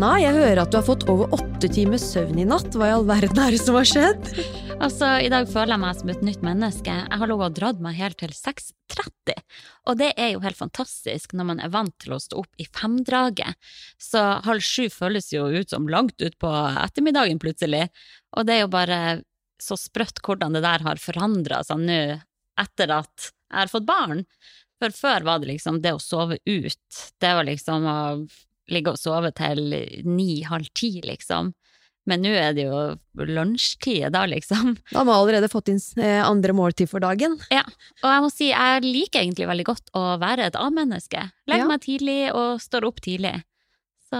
Hanna, 0.00 0.16
jeg 0.16 0.32
hører 0.32 0.58
at 0.62 0.70
du 0.72 0.78
har 0.78 0.84
fått 0.86 1.02
over 1.12 1.34
åtte 1.36 1.68
timers 1.68 2.06
søvn 2.08 2.38
i 2.40 2.46
natt. 2.48 2.72
Hva 2.72 2.86
i 2.88 2.92
all 2.94 3.02
verden 3.04 3.36
er 3.36 3.52
det 3.52 3.58
som 3.60 3.76
har 3.76 3.88
skjedd? 3.88 4.30
Altså, 4.80 5.04
I 5.20 5.28
dag 5.28 5.44
føler 5.44 5.74
jeg 5.74 5.80
meg 5.82 5.98
som 5.98 6.08
et 6.08 6.22
nytt 6.24 6.44
menneske. 6.46 6.94
Jeg 6.94 7.18
har 7.20 7.28
ligget 7.28 7.50
og 7.50 7.56
dratt 7.58 7.82
meg 7.84 7.98
helt 7.98 8.16
til 8.22 8.32
6.30. 8.32 9.42
Og 9.92 9.98
det 10.00 10.08
er 10.16 10.30
jo 10.30 10.40
helt 10.40 10.56
fantastisk 10.56 11.36
når 11.36 11.48
man 11.50 11.60
er 11.60 11.74
vant 11.74 11.92
til 12.00 12.14
å 12.16 12.20
stå 12.24 12.40
opp 12.40 12.64
i 12.64 12.64
femdraget. 12.64 13.60
Så 14.00 14.24
halv 14.46 14.64
sju 14.64 14.88
føles 14.88 15.28
jo 15.34 15.50
ut 15.52 15.68
som 15.68 15.90
langt 15.92 16.24
utpå 16.24 16.54
ettermiddagen 16.86 17.42
plutselig. 17.44 17.90
Og 18.40 18.48
det 18.48 18.56
er 18.56 18.64
jo 18.64 18.72
bare 18.72 19.04
så 19.60 19.76
sprøtt 19.76 20.24
hvordan 20.24 20.56
det 20.56 20.64
der 20.64 20.88
har 20.88 21.04
forandra 21.04 21.60
seg 21.68 21.84
nå 21.84 22.02
etter 22.64 22.96
at 23.02 23.28
jeg 23.28 23.66
har 23.66 23.76
fått 23.76 23.90
barn. 23.92 24.24
For 24.80 24.96
før 24.96 25.28
var 25.28 25.44
det 25.44 25.58
liksom 25.58 25.84
det 25.84 25.92
å 25.92 26.00
sove 26.00 26.40
ut. 26.40 27.02
Det 27.20 27.36
var 27.36 27.52
liksom 27.52 27.84
å 27.84 28.00
ligge 28.70 28.92
og 28.94 28.98
sove 29.00 29.32
til 29.36 29.60
ni-halv 30.06 30.68
ti, 30.74 31.00
liksom. 31.04 31.52
Men 32.08 32.22
nå 32.24 32.30
er 32.32 32.54
det 32.56 32.64
jo 32.64 32.78
lunsjtid 33.28 34.08
da, 34.14 34.22
liksom. 34.26 34.72
Da 34.90 35.02
har 35.02 35.06
vi 35.06 35.12
allerede 35.14 35.50
fått 35.52 35.68
inn 35.70 35.78
eh, 36.00 36.22
andre 36.24 36.54
måltid 36.56 36.88
for 36.90 37.02
dagen. 37.04 37.36
Ja, 37.52 37.62
og 38.02 38.08
jeg 38.08 38.22
må 38.24 38.30
si, 38.32 38.48
jeg 38.50 38.82
liker 38.86 39.20
egentlig 39.20 39.46
veldig 39.50 39.66
godt 39.68 39.92
å 39.98 40.04
være 40.22 40.48
et 40.48 40.56
A-menneske. 40.58 41.26
Legger 41.50 41.66
Ja. 41.66 41.68
meg 41.68 41.84
tidlig 41.84 42.18
og 42.34 42.60
står 42.64 42.86
opp 42.88 43.02
tidlig. 43.04 43.34
Så 44.10 44.16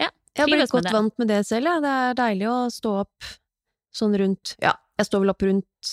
ja, 0.00 0.08
Jeg 0.08 0.40
har 0.40 0.46
blitt 0.48 0.70
trives 0.70 0.72
med 0.72 0.76
godt 0.78 0.88
det. 0.88 0.94
vant 0.94 1.18
med 1.18 1.28
det 1.34 1.40
selv. 1.46 1.66
Ja. 1.66 1.80
Det 1.84 1.92
er 2.04 2.14
deilig 2.22 2.48
å 2.48 2.56
stå 2.72 2.94
opp 3.02 3.32
sånn 3.94 4.16
rundt 4.18 4.54
Ja, 4.62 4.72
jeg 4.98 5.06
står 5.10 5.20
vel 5.26 5.34
opp 5.34 5.42
rundt 5.42 5.90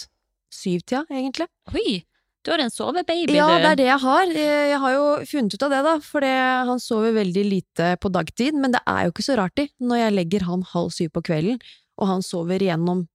syvtida, 0.54 1.04
egentlig. 1.10 1.48
Oi, 1.74 2.04
du 2.42 2.52
har 2.52 2.64
en 2.64 2.72
sovebaby, 2.74 3.28
Ja, 3.36 3.48
du. 3.48 3.62
det 3.62 3.70
er 3.72 3.80
det 3.80 3.86
jeg 3.90 4.02
har. 4.02 4.32
Eh, 4.34 4.68
Jeg 4.72 4.80
har 4.82 4.94
jo 4.96 5.06
funnet 5.30 5.54
ut 5.54 5.64
av 5.68 5.74
det, 5.74 5.82
da, 5.86 5.96
for 6.02 6.26
han 6.26 6.80
sover 6.82 7.14
veldig 7.14 7.44
lite 7.46 7.92
på 8.02 8.12
dagtid, 8.12 8.58
men 8.58 8.74
det 8.74 8.82
er 8.88 9.06
jo 9.06 9.14
ikke 9.14 9.28
så 9.28 9.38
rart 9.38 9.62
i, 9.62 9.68
når 9.80 9.98
jeg 10.06 10.16
legger 10.18 10.48
han 10.50 10.64
halv 10.74 10.90
syv 10.96 11.12
på 11.14 11.24
kvelden, 11.30 11.60
og 12.02 12.08
han 12.08 12.26
sover 12.26 12.60
gjennom 12.66 13.06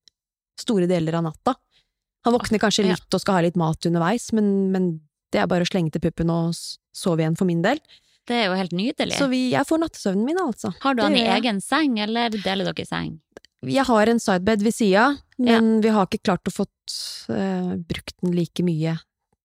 store 0.61 0.87
deler 0.87 1.19
av 1.19 1.27
natta. 1.27 1.57
Han 2.27 2.35
våkner 2.35 2.59
kanskje 2.63 2.87
litt 2.89 3.15
og 3.15 3.23
skal 3.23 3.39
ha 3.39 3.45
litt 3.47 3.59
mat 3.59 3.87
underveis, 3.87 4.33
men, 4.35 4.71
men 4.75 4.89
det 5.35 5.43
er 5.43 5.51
bare 5.51 5.67
å 5.67 5.69
slenge 5.69 5.93
til 5.95 6.03
puppen 6.03 6.31
og 6.33 6.55
sove 6.97 7.23
igjen 7.23 7.37
for 7.39 7.47
min 7.47 7.63
del. 7.63 7.79
Det 8.27 8.35
er 8.41 8.49
jo 8.49 8.57
helt 8.59 8.75
nydelig. 8.75 9.15
Så 9.15 9.29
vi, 9.31 9.45
jeg 9.53 9.67
får 9.69 9.79
nattesøvnen 9.85 10.27
min, 10.27 10.41
altså. 10.43 10.73
har 10.83 10.97
du 10.97 11.03
det 11.03 11.07
han 11.07 11.19
i 11.19 11.27
egen 11.37 11.61
seng, 11.63 11.99
eller 12.03 12.35
deler 12.35 12.73
dere 12.73 12.87
seng? 12.89 13.13
Jeg 13.67 13.87
har 13.89 14.11
en 14.11 14.21
sidebed 14.23 14.63
ved 14.67 14.75
sida, 14.75 15.05
men 15.43 15.77
vi 15.83 15.93
har 15.95 16.07
ikke 16.09 16.25
klart 16.27 16.51
å 16.51 16.55
få 16.55 16.67
uh, 16.67 17.75
brukt 17.79 18.15
den 18.23 18.35
like 18.37 18.63
mye 18.67 18.97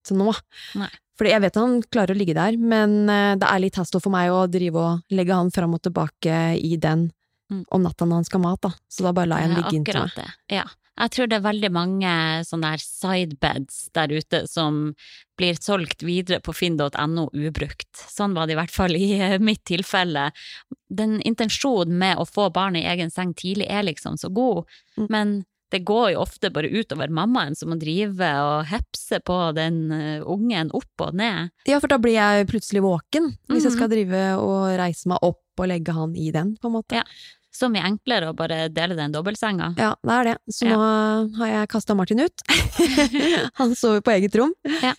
nå. 0.10 0.34
Nei. 0.76 0.90
Fordi 1.18 1.30
jeg 1.36 1.42
vet 1.42 1.56
han 1.56 1.82
klarer 1.84 2.16
å 2.16 2.18
ligge 2.18 2.34
der, 2.34 2.58
men 2.58 3.08
eh, 3.10 3.36
det 3.38 3.46
er 3.46 3.60
litt 3.62 3.76
hassle 3.78 4.02
for 4.02 4.10
meg 4.10 4.32
å 4.34 4.48
drive 4.50 4.76
og 4.76 5.02
legge 5.14 5.34
han 5.38 5.52
fram 5.52 5.74
og 5.78 5.82
tilbake 5.82 6.58
i 6.58 6.78
den 6.78 7.12
Mm. 7.52 7.66
om 7.76 7.82
natta 7.84 8.06
når 8.08 8.16
han 8.16 8.24
skal 8.24 8.40
ha 8.40 8.48
mat, 8.50 8.62
da. 8.62 8.70
Så 8.88 9.04
da 9.04 9.12
bare 9.12 9.28
lar 9.28 9.40
jeg 9.42 9.50
han 9.52 9.58
ligge 9.60 9.76
inntil 9.76 10.00
meg. 10.00 10.12
det. 10.16 10.28
Ja. 10.56 10.64
Jeg 11.02 11.12
tror 11.12 11.28
det 11.28 11.36
er 11.36 11.44
veldig 11.52 11.70
mange 11.76 12.12
sånne 12.48 12.70
der 12.72 12.78
sidebeds 12.80 13.90
der 13.92 14.08
ute 14.08 14.48
som 14.48 14.96
blir 15.38 15.58
solgt 15.60 16.00
videre 16.06 16.40
på 16.40 16.54
finn.no 16.56 17.26
ubrukt. 17.34 17.92
Sånn 18.08 18.34
var 18.38 18.48
det 18.48 18.54
i 18.56 18.60
hvert 18.62 18.72
fall 18.72 18.96
i 18.96 19.20
eh, 19.20 19.38
mitt 19.44 19.66
tilfelle. 19.68 20.30
Den 20.88 21.20
intensjonen 21.28 21.98
med 22.00 22.18
å 22.18 22.26
få 22.30 22.48
barnet 22.54 22.84
i 22.86 22.88
egen 22.94 23.12
seng 23.12 23.34
tidlig 23.36 23.68
er 23.70 23.84
liksom 23.84 24.16
så 24.18 24.32
god, 24.32 24.64
Mm. 24.98 25.08
men 25.10 25.46
det 25.72 25.84
går 25.88 26.12
jo 26.14 26.22
ofte 26.22 26.52
bare 26.54 26.70
utover 26.70 27.09
mammaen 27.09 27.56
som 27.58 27.70
må 27.72 27.78
drive 27.80 28.28
og 28.44 28.66
hepse 28.70 29.20
på 29.24 29.38
den 29.56 29.92
eh, 29.96 30.22
ungen 30.28 30.72
opp 30.78 31.06
og 31.08 31.14
ned. 31.18 31.52
Ja, 31.68 31.80
for 31.80 31.88
da 31.92 31.98
blir 31.98 32.18
jeg 32.18 32.48
plutselig 32.52 32.82
våken, 32.84 33.32
hvis 33.50 33.64
jeg 33.64 33.72
Mhm. 33.72 33.78
skal 33.78 33.90
drive 33.94 34.24
og 34.44 34.78
reise 34.80 35.08
meg 35.08 35.20
opp 35.24 35.40
og 35.62 35.68
legge 35.72 35.94
han 35.94 36.16
i 36.16 36.32
den, 36.32 36.56
på 36.62 36.68
en 36.68 36.76
måte. 36.80 37.00
Ja. 37.02 37.04
Så 37.52 37.68
mye 37.70 37.84
enklere 37.84 38.30
å 38.32 38.36
bare 38.36 38.70
dele 38.72 38.96
den 38.96 39.12
dobbeltsenga. 39.12 39.74
Ja, 39.78 39.94
det 40.04 40.12
er 40.12 40.24
det. 40.24 40.38
Så 40.50 40.66
Ja. 40.70 40.78
nå 40.78 41.36
har 41.38 41.48
jeg 41.48 41.70
kasta 41.70 41.94
Martin 41.96 42.20
ut. 42.24 42.42
han 43.59 43.76
sover 43.76 44.02
på 44.02 44.12
eget 44.16 44.36
rom. 44.40 44.53
Ja. 44.82 44.94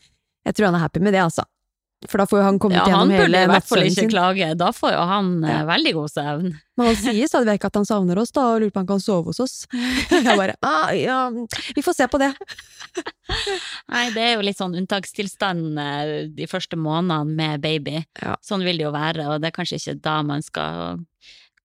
Jeg 0.44 0.54
tror 0.54 0.66
han 0.66 0.74
er 0.76 0.84
happy 0.84 1.00
med 1.00 1.14
det, 1.14 1.22
altså. 1.22 1.44
For 2.10 2.18
da 2.18 2.26
får 2.26 2.38
jo 2.40 2.44
han 2.44 2.58
kommet 2.62 2.76
Ja, 2.78 2.84
han 2.84 2.92
gjennom 2.92 3.10
burde 3.12 3.24
hele 3.26 3.42
i 3.42 3.50
hvert 3.52 3.66
fall 3.68 3.82
ikke 3.86 3.94
sin. 4.00 4.10
klage, 4.10 4.48
da 4.58 4.68
får 4.74 4.92
jo 4.94 5.02
han 5.10 5.28
eh, 5.44 5.52
Ja. 5.52 5.64
veldig 5.68 5.92
god 5.94 6.10
søvn. 6.10 6.48
Men 6.76 6.86
han 6.88 6.96
sier 6.98 7.28
stadig 7.30 7.50
vekk 7.52 7.66
at 7.68 7.78
han 7.78 7.86
savner 7.88 8.18
oss, 8.22 8.32
da, 8.34 8.46
og 8.54 8.60
lurer 8.62 8.72
på 8.72 8.80
om 8.80 8.82
han 8.82 8.90
kan 8.94 9.02
sove 9.04 9.30
hos 9.30 9.40
oss. 9.44 9.54
Jeg 10.10 10.24
bare 10.38 10.56
ah, 10.66 10.90
ja, 10.96 11.18
vi 11.76 11.84
får 11.84 11.94
se 12.00 12.08
på 12.10 12.18
det. 12.22 12.32
Nei, 13.92 14.04
det 14.16 14.24
er 14.24 14.32
jo 14.36 14.44
litt 14.46 14.58
sånn 14.58 14.74
unntakstilstand 14.80 15.78
eh, 15.80 16.12
de 16.32 16.48
første 16.50 16.78
månedene 16.80 17.36
med 17.38 17.62
baby. 17.64 18.02
Ja. 18.22 18.34
Sånn 18.44 18.64
vil 18.66 18.80
det 18.80 18.86
jo 18.88 18.92
være, 18.94 19.28
og 19.30 19.42
det 19.44 19.52
er 19.52 19.56
kanskje 19.56 19.78
ikke 19.80 19.98
da 20.04 20.18
man 20.26 20.42
skal 20.44 21.00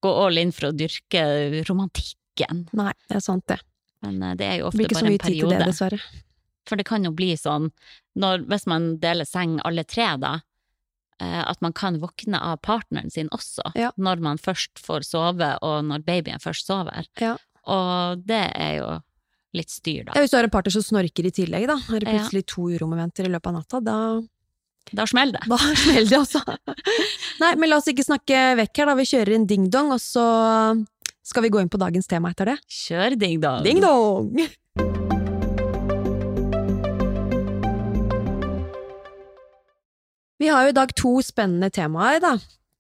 gå 0.04 0.14
all 0.26 0.38
in 0.38 0.54
for 0.54 0.70
å 0.70 0.76
dyrke 0.78 1.24
romantikken. 1.70 2.68
Nei, 2.78 2.94
det 3.10 3.18
er 3.20 3.26
sant 3.26 3.48
det. 3.50 3.60
Men 4.06 4.22
eh, 4.22 4.36
det 4.38 4.46
er 4.52 4.56
jo 4.62 4.70
ofte 4.70 4.84
bare 4.84 4.86
en 4.86 4.88
Det 4.88 4.88
blir 4.88 4.94
ikke 4.94 5.02
så 5.02 5.12
mye 5.12 5.26
tid 5.26 5.42
til 5.42 5.54
det, 5.56 5.66
dessverre. 5.72 6.02
For 6.68 6.76
det 6.80 6.86
kan 6.90 7.04
jo 7.08 7.12
bli 7.16 7.32
sånn, 7.40 7.72
når, 8.20 8.46
hvis 8.52 8.68
man 8.68 8.98
deler 9.00 9.26
seng 9.28 9.58
alle 9.66 9.84
tre 9.88 10.10
da, 10.22 10.34
eh, 11.22 11.42
at 11.48 11.62
man 11.64 11.74
kan 11.74 12.00
våkne 12.02 12.40
av 12.44 12.60
partneren 12.66 13.10
sin 13.14 13.30
også, 13.36 13.72
Ja. 13.76 13.92
når 13.98 14.20
man 14.22 14.38
først 14.38 14.78
får 14.84 15.06
sove, 15.08 15.58
og 15.64 15.86
når 15.86 16.04
babyen 16.08 16.40
først 16.44 16.68
sover. 16.68 17.08
Ja. 17.20 17.38
Og 17.68 18.24
det 18.28 18.52
er 18.56 18.74
jo 18.82 18.90
litt 19.58 19.72
styr, 19.72 20.04
da. 20.06 20.14
Ja, 20.16 20.22
hvis 20.22 20.32
du 20.32 20.38
har 20.38 20.44
en 20.46 20.54
partner 20.54 20.72
som 20.76 20.84
snorker 20.86 21.26
i 21.26 21.32
tillegg, 21.34 21.68
da, 21.68 21.78
er 21.90 22.00
det 22.04 22.12
plutselig 22.12 22.46
to 22.52 22.68
uromomenter 22.76 23.26
i 23.26 23.32
løpet 23.32 23.48
av 23.48 23.54
natta, 23.62 23.80
da, 23.84 24.00
Da 24.94 25.04
smeller 25.04 25.36
det. 25.36 25.48
da 25.52 25.58
smeller 25.58 26.08
det, 26.08 26.20
altså. 26.20 26.40
Nei, 27.42 27.56
men 27.60 27.68
la 27.70 27.76
oss 27.82 27.90
ikke 27.92 28.06
snakke 28.08 28.44
vekk 28.62 28.78
her, 28.84 28.86
da. 28.92 28.96
Vi 28.96 29.08
kjører 29.10 29.34
inn 29.36 29.48
ding-dong, 29.50 29.92
og 29.92 30.00
så 30.00 30.28
skal 31.28 31.44
vi 31.44 31.50
gå 31.52 31.60
inn 31.60 31.68
på 31.74 31.82
dagens 31.82 32.08
tema 32.08 32.32
etter 32.32 32.54
det. 32.54 32.60
Kjør 32.72 33.18
ding-dong! 33.20 33.66
Ding-dong! 33.68 34.87
Vi 40.40 40.48
har 40.54 40.64
jo 40.68 40.70
i 40.74 40.78
dag 40.78 40.92
to 40.98 41.16
spennende 41.26 41.70
temaer, 41.74 42.20
da, 42.22 42.36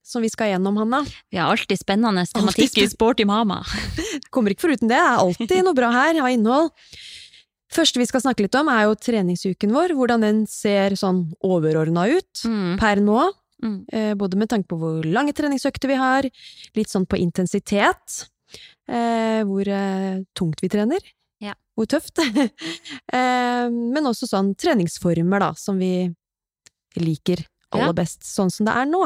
som 0.05 0.21
vi 0.23 0.29
skal 0.31 0.51
gjennom, 0.53 0.77
Hanna. 0.77 1.01
Vi 1.33 1.39
har 1.41 1.49
alltid 1.51 1.79
spennende 1.81 2.23
tematikk 2.29 2.77
i 2.77 2.85
spenn- 2.85 2.93
Sporty 2.93 3.25
mama. 3.25 3.63
Kommer 4.33 4.53
ikke 4.53 4.67
foruten 4.67 4.87
det, 4.91 4.97
det 4.97 5.01
er 5.01 5.21
alltid 5.23 5.63
noe 5.65 5.75
bra 5.77 5.89
her 5.95 6.19
av 6.21 6.29
innhold. 6.31 6.69
Første 7.73 7.99
vi 7.99 8.05
skal 8.07 8.21
snakke 8.23 8.45
litt 8.45 8.55
om, 8.55 8.69
er 8.71 8.85
jo 8.87 8.93
treningsuken 8.95 9.73
vår, 9.75 9.91
hvordan 9.97 10.23
den 10.23 10.45
ser 10.47 10.95
sånn 10.95 11.25
overordna 11.43 12.05
ut 12.13 12.45
Mm, 12.47 12.77
per 12.79 13.01
nå. 13.03 13.25
mm. 13.63 13.75
Eh, 13.91 14.13
både 14.15 14.37
med 14.39 14.47
tanke 14.53 14.69
på 14.71 14.77
hvor 14.79 15.03
lange 15.03 15.33
treningsøkter 15.35 15.89
vi 15.91 15.97
har, 15.99 16.29
litt 16.77 16.87
sånn 16.93 17.07
på 17.09 17.17
intensitet, 17.19 18.21
eh, 18.87 19.41
hvor 19.49 19.67
eh, 19.67 20.21
tungt 20.37 20.61
vi 20.63 20.69
trener, 20.71 21.01
Ja. 21.43 21.55
hvor 21.75 21.85
tøft. 21.91 22.17
men 23.11 24.07
også 24.07 24.29
sånn 24.29 24.53
treningsformer, 24.55 25.39
da, 25.43 25.51
som 25.59 25.77
vi 25.81 26.07
liker 27.03 27.43
aller 27.75 27.93
best, 27.93 28.23
sånn 28.23 28.49
som 28.53 28.65
det 28.65 28.73
er 28.79 28.85
nå. 28.89 29.03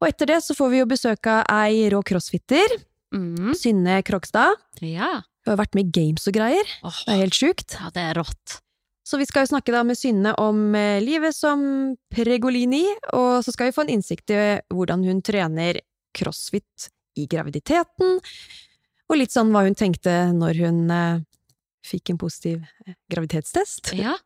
Og 0.00 0.08
etter 0.08 0.26
det 0.26 0.40
så 0.42 0.54
får 0.56 0.70
vi 0.72 0.78
jo 0.82 0.86
besøk 0.90 1.26
av 1.30 1.44
ei 1.60 1.88
rå 1.92 2.02
crossfitter, 2.02 2.78
Mm. 3.14 3.52
Synne 3.54 4.00
Krogstad. 4.02 4.56
Ja. 4.82 5.20
Hun 5.46 5.52
har 5.52 5.58
vært 5.60 5.76
med 5.78 5.86
i 5.86 5.90
games 6.00 6.24
og 6.26 6.34
greier. 6.34 6.64
Oh, 6.82 6.96
Det 7.06 7.12
er 7.14 7.20
helt 7.20 7.36
sjukt. 7.38 7.76
ja, 7.78 7.90
det 7.94 8.02
er 8.02 8.14
rått. 8.18 8.56
Så 9.06 9.18
vi 9.20 9.26
skal 9.28 9.44
jo 9.46 9.52
snakke 9.52 9.70
da 9.70 9.84
med 9.86 9.94
Synne 9.96 10.32
om 10.36 10.74
eh, 10.74 10.98
livet 11.00 11.32
som 11.36 11.94
pregolini, 12.10 12.82
og 13.12 13.44
så 13.44 13.52
skal 13.54 13.68
vi 13.70 13.76
få 13.76 13.84
en 13.84 13.92
innsikt 13.94 14.30
i 14.34 14.40
hvordan 14.72 15.04
hun 15.06 15.22
trener 15.22 15.78
crossfit 16.12 16.88
i 17.14 17.28
graviditeten, 17.30 18.18
og 19.08 19.16
litt 19.16 19.30
sånn 19.30 19.52
hva 19.54 19.62
hun 19.68 19.76
tenkte 19.78 20.32
når 20.34 20.58
hun 20.64 20.90
eh, 20.90 21.20
fikk 21.86 22.10
en 22.10 22.18
positiv 22.18 22.64
eh, 22.88 22.94
graviditetstest. 23.12 23.92
Ja, 23.94 24.16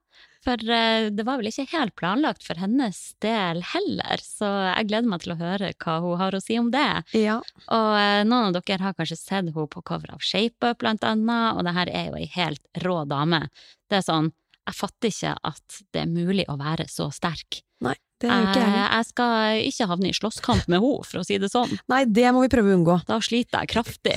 for 0.45 0.71
eh, 0.71 1.09
det 1.15 1.25
var 1.27 1.41
vel 1.41 1.51
ikke 1.51 1.67
helt 1.73 1.95
planlagt 1.99 2.45
for 2.47 2.61
hennes 2.61 2.99
del 3.25 3.63
heller, 3.75 4.23
så 4.23 4.49
jeg 4.71 4.89
gleder 4.91 5.11
meg 5.11 5.25
til 5.25 5.35
å 5.35 5.39
høre 5.41 5.73
hva 5.85 5.99
hun 6.05 6.19
har 6.21 6.37
å 6.37 6.43
si 6.43 6.59
om 6.61 6.71
det. 6.75 6.89
Ja. 7.19 7.39
Og 7.75 7.91
eh, 7.99 8.25
noen 8.29 8.51
av 8.51 8.59
dere 8.59 8.89
har 8.89 8.99
kanskje 8.99 9.19
sett 9.19 9.37
henne 9.39 9.55
på 9.55 9.83
cover 9.83 10.15
av 10.15 10.25
ShapeUp, 10.25 10.79
blant 10.83 11.07
annet, 11.07 11.59
og 11.59 11.65
det 11.67 11.77
her 11.79 11.93
er 11.93 12.11
jo 12.11 12.21
ei 12.21 12.29
helt 12.37 12.85
rå 12.85 13.01
dame. 13.11 13.47
Det 13.91 14.01
er 14.01 14.07
sånn, 14.07 14.33
jeg 14.69 14.77
fatter 14.77 15.13
ikke 15.13 15.35
at 15.49 15.81
det 15.95 16.05
er 16.05 16.13
mulig 16.13 16.45
å 16.49 16.59
være 16.61 16.89
så 16.93 17.09
sterk. 17.15 17.63
Nei, 17.85 17.97
det 18.21 18.29
jo 18.31 18.39
ikke 18.49 18.61
jeg. 18.61 18.73
Jeg, 18.75 18.89
jeg 18.97 19.07
skal 19.09 19.61
ikke 19.69 19.87
havne 19.93 20.09
i 20.11 20.17
slåsskamp 20.17 20.65
med 20.69 20.81
henne, 20.83 21.05
for 21.07 21.21
å 21.21 21.25
si 21.27 21.39
det 21.39 21.51
sånn. 21.53 21.71
Nei, 21.93 22.01
det 22.05 22.33
må 22.35 22.43
vi 22.43 22.51
prøve 22.53 22.73
å 22.73 22.79
unngå. 22.79 22.97
Da 23.07 23.19
sliter 23.23 23.63
jeg 23.63 23.71
kraftig. 23.77 24.17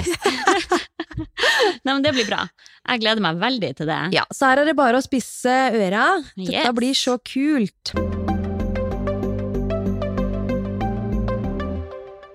Nei, 1.85 1.91
men 1.93 2.01
det 2.05 2.13
blir 2.15 2.25
bra. 2.29 2.45
Jeg 2.87 3.01
gleder 3.03 3.21
meg 3.21 3.37
veldig 3.41 3.71
til 3.77 3.89
det. 3.91 3.99
Ja, 4.15 4.23
så 4.33 4.49
her 4.51 4.63
er 4.63 4.71
det 4.71 4.77
bare 4.79 4.97
å 4.97 5.05
spisse 5.05 5.53
øra. 5.75 6.07
Dette 6.35 6.51
Yes. 6.65 6.71
blir 6.77 6.97
så 6.97 7.17
kult. 7.21 7.93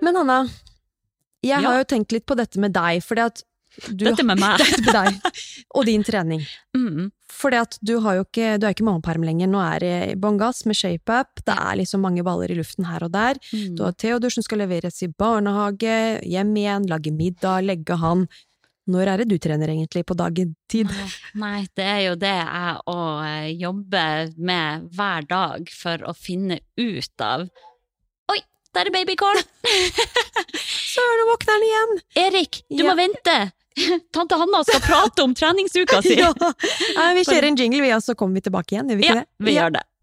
Men 0.01 0.15
Hanna, 0.15 0.39
jeg 1.43 1.61
Ja. 1.61 1.69
har 1.69 1.77
jo 1.81 1.87
tenkt 1.89 2.11
litt 2.13 2.25
på 2.25 2.35
dette 2.37 2.59
med 2.59 2.71
deg, 2.73 3.01
fordi 3.03 3.25
at 3.25 3.43
du 3.85 4.05
Dette 4.07 4.23
med 4.25 4.39
meg. 4.41 4.57
Dette 4.63 4.81
med 4.85 4.95
deg, 4.97 5.37
og 5.77 5.85
din 5.85 6.03
trening. 6.07 6.41
Mm. 6.75 7.11
Fordi 7.37 7.59
at 7.61 7.77
du 7.85 7.97
har 8.01 8.17
jo 8.17 8.23
ikke, 8.25 8.55
du 8.57 8.65
er 8.65 8.73
ikke 8.73 8.85
mammaperm 8.87 9.25
lenger, 9.27 9.49
nå 9.51 9.59
er 9.61 9.83
det 9.83 9.95
bånn 10.21 10.39
gass 10.41 10.63
med 10.65 10.77
shape-up, 10.79 11.43
det 11.45 11.53
er 11.53 11.77
liksom 11.83 12.01
mange 12.01 12.23
baller 12.25 12.49
i 12.49 12.57
luften 12.57 12.87
her 12.89 13.05
og 13.05 13.11
der. 13.13 13.37
Mm. 13.53 13.75
Du 13.77 13.83
har 13.85 13.93
Theodor 13.93 14.33
som 14.33 14.45
skal 14.45 14.63
leveres 14.63 14.97
i 15.05 15.11
barnehage, 15.13 15.97
hjem 16.25 16.55
igjen, 16.57 16.87
lage 16.89 17.13
middag, 17.13 17.67
legge 17.67 17.99
han. 18.01 18.25
Når 18.87 19.09
er 19.11 19.19
det 19.21 19.27
du 19.27 19.35
trener 19.43 19.67
egentlig, 19.67 20.05
på 20.07 20.15
dagtid? 20.15 20.87
Nei, 21.35 21.65
det 21.75 21.83
er 21.91 22.01
jo 22.07 22.13
det 22.21 22.31
jeg 22.31 22.75
òg 22.87 23.25
eh, 23.27 23.49
jobber 23.59 24.29
med 24.39 24.85
hver 24.95 25.27
dag 25.27 25.67
for 25.75 26.05
å 26.07 26.13
finne 26.15 26.61
ut 26.79 27.25
av 27.27 27.43
Oi, 28.31 28.39
der 28.73 28.87
er 28.87 28.95
babycall! 28.95 29.43
Søren, 30.87 31.19
nå 31.21 31.25
våkner 31.33 31.53
han 31.57 31.65
igjen! 31.67 31.93
Erik, 32.23 32.61
du 32.71 32.79
Ja. 32.81 32.87
må 32.89 32.95
vente! 32.99 33.35
Tante 34.13 34.35
Hanna 34.39 34.63
skal 34.67 34.81
prate 34.85 35.23
om 35.23 35.33
treningsuka 35.37 36.01
si! 36.01 36.17
Ja. 36.21 36.31
Vi 37.13 37.25
kjører 37.27 37.49
en 37.51 37.59
jingle, 37.59 37.83
vi, 37.85 37.93
og 37.95 38.03
så 38.05 38.15
kommer 38.17 38.39
vi 38.41 38.47
tilbake 38.49 38.75
igjen, 38.75 38.89
gjør 38.93 39.01
vi 39.01 39.07
ikke 39.07 39.15
Ja, 39.15 39.21
det? 39.21 39.45
vi 39.45 39.55
Ja. 39.57 39.67
gjør 39.67 39.77
det. 39.77 39.85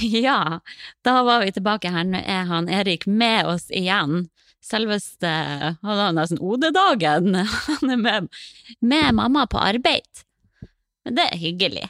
Ja, 0.00 0.60
da 1.02 1.22
var 1.22 1.40
vi 1.44 1.52
tilbake 1.52 1.90
her. 1.90 2.04
Nå 2.06 2.20
er 2.22 2.44
han 2.48 2.68
Erik 2.70 3.06
med 3.06 3.46
oss 3.50 3.68
igjen. 3.74 4.28
Selveste 4.64 5.30
Han 5.82 6.00
har 6.02 6.14
nesten 6.16 6.40
OD-dagen. 6.44 7.34
Han 7.34 7.94
er 7.94 8.02
med, 8.02 8.28
med 8.80 9.14
mamma 9.16 9.46
på 9.50 9.58
arbeid. 9.62 10.24
Men 11.04 11.16
det 11.18 11.28
er 11.32 11.40
hyggelig. 11.40 11.86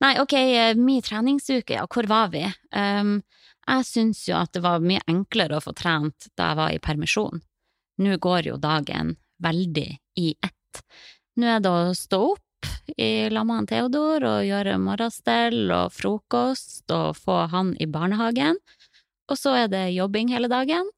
Nei, 0.00 0.14
ok, 0.22 0.32
eh, 0.32 0.74
min 0.80 1.02
treningsuke, 1.04 1.74
ja, 1.76 1.84
hvor 1.86 2.06
var 2.08 2.30
vi? 2.32 2.46
Um, 2.72 3.18
jeg 3.70 3.86
syns 3.86 4.24
jo 4.28 4.36
at 4.40 4.52
det 4.54 4.62
var 4.64 4.82
mye 4.82 5.02
enklere 5.10 5.58
å 5.58 5.64
få 5.64 5.74
trent 5.76 6.30
da 6.38 6.50
jeg 6.50 6.60
var 6.60 6.74
i 6.74 6.82
permisjon. 6.82 7.42
Nå 8.00 8.16
går 8.22 8.50
jo 8.50 8.60
dagen 8.60 9.16
veldig 9.42 9.88
i 10.20 10.30
ett. 10.34 10.82
Nå 11.38 11.48
er 11.56 11.60
det 11.62 11.70
å 11.70 11.96
stå 11.96 12.20
opp 12.32 12.70
i 13.00 13.30
lag 13.32 13.46
med 13.48 13.68
Theodor 13.70 14.26
og 14.28 14.46
gjøre 14.46 14.78
morgenstell 14.82 15.70
og 15.72 15.92
frokost 15.94 16.90
og 16.92 17.18
få 17.18 17.44
han 17.52 17.74
i 17.80 17.88
barnehagen. 17.88 18.58
Og 19.30 19.38
så 19.38 19.54
er 19.62 19.70
det 19.72 19.92
jobbing 19.94 20.32
hele 20.34 20.50
dagen, 20.50 20.88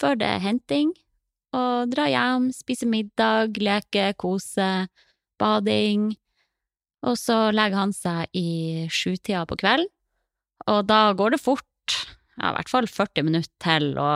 før 0.00 0.18
det 0.20 0.28
er 0.30 0.44
henting. 0.44 0.92
Og 1.54 1.90
dra 1.90 2.06
hjem, 2.10 2.50
spise 2.54 2.86
middag, 2.90 3.58
leke, 3.62 4.12
kose, 4.18 4.86
bading. 5.38 6.12
Og 7.04 7.18
så 7.20 7.50
legger 7.54 7.82
han 7.82 7.92
seg 7.94 8.30
i 8.38 8.86
sjutida 8.92 9.44
på 9.46 9.58
kvelden, 9.60 9.90
og 10.70 10.86
da 10.88 11.12
går 11.12 11.34
det 11.34 11.42
fort, 11.42 11.66
ja, 11.92 12.50
i 12.50 12.54
hvert 12.56 12.70
fall 12.72 12.88
40 12.90 13.26
minutter 13.26 13.54
til 13.62 13.92
å 14.00 14.10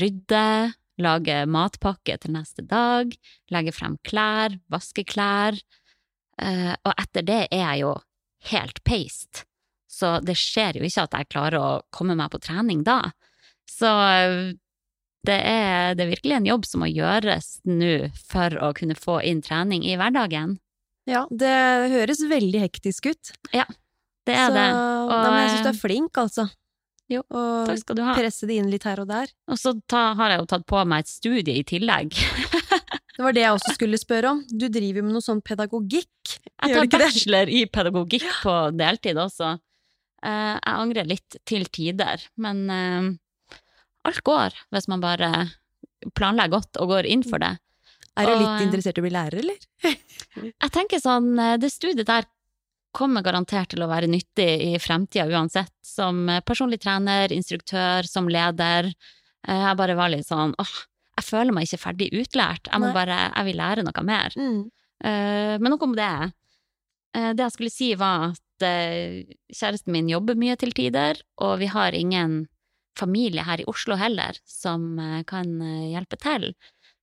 rydde, 0.00 0.72
lage 1.02 1.38
matpakke 1.50 2.16
til 2.20 2.32
neste 2.36 2.64
dag, 2.64 3.12
legge 3.52 3.72
frem 3.76 3.98
klær, 4.06 4.56
vaske 4.72 5.04
klær. 5.08 5.58
Eh, 6.40 6.72
og 6.84 6.92
etter 6.96 7.24
det 7.24 7.40
er 7.50 7.62
jeg 7.62 7.82
jo 7.84 7.94
helt 8.50 8.82
peist, 8.84 9.44
så 9.88 10.18
det 10.24 10.36
skjer 10.36 10.76
jo 10.80 10.84
ikke 10.84 11.06
at 11.06 11.14
jeg 11.16 11.30
klarer 11.32 11.56
å 11.60 11.70
komme 11.94 12.16
meg 12.18 12.30
på 12.34 12.40
trening 12.44 12.82
da. 12.86 13.00
Så 13.68 13.88
eh, 13.88 14.52
det 15.26 15.38
er, 15.42 15.96
det 15.98 16.04
er 16.04 16.12
virkelig 16.12 16.36
en 16.36 16.46
jobb 16.52 16.66
som 16.68 16.84
må 16.84 16.90
gjøres 16.92 17.56
nå 17.66 18.10
for 18.28 18.54
å 18.62 18.70
kunne 18.76 18.94
få 18.98 19.18
inn 19.26 19.40
trening 19.42 19.82
i 19.88 19.96
hverdagen. 19.98 20.58
Ja, 21.08 21.24
det 21.30 21.50
høres 21.92 22.20
veldig 22.26 22.60
hektisk 22.66 23.08
ut. 23.12 23.32
Ja, 23.54 23.64
Det 24.26 24.34
er 24.34 24.48
så, 24.50 24.54
det. 24.54 24.68
nei, 25.10 25.18
men 25.30 25.40
jeg 25.40 25.50
syns 25.52 25.66
du 25.66 25.70
er 25.72 25.80
flink, 25.80 26.18
altså. 26.18 26.46
Jo, 27.12 27.22
Og 27.30 27.68
Takk 27.68 27.82
skal 27.84 27.98
du 27.98 28.02
ha. 28.02 28.14
presse 28.18 28.48
det 28.48 28.56
inn 28.58 28.70
litt 28.70 28.86
her 28.86 28.98
og 29.02 29.08
der. 29.10 29.30
Og 29.50 29.58
så 29.60 29.76
ta, 29.86 30.08
har 30.18 30.32
jeg 30.32 30.42
jo 30.42 30.48
tatt 30.50 30.64
på 30.66 30.80
meg 30.90 31.04
et 31.04 31.12
studie 31.12 31.60
i 31.60 31.66
tillegg. 31.66 32.16
Det 33.16 33.24
var 33.24 33.32
det 33.32 33.46
jeg 33.46 33.56
også 33.56 33.72
skulle 33.72 33.96
spørre 33.96 34.30
om. 34.34 34.40
Du 34.44 34.66
driver 34.68 35.00
med 35.00 35.14
noe 35.16 35.24
sånn 35.24 35.38
pedagogikk. 35.40 36.34
Jeg 36.44 36.74
tar 36.76 36.88
bachelor 37.00 37.48
i 37.48 37.62
pedagogikk 37.64 38.26
på 38.42 38.56
deltid 38.76 39.16
også. 39.16 39.54
Uh, 40.20 40.56
jeg 40.58 40.74
angrer 40.74 41.08
litt 41.08 41.38
til 41.48 41.64
tider, 41.72 42.20
men 42.36 42.60
uh, 42.68 43.08
alt 44.04 44.20
går 44.26 44.58
hvis 44.68 44.88
man 44.92 45.00
bare 45.00 45.30
planlegger 46.12 46.58
godt 46.58 46.82
og 46.82 46.92
går 46.92 47.08
inn 47.08 47.24
for 47.24 47.40
det. 47.40 47.54
Er 48.20 48.28
du 48.28 48.34
litt 48.34 48.52
eh, 48.52 48.66
interessert 48.66 49.00
i 49.00 49.00
å 49.00 49.06
bli 49.06 49.14
lærer, 49.16 49.40
eller? 49.40 49.64
Jeg 50.52 50.72
tenker 50.76 51.00
sånn, 51.00 51.32
det 51.60 51.72
studiet 51.72 52.08
der 52.08 52.28
kommer 52.96 53.24
garantert 53.24 53.70
til 53.74 53.84
å 53.84 53.90
være 53.90 54.08
nyttig 54.10 54.48
i 54.70 54.72
fremtida 54.80 55.26
uansett, 55.28 55.72
som 55.84 56.24
eh, 56.32 56.40
personlig 56.46 56.80
trener, 56.82 57.32
instruktør, 57.34 58.08
som 58.08 58.30
leder. 58.32 58.88
Eh, 59.46 59.62
Jeg 59.66 59.78
bare 59.78 59.96
var 59.98 60.12
litt 60.12 60.26
sånn, 60.28 60.54
åh, 60.58 60.74
jeg 61.16 61.28
føler 61.28 61.52
meg 61.56 61.68
ikke 61.68 61.82
ferdig 61.84 62.10
utlært, 62.16 62.68
jeg 62.72 62.80
må 62.82 62.90
bare, 62.96 63.20
jeg 63.30 63.48
vil 63.48 63.60
lære 63.60 63.84
noe 63.86 64.02
mer. 64.04 64.34
Mm. 64.36 64.58
Eh, 65.04 65.54
Men 65.60 65.72
nok 65.72 65.86
om 65.88 65.94
det. 65.96 66.32
Det 67.16 67.40
jeg 67.40 67.52
skulle 67.54 67.72
si 67.72 67.94
var 67.96 68.34
at 68.34 68.64
kjæresten 69.56 69.92
min 69.94 70.08
jobber 70.10 70.36
mye 70.36 70.56
til 70.60 70.74
tider, 70.76 71.16
og 71.40 71.54
vi 71.62 71.68
har 71.72 71.96
ingen 71.96 72.42
familie 72.98 73.44
her 73.46 73.62
i 73.62 73.64
Oslo 73.68 73.96
heller 73.96 74.36
som 74.44 74.98
kan 75.28 75.48
hjelpe 75.88 76.18
til. 76.20 76.50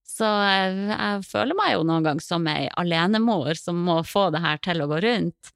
Så 0.05 0.27
jeg, 0.27 0.75
jeg 0.91 1.25
føler 1.25 1.57
meg 1.57 1.73
jo 1.73 1.85
noen 1.89 2.05
gang 2.05 2.21
som 2.21 2.45
ei 2.51 2.67
alenemor 2.77 3.57
som 3.57 3.79
må 3.87 4.03
få 4.05 4.27
det 4.35 4.43
her 4.45 4.61
til 4.61 4.83
å 4.85 4.89
gå 4.91 5.01
rundt. 5.01 5.53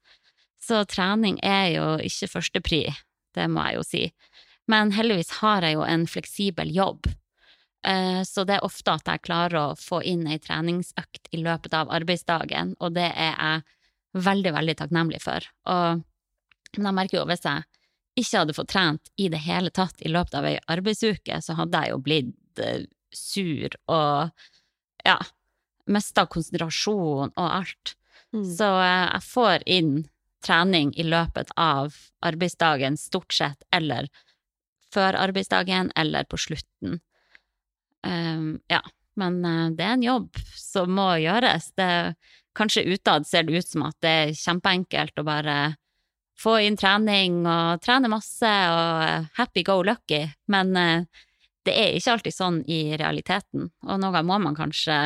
Så 0.68 0.82
trening 0.84 1.38
er 1.44 1.70
jo 1.72 1.86
ikke 2.04 2.28
førstepri, 2.34 2.82
det 3.36 3.46
må 3.48 3.64
jeg 3.68 3.78
jo 3.78 3.86
si. 3.86 4.02
Men 4.68 4.92
heldigvis 4.92 5.38
har 5.40 5.64
jeg 5.64 5.78
jo 5.78 5.86
en 5.86 6.04
fleksibel 6.10 6.68
jobb. 6.74 7.08
Eh, 7.86 8.20
Så 8.28 8.44
det 8.44 8.58
er 8.58 8.66
ofte 8.66 8.92
at 8.92 9.08
jeg 9.08 9.24
klarer 9.24 9.58
å 9.70 9.78
få 9.78 10.02
inn 10.04 10.26
ei 10.28 10.36
treningsøkt 10.38 11.30
i 11.32 11.40
løpet 11.40 11.72
av 11.74 11.88
arbeidsdagen, 11.94 12.74
og 12.80 12.92
det 12.98 13.08
er 13.14 13.32
jeg 13.32 13.62
veldig, 14.28 14.52
veldig 14.58 14.76
takknemlig 14.82 15.22
for. 15.22 15.46
Og, 15.72 16.04
men 16.76 16.90
jeg 16.90 16.98
merker 17.00 17.20
jo 17.20 17.24
hvis 17.30 17.46
jeg 17.46 17.64
ikke 18.18 18.42
hadde 18.42 18.56
fått 18.58 18.72
trent 18.74 19.10
i 19.16 19.28
det 19.32 19.40
hele 19.46 19.70
tatt 19.70 20.02
i 20.02 20.12
løpet 20.12 20.34
av 20.34 20.48
ei 20.50 20.58
arbeidsuke, 20.68 21.40
så 21.40 21.56
hadde 21.56 21.80
jeg 21.84 21.94
jo 21.94 22.02
blitt 22.04 22.60
eh, 22.60 22.84
sur 23.14 23.72
og 23.88 24.34
ja, 25.06 25.16
mista 25.88 26.26
konsentrasjon 26.28 27.30
og 27.30 27.48
alt. 27.48 27.94
Mm. 28.34 28.44
Så 28.44 28.68
eh, 28.82 29.06
jeg 29.14 29.26
får 29.30 29.68
inn 29.78 29.92
trening 30.44 30.92
i 30.96 31.04
løpet 31.06 31.50
av 31.56 31.96
arbeidsdagen, 32.24 32.96
stort 32.96 33.34
sett, 33.34 33.62
eller 33.74 34.08
før 34.94 35.18
arbeidsdagen, 35.18 35.92
eller 35.96 36.24
på 36.24 36.38
slutten. 36.40 37.00
Um, 38.06 38.60
ja, 38.70 38.80
men 39.18 39.44
eh, 39.44 39.70
det 39.76 39.84
er 39.84 39.96
en 39.96 40.06
jobb 40.06 40.38
som 40.56 40.94
må 40.94 41.10
gjøres. 41.20 41.72
Det, 41.76 42.14
kanskje 42.58 42.86
utad 42.94 43.26
ser 43.26 43.46
det 43.46 43.58
ut 43.58 43.68
som 43.68 43.86
at 43.88 43.98
det 44.04 44.14
er 44.22 44.36
kjempeenkelt 44.38 45.20
å 45.20 45.26
bare 45.26 45.58
få 46.38 46.58
inn 46.62 46.78
trening 46.78 47.42
og 47.46 47.82
trene 47.82 48.10
masse 48.10 48.50
og 48.72 49.06
eh, 49.06 49.30
happy 49.38 49.64
go 49.66 49.80
lucky, 49.86 50.22
men 50.52 50.76
eh, 50.78 51.24
det 51.66 51.74
er 51.74 51.96
ikke 51.98 52.14
alltid 52.14 52.34
sånn 52.34 52.60
i 52.70 52.80
realiteten, 52.96 53.68
og 53.84 53.98
noen 53.98 54.12
ganger 54.14 54.28
må 54.30 54.38
man 54.46 54.56
kanskje 54.56 54.98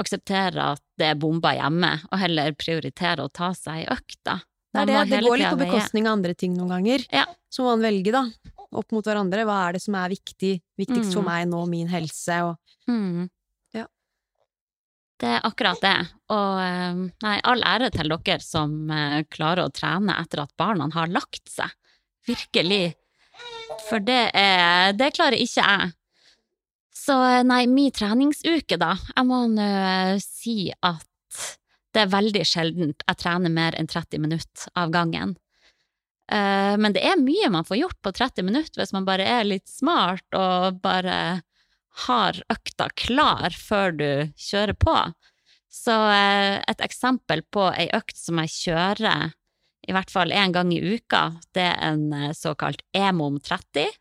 akseptere 0.00 0.72
at 0.74 0.82
det 0.98 1.06
er 1.12 1.18
bomber 1.20 1.54
hjemme, 1.56 1.92
og 2.10 2.18
heller 2.18 2.52
prioritere 2.58 3.24
å 3.24 3.30
ta 3.32 3.52
seg 3.54 3.82
ei 3.82 3.86
økt, 3.94 4.18
da. 4.26 4.40
Det 4.74 4.86
det. 4.90 5.02
Det 5.10 5.20
går 5.22 5.38
litt 5.38 5.52
på 5.54 5.60
bekostning 5.60 6.08
av 6.08 6.16
andre 6.16 6.34
ting 6.34 6.56
noen 6.58 6.72
ganger. 6.74 7.04
Ja. 7.14 7.24
Så 7.52 7.62
må 7.62 7.76
man 7.76 7.84
velge, 7.86 8.10
da. 8.10 8.24
Opp 8.74 8.90
mot 8.90 9.06
hverandre. 9.06 9.44
Hva 9.46 9.68
er 9.68 9.76
det 9.76 9.82
som 9.84 9.94
er 9.94 10.10
viktig? 10.10 10.56
Viktigst 10.80 11.12
for 11.14 11.22
Mm. 11.22 11.28
meg 11.30 11.46
nå, 11.52 11.60
min 11.70 11.88
helse, 11.88 12.40
og 12.42 12.56
Mm. 12.90 13.28
Ja. 13.72 13.86
Det 15.20 15.28
er 15.30 15.40
akkurat 15.46 15.80
det. 15.80 15.94
Og 16.28 16.58
eh, 16.58 16.94
nei, 17.22 17.40
all 17.44 17.62
ære 17.62 17.92
til 17.94 18.08
dere 18.10 18.40
som 18.42 18.90
eh, 18.90 19.22
klarer 19.30 19.68
å 19.68 19.72
trene 19.72 20.18
etter 20.20 20.42
at 20.42 20.50
barna 20.58 20.90
har 20.92 21.06
lagt 21.06 21.48
seg. 21.48 21.70
Virkelig. 22.26 22.94
For 23.88 24.00
det 24.00 24.30
er 24.34 24.92
Det 24.92 25.12
klarer 25.14 25.38
ikke 25.38 25.62
jeg. 25.62 25.92
Så 27.04 27.16
eh, 27.24 27.42
nei, 27.44 27.66
min 27.68 27.92
treningsuke, 27.92 28.78
da. 28.80 28.94
Jeg 29.14 29.28
må 29.28 29.44
nå 29.52 29.64
eh, 29.64 30.16
si 30.22 30.70
at 30.72 31.40
det 31.94 32.04
er 32.04 32.12
veldig 32.12 32.42
sjeldent 32.48 33.04
jeg 33.06 33.20
trener 33.20 33.52
mer 33.52 33.76
enn 33.78 33.88
30 33.90 34.22
minutter 34.22 34.70
av 34.78 34.92
gangen. 34.94 35.36
Uh, 36.24 36.74
men 36.80 36.94
det 36.96 37.02
er 37.04 37.20
mye 37.20 37.50
man 37.52 37.66
får 37.68 37.76
gjort 37.82 37.98
på 38.00 38.10
30 38.16 38.46
minutter 38.46 38.80
hvis 38.80 38.94
man 38.96 39.04
bare 39.04 39.26
er 39.28 39.42
litt 39.44 39.68
smart 39.68 40.24
og 40.32 40.78
bare 40.80 41.42
har 42.06 42.38
økta 42.48 42.86
klar 42.96 43.52
før 43.52 43.92
du 43.98 44.08
kjører 44.40 44.72
på. 44.80 44.94
Så 45.68 45.92
uh, 45.92 46.64
et 46.64 46.82
eksempel 46.86 47.44
på 47.52 47.68
ei 47.76 47.90
økt 47.94 48.16
som 48.16 48.40
jeg 48.40 48.54
kjører 48.56 49.34
i 49.84 49.92
hvert 49.92 50.10
fall 50.10 50.32
én 50.32 50.54
gang 50.56 50.72
i 50.72 50.80
uka, 50.80 51.26
det 51.52 51.68
er 51.74 51.92
en 51.92 52.32
såkalt 52.34 52.80
EMOM 52.96 53.36
30. 53.44 53.92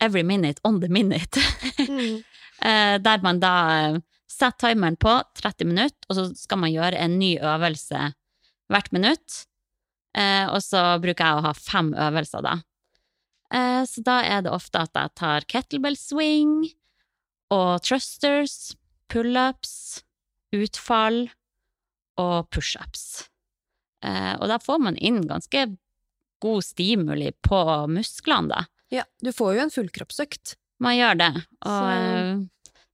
Every 0.00 0.22
minute 0.22 0.60
on 0.64 0.80
the 0.80 0.88
minute. 0.88 1.36
Mm. 1.76 2.22
Eh, 2.62 2.98
der 3.04 3.20
man 3.22 3.40
da 3.40 3.54
eh, 3.76 3.98
setter 4.32 4.70
timeren 4.72 4.96
på 4.96 5.12
30 5.36 5.68
minutter, 5.68 5.98
og 6.08 6.16
så 6.16 6.24
skal 6.38 6.62
man 6.62 6.72
gjøre 6.72 6.96
en 6.98 7.18
ny 7.20 7.34
øvelse 7.36 8.12
hvert 8.72 8.88
minutt. 8.96 9.42
Eh, 10.16 10.48
og 10.48 10.62
så 10.64 10.96
bruker 11.02 11.20
jeg 11.20 11.36
å 11.36 11.44
ha 11.44 11.52
fem 11.52 11.92
øvelser, 11.92 12.46
da. 12.46 12.56
Så 13.86 14.02
da 14.02 14.16
er 14.26 14.40
det 14.42 14.50
ofte 14.50 14.80
at 14.82 14.96
jeg 14.98 15.12
tar 15.14 15.44
kettlebell 15.46 15.94
swing 15.94 16.64
og 17.54 17.84
thrusters, 17.86 18.72
pullups, 19.06 20.00
utfall 20.50 21.28
og 22.18 22.48
pushups. 22.50 23.28
Og 24.02 24.48
da 24.50 24.58
får 24.58 24.82
man 24.82 24.98
inn 24.98 25.22
ganske 25.30 25.62
god 26.42 26.66
stimuli 26.66 27.30
på 27.46 27.60
musklene, 27.94 28.50
da. 28.50 28.64
Ja, 28.94 29.02
du 29.20 29.32
får 29.34 29.54
jo 29.56 29.60
en 29.66 29.70
fullkroppsøkt. 29.74 30.54
Man 30.80 30.96
gjør 30.98 31.18
det. 31.18 31.30
Og 31.64 31.70
Så- 31.72 31.90
eh, 31.90 32.36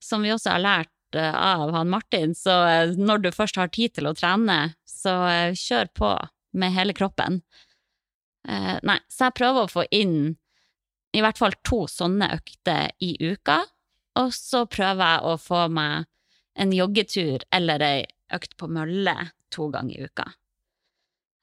som 0.01 0.23
vi 0.23 0.31
også 0.33 0.51
har 0.51 0.61
lært 0.61 0.89
eh, 1.15 1.35
av 1.35 1.73
han 1.75 1.91
Martin, 1.91 2.33
så 2.35 2.55
eh, 2.69 2.95
når 2.97 3.23
du 3.23 3.31
først 3.31 3.57
har 3.57 3.69
tid 3.69 3.95
til 3.95 4.05
å 4.09 4.15
trene, 4.17 4.75
så 4.89 5.53
kjør 5.53 5.89
på 5.95 6.13
med 6.55 6.73
hele 6.73 6.93
kroppen. 6.95 7.43
Nei, 8.45 8.99
så 9.09 9.29
jeg 9.29 9.35
prøver 9.39 9.63
å 9.67 9.71
få 9.71 9.85
inn 9.95 10.37
i 11.15 11.21
hvert 11.23 11.39
fall 11.39 11.53
to 11.63 11.85
sånne 11.87 12.27
økter 12.35 12.91
i 13.01 13.13
uka, 13.21 13.61
og 14.19 14.33
så 14.35 14.65
prøver 14.67 14.99
jeg 15.15 15.23
å 15.31 15.37
få 15.39 15.61
meg 15.71 16.07
en 16.57 16.73
joggetur 16.75 17.45
eller 17.53 17.85
ei 17.87 18.07
økt 18.35 18.57
på 18.59 18.67
mølle 18.69 19.15
to 19.51 19.69
ganger 19.71 19.95
i 20.01 20.09
uka. 20.11 20.27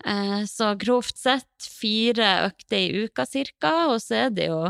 Eh, 0.05 0.45
så 0.45 0.73
grovt 0.79 1.17
sett 1.17 1.69
fire 1.81 2.29
økter 2.47 2.79
i 2.79 3.05
uka 3.05 3.25
cirka, 3.27 3.73
og 3.91 3.99
så 4.03 4.25
er 4.25 4.29
det 4.35 4.47
jo 4.51 4.61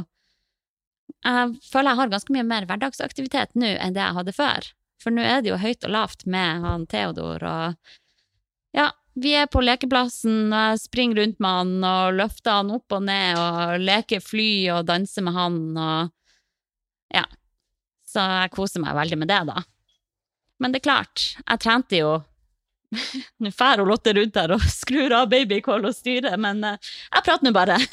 Jeg 1.19 1.57
føler 1.67 1.91
jeg 1.91 2.00
har 2.00 2.12
ganske 2.13 2.33
mye 2.33 2.48
mer 2.48 2.65
hverdagsaktivitet 2.65 3.57
nå 3.59 3.74
enn 3.75 3.95
det 3.95 4.01
jeg 4.01 4.15
hadde 4.15 4.33
før. 4.33 4.67
For 5.03 5.12
nå 5.12 5.24
er 5.24 5.41
det 5.43 5.51
jo 5.51 5.59
høyt 5.59 5.83
og 5.83 5.91
lavt 5.91 6.25
med 6.25 6.63
han 6.63 6.86
Theodor, 6.88 7.43
og 7.43 7.75
ja, 8.75 8.89
vi 9.19 9.33
er 9.36 9.50
på 9.51 9.62
lekeplassen, 9.63 10.53
og 10.53 10.71
jeg 10.71 10.81
springer 10.86 11.21
rundt 11.21 11.41
med 11.43 11.57
han 11.57 11.88
og 11.89 12.19
løfter 12.21 12.59
han 12.62 12.71
opp 12.71 12.95
og 12.95 13.03
ned 13.03 13.39
og 13.41 13.83
leker 13.83 14.24
fly 14.24 14.51
og 14.77 14.88
danser 14.88 15.25
med 15.25 15.36
han 15.36 15.59
og 15.75 16.13
ja. 17.15 17.25
Så 18.07 18.24
jeg 18.24 18.53
koser 18.55 18.81
meg 18.81 18.95
veldig 18.98 19.19
med 19.19 19.29
det, 19.29 19.41
da. 19.50 19.63
Men 20.59 20.71
det 20.71 20.81
er 20.81 20.88
klart, 20.88 21.25
jeg 21.43 21.62
trente 21.63 22.00
jo 22.00 22.13
Nå 23.43 23.51
drar 23.53 23.84
Lotte 23.86 24.13
rundt 24.17 24.39
her 24.39 24.55
og 24.55 24.65
skrur 24.72 25.13
av 25.15 25.29
babycall 25.31 25.86
og 25.89 25.96
styrer, 25.96 26.38
men 26.41 26.63
eh, 26.65 26.91
jeg 27.13 27.25
prater 27.27 27.48
nå 27.48 27.55
bare. 27.55 27.79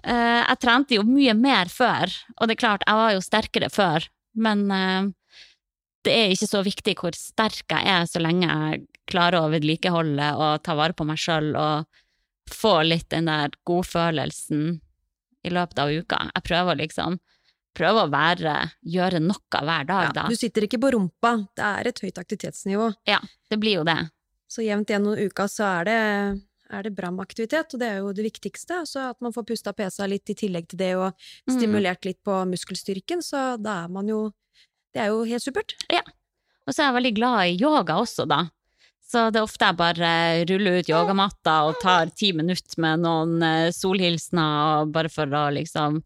Eh, 0.00 0.40
jeg 0.40 0.56
trente 0.62 0.96
jo 0.96 1.02
mye 1.04 1.34
mer 1.36 1.68
før, 1.68 2.08
og 2.40 2.48
det 2.48 2.54
er 2.54 2.60
klart, 2.62 2.84
jeg 2.88 2.96
var 2.96 3.10
jo 3.12 3.18
sterkere 3.20 3.66
før, 3.68 4.06
men 4.40 4.62
eh, 4.72 5.10
det 6.08 6.14
er 6.16 6.32
ikke 6.32 6.48
så 6.48 6.62
viktig 6.64 6.94
hvor 6.96 7.16
sterk 7.18 7.74
jeg 7.74 7.84
er, 7.84 8.06
så 8.08 8.22
lenge 8.22 8.48
jeg 8.48 8.86
klarer 9.10 9.42
å 9.42 9.50
vedlikeholde 9.52 10.30
og 10.40 10.62
ta 10.64 10.76
vare 10.78 10.96
på 10.96 11.04
meg 11.04 11.20
sjøl 11.20 11.50
og 11.52 12.00
få 12.48 12.78
litt 12.86 13.10
den 13.12 13.28
der 13.28 13.52
godfølelsen 13.68 14.80
i 15.44 15.52
løpet 15.52 15.84
av 15.84 15.92
uka. 15.92 16.22
Jeg 16.32 16.46
prøver 16.48 16.80
liksom 16.80 17.20
prøver 17.76 18.04
å 18.06 18.10
være, 18.12 18.54
gjøre 18.82 19.20
noe 19.22 19.38
hver 19.50 19.86
dag, 19.86 20.04
Ja, 20.08 20.12
da. 20.12 20.26
du 20.28 20.36
sitter 20.36 20.66
ikke 20.66 20.80
på 20.82 20.90
rumpa, 20.96 21.46
det 21.56 21.64
er 21.64 21.88
et 21.88 22.00
høyt 22.02 22.18
aktivitetsnivå. 22.18 22.90
Ja, 23.08 23.20
det 23.50 23.58
blir 23.62 23.80
jo 23.80 23.84
det. 23.84 23.98
Så 24.50 24.64
jevnt 24.66 24.88
gjennom 24.90 25.14
uka 25.16 25.46
så 25.48 25.64
er 25.80 25.84
det, 25.86 25.98
er 26.70 26.82
det 26.82 26.94
bra 26.96 27.10
med 27.14 27.22
aktivitet, 27.26 27.72
og 27.74 27.80
det 27.80 27.88
er 27.88 27.98
jo 28.02 28.12
det 28.12 28.24
viktigste. 28.26 28.80
Så 28.86 29.10
at 29.10 29.20
man 29.22 29.32
får 29.32 29.46
pusta 29.46 29.72
pesa 29.72 30.06
litt 30.10 30.28
i 30.30 30.34
tillegg 30.34 30.66
til 30.68 30.78
det, 30.78 30.94
og 30.96 31.12
Mm. 31.48 31.56
stimulert 31.58 32.04
litt 32.04 32.18
på 32.24 32.44
muskelstyrken, 32.50 33.22
så 33.22 33.56
da 33.62 33.84
er 33.84 33.88
man 33.88 34.06
jo 34.08 34.32
Det 34.92 35.02
er 35.02 35.06
jo 35.14 35.22
helt 35.22 35.42
supert. 35.42 35.74
Ja. 35.88 36.02
Og 36.66 36.74
så 36.74 36.82
er 36.82 36.86
jeg 36.90 36.94
veldig 37.02 37.14
glad 37.14 37.38
i 37.46 37.56
yoga 37.62 37.94
også, 38.02 38.26
da. 38.26 38.48
Så 39.06 39.30
det 39.30 39.38
er 39.38 39.46
ofte 39.46 39.64
jeg 39.66 39.76
bare 39.76 40.44
ruller 40.50 40.78
ut 40.80 40.86
yogamatta 40.90 41.54
og 41.68 41.78
tar 41.80 42.06
ti 42.10 42.32
minutter 42.32 42.74
med 42.78 42.98
noen 43.00 43.40
eh, 43.42 43.70
solhilsener, 43.70 44.90
bare 44.90 45.08
for 45.08 45.26
å 45.26 45.44
liksom 45.54 46.02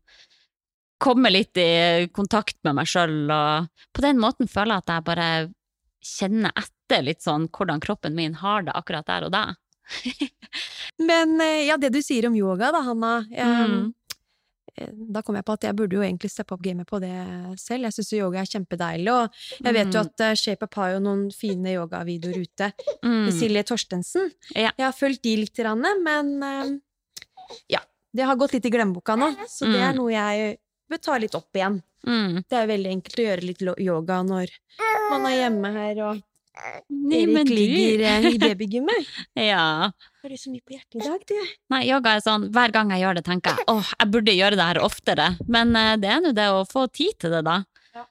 komme 1.02 1.30
litt 1.32 1.56
i 1.60 2.06
kontakt 2.14 2.56
med 2.64 2.74
meg 2.78 2.86
sjøl, 2.86 3.30
og 3.30 3.68
på 3.92 4.00
den 4.04 4.18
måten 4.22 4.48
føler 4.48 4.76
jeg 4.78 4.84
at 4.84 4.92
jeg 4.94 5.04
bare 5.04 5.28
kjenner 6.04 6.52
etter 6.56 7.02
litt 7.02 7.22
sånn 7.24 7.48
hvordan 7.48 7.80
kroppen 7.80 8.14
min 8.14 8.34
har 8.34 8.62
det 8.62 8.72
akkurat 8.76 9.06
der 9.08 9.24
og 9.24 9.32
da. 9.32 9.44
Men 10.98 11.40
eh, 11.40 11.66
ja, 11.68 11.76
det 11.80 11.90
du 11.94 12.00
sier 12.04 12.26
om 12.28 12.36
yoga 12.38 12.70
da, 12.72 12.80
Hanna. 12.86 13.18
eh, 13.32 13.44
Mm. 13.66 13.92
eh, 14.76 14.90
Da 15.12 15.22
kom 15.22 15.36
jeg 15.36 15.44
på 15.44 15.52
at 15.54 15.62
jeg 15.68 15.76
burde 15.76 15.94
jo 15.96 16.02
egentlig 16.02 16.30
steppe 16.32 16.52
opp 16.56 16.62
gamet 16.62 16.86
på 16.88 17.00
det 17.00 17.12
selv. 17.60 17.84
Jeg 17.86 17.92
syns 17.98 18.12
yoga 18.16 18.40
er 18.40 18.50
kjempedeilig, 18.50 19.12
og 19.12 19.30
jeg 19.64 19.74
vet 19.74 19.92
jo 19.94 20.00
Mm. 20.00 20.06
at 20.06 20.16
Shape 20.38 20.66
ShapeUp 20.66 20.74
har 20.74 20.90
jo 20.94 20.98
noen 21.00 21.30
fine 21.32 21.74
yogavideoer 21.76 22.40
ute. 22.42 22.72
Mm. 23.04 23.30
Silje 23.30 23.62
Torstensen. 23.64 24.30
Ja. 24.54 24.70
Jeg 24.76 24.84
har 24.86 24.92
fulgt 24.92 25.22
de 25.22 25.36
litt, 25.36 25.58
men 26.02 26.42
eh, 26.42 26.78
ja. 27.70 27.80
Det 28.14 28.22
har 28.24 28.36
gått 28.36 28.52
litt 28.52 28.64
i 28.66 28.70
glemmeboka 28.70 29.16
nå, 29.18 29.34
så 29.48 29.66
det 29.66 29.80
er 29.80 29.92
Mm. 29.92 29.96
noe 29.96 30.10
jeg 30.12 30.58
vil 30.94 31.02
tar 31.04 31.22
litt 31.24 31.34
opp 31.38 31.58
igjen. 31.58 31.80
Mm. 32.04 32.42
Det 32.48 32.58
er 32.60 32.70
veldig 32.70 32.90
enkelt 32.98 33.18
å 33.20 33.26
gjøre 33.26 33.48
litt 33.48 33.62
yoga 33.80 34.20
når 34.26 34.50
man 35.10 35.26
er 35.30 35.36
hjemme 35.40 35.70
her 35.74 36.00
og 36.10 36.22
Nei, 36.54 37.24
Erik 37.24 37.48
du- 37.48 37.50
ligger 37.50 38.02
eh, 38.06 38.26
i 38.28 38.38
babygymmet. 38.44 39.08
Ja. 39.42 39.90
Har 40.22 40.30
du 40.30 40.36
så 40.38 40.52
mye 40.52 40.62
på 40.62 40.76
hjertet 40.76 41.00
i 41.00 41.08
dag, 41.08 41.24
du? 41.26 41.48
Nei, 41.74 41.80
yoga 41.88 42.12
er 42.14 42.22
sånn, 42.22 42.44
hver 42.54 42.70
gang 42.76 42.92
jeg 42.94 43.02
gjør 43.02 43.18
det, 43.18 43.24
tenker 43.26 43.56
jeg 43.58 43.66
åh, 43.72 43.88
jeg 43.98 44.12
burde 44.14 44.36
gjøre 44.36 44.58
det 44.60 44.68
her 44.68 44.80
oftere. 44.86 45.26
Men 45.50 45.74
uh, 45.74 45.96
det 45.98 46.12
er 46.14 46.22
nå 46.22 46.30
det 46.36 46.46
å 46.54 46.60
få 46.70 46.86
tid 46.94 47.16
til 47.24 47.34
det, 47.34 47.42
da. 47.48 47.56
Ja. 47.96 48.06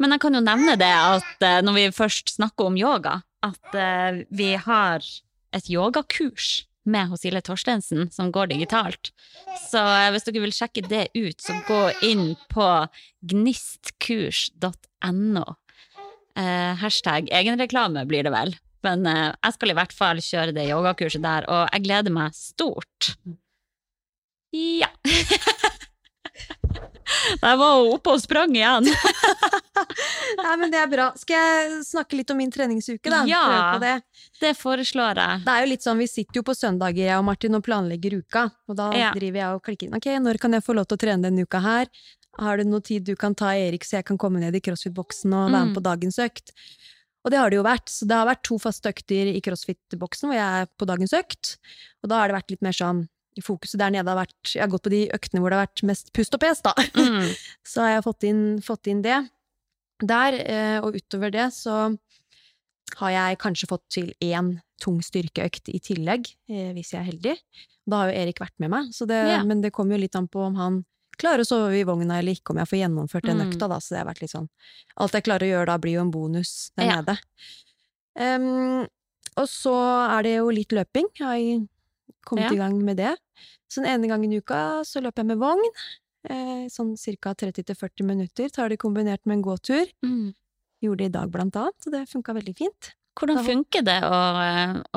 Men 0.00 0.16
jeg 0.16 0.24
kan 0.24 0.38
jo 0.38 0.44
nevne 0.46 0.78
det 0.80 0.88
at 0.88 1.44
uh, 1.44 1.58
når 1.68 1.76
vi 1.76 1.84
først 1.98 2.32
snakker 2.38 2.70
om 2.72 2.80
yoga, 2.80 3.18
at 3.44 3.76
uh, 3.76 4.22
vi 4.32 4.54
har 4.64 5.04
et 5.52 5.68
yogakurs 5.68 6.62
med 6.88 7.08
hos 7.12 7.22
Silje 7.24 7.42
Torstensen 7.46 8.10
som 8.14 8.32
går 8.34 8.46
digitalt. 8.52 9.04
Så 9.68 9.78
eh, 9.78 10.10
hvis 10.14 10.26
dere 10.26 10.44
vil 10.44 10.56
sjekke 10.56 10.82
det 10.88 11.04
ut, 11.14 11.38
så 11.42 11.52
gå 11.68 11.82
inn 12.08 12.26
på 12.52 12.68
gnistkurs.no. 13.32 15.46
Eh, 16.32 16.72
hashtag 16.80 17.28
egenreklame 17.34 18.06
blir 18.08 18.22
det 18.26 18.32
vel. 18.34 18.50
Men 18.82 19.06
eh, 19.06 19.30
jeg 19.36 19.52
skal 19.56 19.72
i 19.72 19.78
hvert 19.78 19.94
fall 19.94 20.18
kjøre 20.24 20.54
det 20.56 20.70
yogakurset 20.70 21.22
der, 21.24 21.42
og 21.50 21.68
jeg 21.70 21.84
gleder 21.86 22.12
meg 22.14 22.28
stort. 22.36 23.14
Ja. 24.52 24.90
Der 27.42 27.56
var 27.60 27.74
hun 27.82 27.92
oppe 27.96 28.12
og 28.14 28.20
sprang 28.22 28.54
igjen. 28.56 28.86
Nei, 30.42 30.54
men 30.60 30.70
det 30.72 30.78
er 30.80 30.88
bra. 30.90 31.06
Skal 31.18 31.36
jeg 31.36 31.82
snakke 31.86 32.16
litt 32.18 32.30
om 32.32 32.38
min 32.40 32.52
treningsuke, 32.54 33.10
da? 33.12 33.22
Ja. 33.28 33.42
Det. 33.82 33.94
Det 34.40 34.52
foreslår 34.58 35.20
jeg. 35.20 35.42
Det 35.44 35.52
er 35.56 35.64
jo 35.66 35.70
litt 35.72 35.84
sånn, 35.84 36.00
Vi 36.00 36.08
sitter 36.10 36.40
jo 36.40 36.44
på 36.46 36.54
søndager 36.56 37.04
jeg 37.04 37.18
og 37.18 37.26
Martin 37.28 37.58
og 37.58 37.64
planlegger 37.66 38.16
uka. 38.22 38.46
Og 38.68 38.76
da 38.78 38.90
Ja. 38.96 39.10
driver 39.16 39.38
jeg 39.42 39.54
og 39.58 39.62
klikker 39.66 39.88
inn. 39.88 39.96
Ok, 39.98 40.08
når 40.24 40.38
kan 40.40 40.52
jeg 40.56 40.64
få 40.64 40.74
lov 40.74 40.86
til 40.88 40.96
å 40.96 41.02
trene 41.04 41.22
denne 41.28 41.42
uka 41.44 41.60
her? 41.60 41.86
Har 42.38 42.56
du 42.56 42.64
noe 42.64 42.80
tid 42.80 43.04
du 43.04 43.14
kan 43.16 43.34
ta 43.34 43.50
Erik, 43.52 43.84
så 43.84 43.98
jeg 44.00 44.06
kan 44.08 44.16
komme 44.18 44.40
ned 44.40 44.54
i 44.56 44.60
crossfit-boksen 44.60 45.34
og 45.34 45.50
være 45.52 45.62
Mm. 45.62 45.66
med 45.68 45.76
på 45.76 45.82
dagens 45.84 46.18
økt? 46.18 46.52
Og 47.24 47.30
det 47.30 47.38
har 47.38 47.50
det 47.50 47.56
jo 47.56 47.62
vært. 47.62 47.86
Så 47.92 48.06
det 48.08 48.16
har 48.16 48.26
vært 48.26 48.42
to 48.42 48.58
faste 48.58 48.88
økter 48.88 49.28
i 49.36 49.40
crossfit-boksen 49.40 50.26
hvor 50.30 50.34
jeg 50.34 50.62
er 50.62 50.66
på 50.78 50.86
dagens 50.86 51.12
økt. 51.12 51.56
Og 52.02 52.08
da 52.08 52.18
har 52.18 52.28
det 52.28 52.34
vært 52.40 52.50
litt 52.50 52.62
mer 52.62 52.72
sånn 52.72 53.08
Fokuset 53.40 53.78
der 53.80 53.90
nede 53.94 54.10
har 54.10 54.18
vært 54.26 54.52
Jeg 54.54 54.60
har 54.60 54.68
gått 54.68 54.82
på 54.84 54.90
de 54.92 55.08
øktene 55.14 55.40
hvor 55.40 55.48
det 55.50 55.56
har 55.56 55.66
vært 55.66 55.82
mest 55.88 56.12
pust 56.12 56.34
og 56.36 56.40
pes, 56.42 56.60
da. 56.60 56.74
Mm. 56.98 57.30
Så 57.72 57.80
har 57.80 57.94
jeg 57.96 58.04
fått 58.04 58.26
inn, 58.28 58.42
fått 58.60 58.86
inn 58.92 59.00
det 59.02 59.22
der, 60.02 60.34
eh, 60.34 60.78
og 60.82 60.96
utover 60.98 61.30
det 61.30 61.44
så 61.54 61.96
har 62.98 63.10
jeg 63.14 63.38
kanskje 63.38 63.68
fått 63.70 63.84
til 63.94 64.08
én 64.20 64.56
tung 64.82 64.98
styrkeøkt 65.00 65.70
i 65.70 65.78
tillegg, 65.78 66.26
eh, 66.50 66.72
hvis 66.74 66.90
jeg 66.92 67.00
er 67.00 67.06
heldig. 67.12 67.34
Da 67.86 68.00
har 68.02 68.10
jo 68.10 68.16
Erik 68.18 68.40
vært 68.42 68.56
med 68.58 68.72
meg, 68.74 68.90
så 68.90 69.06
det, 69.06 69.20
yeah. 69.30 69.44
men 69.46 69.62
det 69.62 69.70
kommer 69.72 69.94
jo 69.94 70.02
litt 70.02 70.16
an 70.18 70.26
på 70.26 70.42
om 70.42 70.58
han 70.58 70.80
klarer 71.22 71.44
å 71.44 71.46
sove 71.46 71.78
i 71.78 71.84
vogna 71.86 72.18
eller 72.18 72.34
ikke, 72.34 72.50
om 72.50 72.58
jeg 72.58 72.70
får 72.72 72.80
gjennomført 72.82 73.28
den 73.30 73.38
Mm. 73.38 73.46
økta, 73.52 73.68
da, 73.70 73.78
så 73.78 73.94
det 73.94 73.98
har 74.02 74.08
vært 74.10 74.22
litt 74.24 74.32
sånn 74.34 74.48
Alt 74.96 75.12
jeg 75.14 75.22
klarer 75.28 75.46
å 75.46 75.52
gjøre 75.52 75.66
da, 75.70 75.78
blir 75.78 75.94
jo 75.94 76.00
en 76.02 76.10
bonus 76.10 76.72
der 76.76 76.84
Ja. 76.90 77.00
nede. 77.00 77.18
Um, 78.18 78.86
og 79.36 79.46
så 79.48 79.74
er 80.18 80.22
det 80.26 80.34
jo 80.36 80.50
litt 80.50 80.68
løping. 80.74 81.06
Jeg 81.14 81.26
har 81.26 81.68
kommet 82.26 82.50
Ja. 82.50 82.52
i 82.52 82.56
gang 82.58 82.84
med 82.84 82.96
det. 82.96 83.16
Så 83.70 83.82
den 83.82 83.90
ene 83.94 84.08
gangen 84.10 84.32
i 84.32 84.40
uka 84.42 84.82
så 84.84 85.00
løper 85.02 85.22
jeg 85.24 85.30
med 85.32 85.38
vogn. 85.42 85.62
Eh, 86.30 86.66
sånn 86.70 86.94
ca. 87.20 87.34
30-40 87.34 88.04
minutter 88.06 88.48
tar 88.48 88.68
det 88.68 88.78
kombinert 88.78 89.24
med 89.26 89.38
en 89.40 89.42
gåtur. 89.42 89.86
Mm. 90.04 90.32
Gjorde 90.82 90.98
det 90.98 91.10
i 91.10 91.14
dag 91.18 91.30
blant 91.30 91.56
annet, 91.56 91.74
så 91.82 91.90
det 91.90 92.08
funka 92.10 92.34
veldig 92.36 92.56
fint. 92.56 92.92
Hvordan 93.18 93.36
Da- 93.36 93.42
funker 93.44 93.82
det 93.84 94.00
å, 94.08 94.18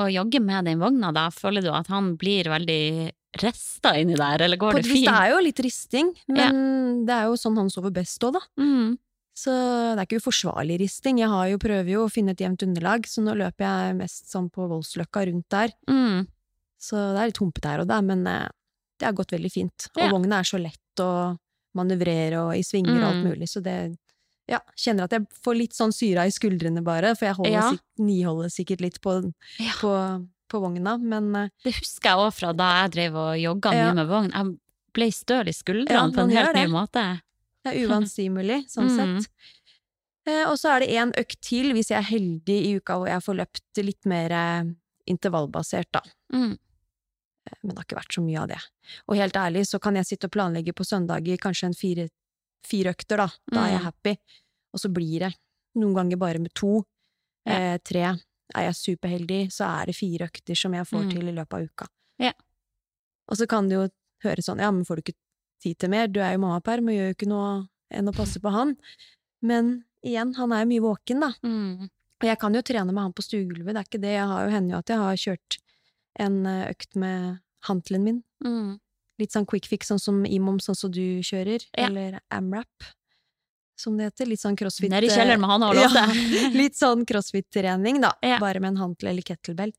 å 0.01 0.05
jogge 0.11 0.39
med 0.41 0.65
den 0.65 0.79
vogna, 0.79 1.11
da? 1.13 1.29
Føler 1.29 1.61
du 1.61 1.69
at 1.73 1.87
han 1.87 2.15
blir 2.17 2.45
veldig 2.47 3.11
rista 3.41 3.91
inni 3.99 4.15
der, 4.15 4.41
eller 4.45 4.57
går 4.57 4.71
På 4.71 4.77
det 4.79 4.85
et 4.85 4.91
vis 4.91 5.01
fint? 5.01 5.09
det 5.09 5.15
er 5.19 5.31
jo 5.33 5.39
litt 5.43 5.59
risting, 5.59 6.13
men 6.31 7.05
det 7.05 7.11
er 7.13 7.25
jo 7.27 7.33
sånn 7.35 7.57
han 7.59 7.69
sover 7.69 7.91
best 7.91 8.23
òg, 8.23 8.37
da. 8.37 8.39
Mm. 8.57 8.97
Så 9.35 9.51
det 9.51 9.99
er 9.99 10.05
ikke 10.07 10.21
uforsvarlig 10.23 10.77
risting. 10.79 11.17
Jeg 11.19 11.27
har 11.27 11.49
jo, 11.51 11.57
prøver 11.59 11.89
jo 11.91 12.05
å 12.05 12.11
finne 12.11 12.31
et 12.31 12.39
jevnt 12.39 12.63
underlag, 12.63 13.03
så 13.03 13.19
nå 13.21 13.33
løper 13.35 13.65
jeg 13.67 13.97
mest 13.99 14.31
sånn 14.31 14.47
på 14.49 14.63
Voldsløkka 14.71 15.25
rundt 15.27 15.49
der. 15.51 15.73
Mm. 15.91 16.27
Så 16.85 16.99
det 17.15 17.21
er 17.23 17.31
litt 17.31 17.41
humpete 17.41 17.71
her 17.71 17.81
og 17.81 17.87
der, 17.89 18.01
men 18.05 18.25
eh, 18.29 18.47
det 18.99 19.07
har 19.09 19.15
gått 19.17 19.33
veldig 19.33 19.51
fint. 19.51 19.87
Og 19.95 20.03
Ja. 20.03 20.09
vogna 20.13 20.39
er 20.43 20.47
så 20.47 20.59
lett 20.61 21.01
å 21.03 21.11
manøvrere 21.75 22.37
og 22.45 22.51
i 22.55 22.61
svinger 22.63 23.01
og 23.01 23.07
alt 23.09 23.23
Mm. 23.23 23.29
mulig, 23.31 23.47
så 23.51 23.61
det 23.63 23.75
ja, 24.47 24.59
kjenner 24.77 25.03
at 25.07 25.11
jeg 25.15 25.25
får 25.43 25.55
litt 25.57 25.73
sånn 25.73 25.91
syra 25.91 26.27
i 26.27 26.31
skuldrene 26.31 26.83
bare, 26.85 27.15
for 27.17 27.25
jeg 27.25 27.35
holder 27.35 27.51
Ja. 27.51 27.71
sikkert, 27.71 27.99
niholder 28.05 28.49
sikkert 28.53 28.81
litt 28.85 29.01
på, 29.01 29.33
Ja. 29.59 29.73
på, 29.81 30.27
på 30.47 30.61
vogna, 30.61 30.97
men 31.01 31.35
eh, 31.35 31.49
Det 31.63 31.73
husker 31.73 32.09
jeg 32.11 32.17
òg 32.21 32.33
fra 32.33 32.53
da 32.53 32.69
jeg 32.83 32.91
drev 32.91 33.15
og 33.15 33.35
jogga 33.41 33.71
mye 33.73 33.87
Ja. 33.89 33.93
med 33.93 34.07
vogn. 34.07 34.31
Jeg 34.31 34.59
ble 34.93 35.07
støl 35.11 35.47
i 35.49 35.51
skuldrene 35.51 36.13
på 36.13 36.21
en 36.23 36.29
helt 36.29 36.55
ny 36.55 36.67
måte. 36.71 37.21
det 37.65 37.73
er 37.75 37.87
uvant 37.87 38.07
stimuli, 38.07 38.61
sånn 38.69 38.87
Mm. 38.87 39.17
sett. 39.23 39.27
Eh, 40.27 40.45
og 40.49 40.55
så 40.57 40.75
er 40.75 40.79
det 40.81 40.89
én 40.89 41.11
økt 41.17 41.39
til, 41.41 41.73
hvis 41.73 41.89
jeg 41.89 41.97
er 41.97 42.09
heldig 42.13 42.57
i 42.65 42.75
uka 42.79 42.93
hvor 42.97 43.07
jeg 43.09 43.21
får 43.25 43.35
løpt 43.41 43.83
litt 43.83 44.05
mer 44.05 44.31
eh, 44.31 44.63
intervallbasert, 45.07 45.91
da. 45.91 46.01
Mm. 46.33 46.57
Men 47.63 47.69
det 47.75 47.77
har 47.77 47.85
ikke 47.85 47.99
vært 48.01 48.15
så 48.17 48.23
mye 48.25 48.41
av 48.41 48.47
det. 48.47 48.59
Og 49.07 49.15
helt 49.17 49.33
ærlig 49.37 49.65
så 49.69 49.79
kan 49.81 49.95
jeg 49.95 50.05
sitte 50.05 50.25
og 50.29 50.31
planlegge 50.35 50.73
på 50.73 50.85
søndager 50.85 51.37
kanskje 51.41 51.69
en 51.69 51.73
fire, 51.77 52.07
fire 52.65 52.93
økter, 52.95 53.17
da. 53.17 53.27
Da 53.51 53.65
er 53.67 53.71
jeg 53.75 53.81
Mm. 53.81 53.85
happy. 53.85 54.15
Og 54.73 54.79
så 54.79 54.89
blir 54.93 55.19
det 55.19 55.35
noen 55.77 55.93
ganger 55.95 56.17
bare 56.17 56.39
med 56.39 56.53
to. 56.53 56.83
Eh, 57.45 57.77
tre. 57.83 58.01
Er 58.55 58.63
jeg 58.71 58.73
superheldig, 58.75 59.51
så 59.51 59.65
er 59.81 59.85
det 59.87 59.95
fire 59.95 60.25
økter 60.27 60.55
som 60.57 60.73
jeg 60.73 60.85
får 60.85 61.03
Mm. 61.05 61.09
til 61.11 61.27
i 61.29 61.31
løpet 61.31 61.53
av 61.53 61.61
uka. 61.69 61.87
Ja. 62.19 62.31
Og 63.29 63.37
så 63.37 63.47
kan 63.47 63.67
det 63.69 63.75
jo 63.75 63.89
høre 64.23 64.41
sånn, 64.41 64.59
ja, 64.59 64.71
men 64.71 64.83
får 64.85 64.95
du 64.97 65.01
ikke 65.01 65.15
tid 65.61 65.77
til 65.79 65.89
mer? 65.89 66.07
Du 66.07 66.19
er 66.19 66.33
jo 66.33 66.39
mammaperm 66.39 66.87
og 66.89 66.93
gjør 66.95 67.07
jo 67.09 67.13
ikke 67.13 67.27
noe 67.27 67.67
enn 67.91 68.07
å 68.07 68.13
passe 68.15 68.39
på 68.39 68.51
han. 68.51 68.77
Men 69.41 69.83
igjen, 70.03 70.33
han 70.35 70.51
er 70.51 70.65
jo 70.65 70.69
mye 70.69 70.81
våken, 70.81 71.19
da. 71.21 71.31
Mm. 71.43 71.89
Og 72.21 72.23
jeg 72.29 72.39
kan 72.39 72.53
jo 72.53 72.61
trene 72.61 72.91
med 72.93 73.01
han 73.03 73.13
på 73.13 73.21
stuegulvet, 73.25 73.73
det 73.73 73.77
er 73.77 73.83
ikke 73.89 74.01
det. 74.01 74.13
Jeg 74.15 74.27
har 74.27 74.45
jo 74.45 74.51
hender 74.51 74.71
jo 74.71 74.77
at 74.77 74.85
jeg 74.87 74.97
har 74.97 75.15
kjørt 75.15 75.57
en 76.19 76.45
eh, 76.45 76.69
økt 76.71 76.95
med 76.99 77.39
hantelen 77.67 78.03
min. 78.05 78.19
Mm. 78.45 78.75
Litt 79.21 79.31
sånn 79.31 79.45
quick 79.47 79.67
fix, 79.71 79.87
sånn 79.87 80.01
som 80.01 80.25
IMOM, 80.27 80.59
sånn 80.59 80.75
som 80.75 80.91
du 80.91 81.21
kjører. 81.23 81.63
Ja. 81.71 81.87
Eller 81.87 82.19
AMRAP, 82.35 82.89
som 83.79 83.95
det 83.97 84.09
heter. 84.09 84.27
Litt 84.31 84.41
sånn 84.43 84.57
crossfit 84.59 84.91
Nede 84.91 85.07
i 85.07 85.13
kjelleren 85.13 85.41
med 85.43 85.49
han 85.53 85.63
og 85.63 85.75
ja, 85.79 85.87
Lotte. 85.87 86.51
Litt 86.55 86.77
sånn 86.79 87.05
crossfit-trening, 87.07 88.01
da. 88.03 88.11
Ja. 88.25 88.39
Bare 88.43 88.59
med 88.63 88.73
en 88.75 88.81
hantel 88.83 89.11
eller 89.13 89.25
kettlebell. 89.25 89.71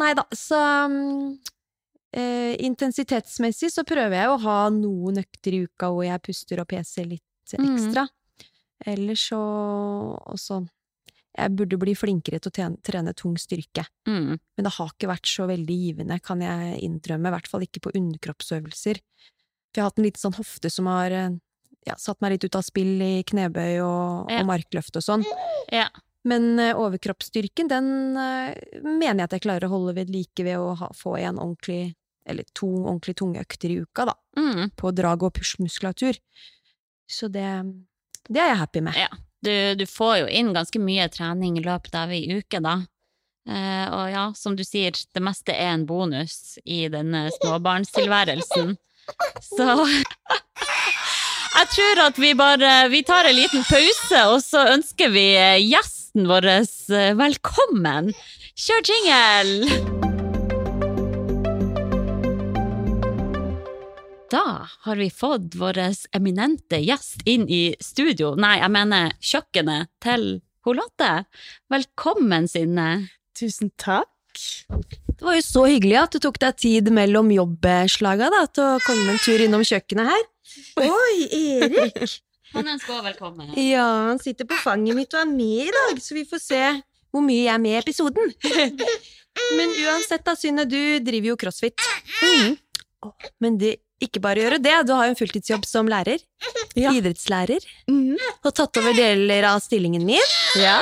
Nei 0.00 0.14
da, 0.16 0.24
så 0.32 0.56
mm, 0.88 1.38
eh, 2.16 2.54
Intensitetsmessig 2.64 3.68
så 3.74 3.84
prøver 3.84 4.16
jeg 4.16 4.30
å 4.32 4.38
ha 4.46 4.58
noen 4.72 5.20
økter 5.20 5.58
i 5.58 5.64
uka 5.68 5.90
hvor 5.92 6.06
jeg 6.08 6.22
puster 6.24 6.62
og 6.64 6.70
peser 6.72 7.08
litt 7.10 7.24
Mm. 7.50 7.72
ekstra. 7.74 8.04
Ellers 8.86 9.24
så 9.32 9.38
også 10.30 10.60
Jeg 11.38 11.52
burde 11.56 11.78
bli 11.78 11.92
flinkere 11.94 12.40
til 12.42 12.50
å 12.50 12.70
trene, 12.82 13.12
tung 13.14 13.36
styrke. 13.38 13.84
Mm. 14.08 14.34
Men 14.40 14.66
det 14.66 14.72
har 14.74 14.90
ikke 14.90 15.08
vært 15.12 15.28
så 15.30 15.46
veldig 15.46 15.76
givende, 15.78 16.18
kan 16.24 16.40
jeg 16.42 16.80
innrømme. 16.82 17.30
I 17.30 17.34
hvert 17.36 17.46
fall 17.52 17.62
ikke 17.66 17.82
på 17.84 17.92
underkroppsøvelser. 17.94 18.98
For 19.70 19.78
jeg 19.78 19.84
har 19.84 19.90
hatt 19.92 20.00
en 20.02 20.08
liten 20.08 20.24
sånn 20.24 20.34
hofte 20.40 20.70
som 20.74 20.88
har 20.90 21.14
eh, 21.14 21.30
ja, 21.86 21.94
satt 21.96 22.20
meg 22.20 22.34
litt 22.34 22.48
ut 22.50 22.58
av 22.58 22.66
spill 22.66 22.96
i 23.06 23.12
knebøy 23.30 23.78
og, 23.84 24.30
Ja. 24.32 24.40
og 24.42 24.48
markløft 24.50 24.98
og 24.98 25.06
sånn. 25.06 25.24
Ja. 25.70 25.86
Men 26.26 26.58
eh, 26.58 26.74
overkroppsstyrken, 26.76 27.70
den 27.70 27.86
eh, 28.18 28.58
mener 28.82 29.22
jeg 29.22 29.28
at 29.30 29.38
jeg 29.38 29.46
klarer 29.46 29.70
å 29.70 29.74
holde 29.78 29.94
ved 29.96 30.10
like 30.12 30.44
ved 30.44 30.58
å 30.58 30.74
ha, 30.82 30.90
få 30.92 31.14
igjen 31.22 31.38
ordentlig 31.40 31.94
eller 32.30 32.44
to 32.54 32.66
ordentlig 32.82 33.14
tunge 33.16 33.40
økter 33.40 33.70
i 33.72 33.78
uka, 33.80 34.04
da. 34.10 34.14
Mm. 34.36 34.74
På 34.78 34.90
drag- 34.94 35.22
og 35.24 35.32
push-muskulatur. 35.38 36.18
Så 37.10 37.30
det, 37.32 37.46
det 38.28 38.42
er 38.42 38.52
jeg 38.52 38.60
happy 38.60 38.82
med. 38.90 38.98
Ja. 38.98 39.08
Du, 39.44 39.74
du 39.74 39.86
får 39.88 40.16
jo 40.22 40.32
inn 40.40 40.52
ganske 40.56 40.80
mye 40.82 41.08
trening 41.12 41.58
i 41.58 41.64
løpet 41.64 41.94
av 41.96 42.12
ei 42.12 42.24
uke, 42.28 42.60
da. 42.60 42.80
Eh, 43.48 43.86
og 43.88 44.10
ja, 44.12 44.24
som 44.36 44.56
du 44.56 44.62
sier, 44.66 44.92
det 44.92 45.22
meste 45.24 45.54
er 45.54 45.72
en 45.74 45.86
bonus 45.88 46.58
i 46.64 46.84
denne 46.92 47.28
småbarnstilværelsen. 47.38 48.76
Så 49.42 49.68
jeg 51.56 51.70
tror 51.72 52.02
at 52.04 52.20
vi 52.20 52.30
bare 52.38 52.74
Vi 52.92 53.00
tar 53.02 53.26
en 53.26 53.34
liten 53.34 53.64
pause, 53.66 54.20
og 54.28 54.38
så 54.44 54.68
ønsker 54.76 55.10
vi 55.14 55.30
eh, 55.38 55.56
gjesten 55.64 56.28
vår 56.30 56.52
eh, 56.52 57.16
velkommen. 57.18 58.12
Kjør 58.60 58.86
jingle! 58.92 59.99
Da 64.30 64.68
har 64.80 64.96
vi 64.96 65.08
fått 65.10 65.56
vår 65.58 65.78
eminente 66.14 66.78
gjest 66.78 67.24
inn 67.26 67.48
i 67.50 67.74
studio, 67.82 68.36
nei, 68.38 68.60
jeg 68.60 68.70
mener 68.70 69.16
kjøkkenet 69.18 69.90
til 70.04 70.26
hun 70.62 70.78
Lotte. 70.78 71.08
Velkommen, 71.72 72.46
Synne. 72.46 73.08
Tusen 73.34 73.72
takk. 73.80 74.06
Det 75.10 75.26
var 75.26 75.34
jo 75.34 75.42
så 75.42 75.64
hyggelig 75.66 75.98
at 75.98 76.14
du 76.14 76.22
tok 76.22 76.38
deg 76.44 76.60
tid 76.62 76.92
mellom 76.94 77.32
jobbslaga 77.34 78.30
da, 78.30 78.44
til 78.46 78.68
å 78.68 78.78
komme 78.86 79.16
en 79.16 79.20
tur 79.24 79.42
innom 79.42 79.66
kjøkkenet 79.66 80.12
her. 80.12 80.22
Oi, 80.86 81.26
Erik! 81.40 81.98
Han 82.54 82.70
ønsker 82.70 83.00
òg 83.00 83.10
velkommen. 83.10 83.50
Ja, 83.62 83.84
han 84.10 84.18
sitter 84.18 84.46
på 84.50 84.56
fanget 84.58 84.96
mitt 84.98 85.12
og 85.14 85.20
er 85.20 85.28
med 85.30 85.68
i 85.68 85.74
dag, 85.74 86.00
så 86.02 86.16
vi 86.16 86.24
får 86.26 86.40
se 86.42 86.64
hvor 87.14 87.22
mye 87.22 87.44
jeg 87.44 87.52
er 87.54 87.60
med 87.62 87.76
i 87.76 87.82
episoden. 87.82 88.32
Men 89.58 89.76
uansett 89.84 90.26
da, 90.26 90.34
Synne, 90.34 90.64
du 90.66 90.98
driver 91.06 91.30
jo 91.30 91.36
crossfit. 91.38 91.78
Mm. 92.18 92.58
Men 93.38 93.60
det, 93.62 93.76
ikke 94.00 94.22
bare 94.24 94.42
gjøre 94.42 94.60
det, 94.62 94.74
du 94.88 94.94
har 94.96 95.08
jo 95.08 95.14
en 95.14 95.18
fulltidsjobb 95.18 95.66
som 95.68 95.88
lærer. 95.90 96.22
Ja. 96.78 96.92
Idrettslærer. 96.96 97.64
Mm. 97.90 98.16
Og 98.16 98.54
tatt 98.56 98.80
over 98.80 98.96
deler 98.96 99.48
av 99.50 99.60
stillingen 99.64 100.06
min. 100.08 100.32
Ja. 100.58 100.80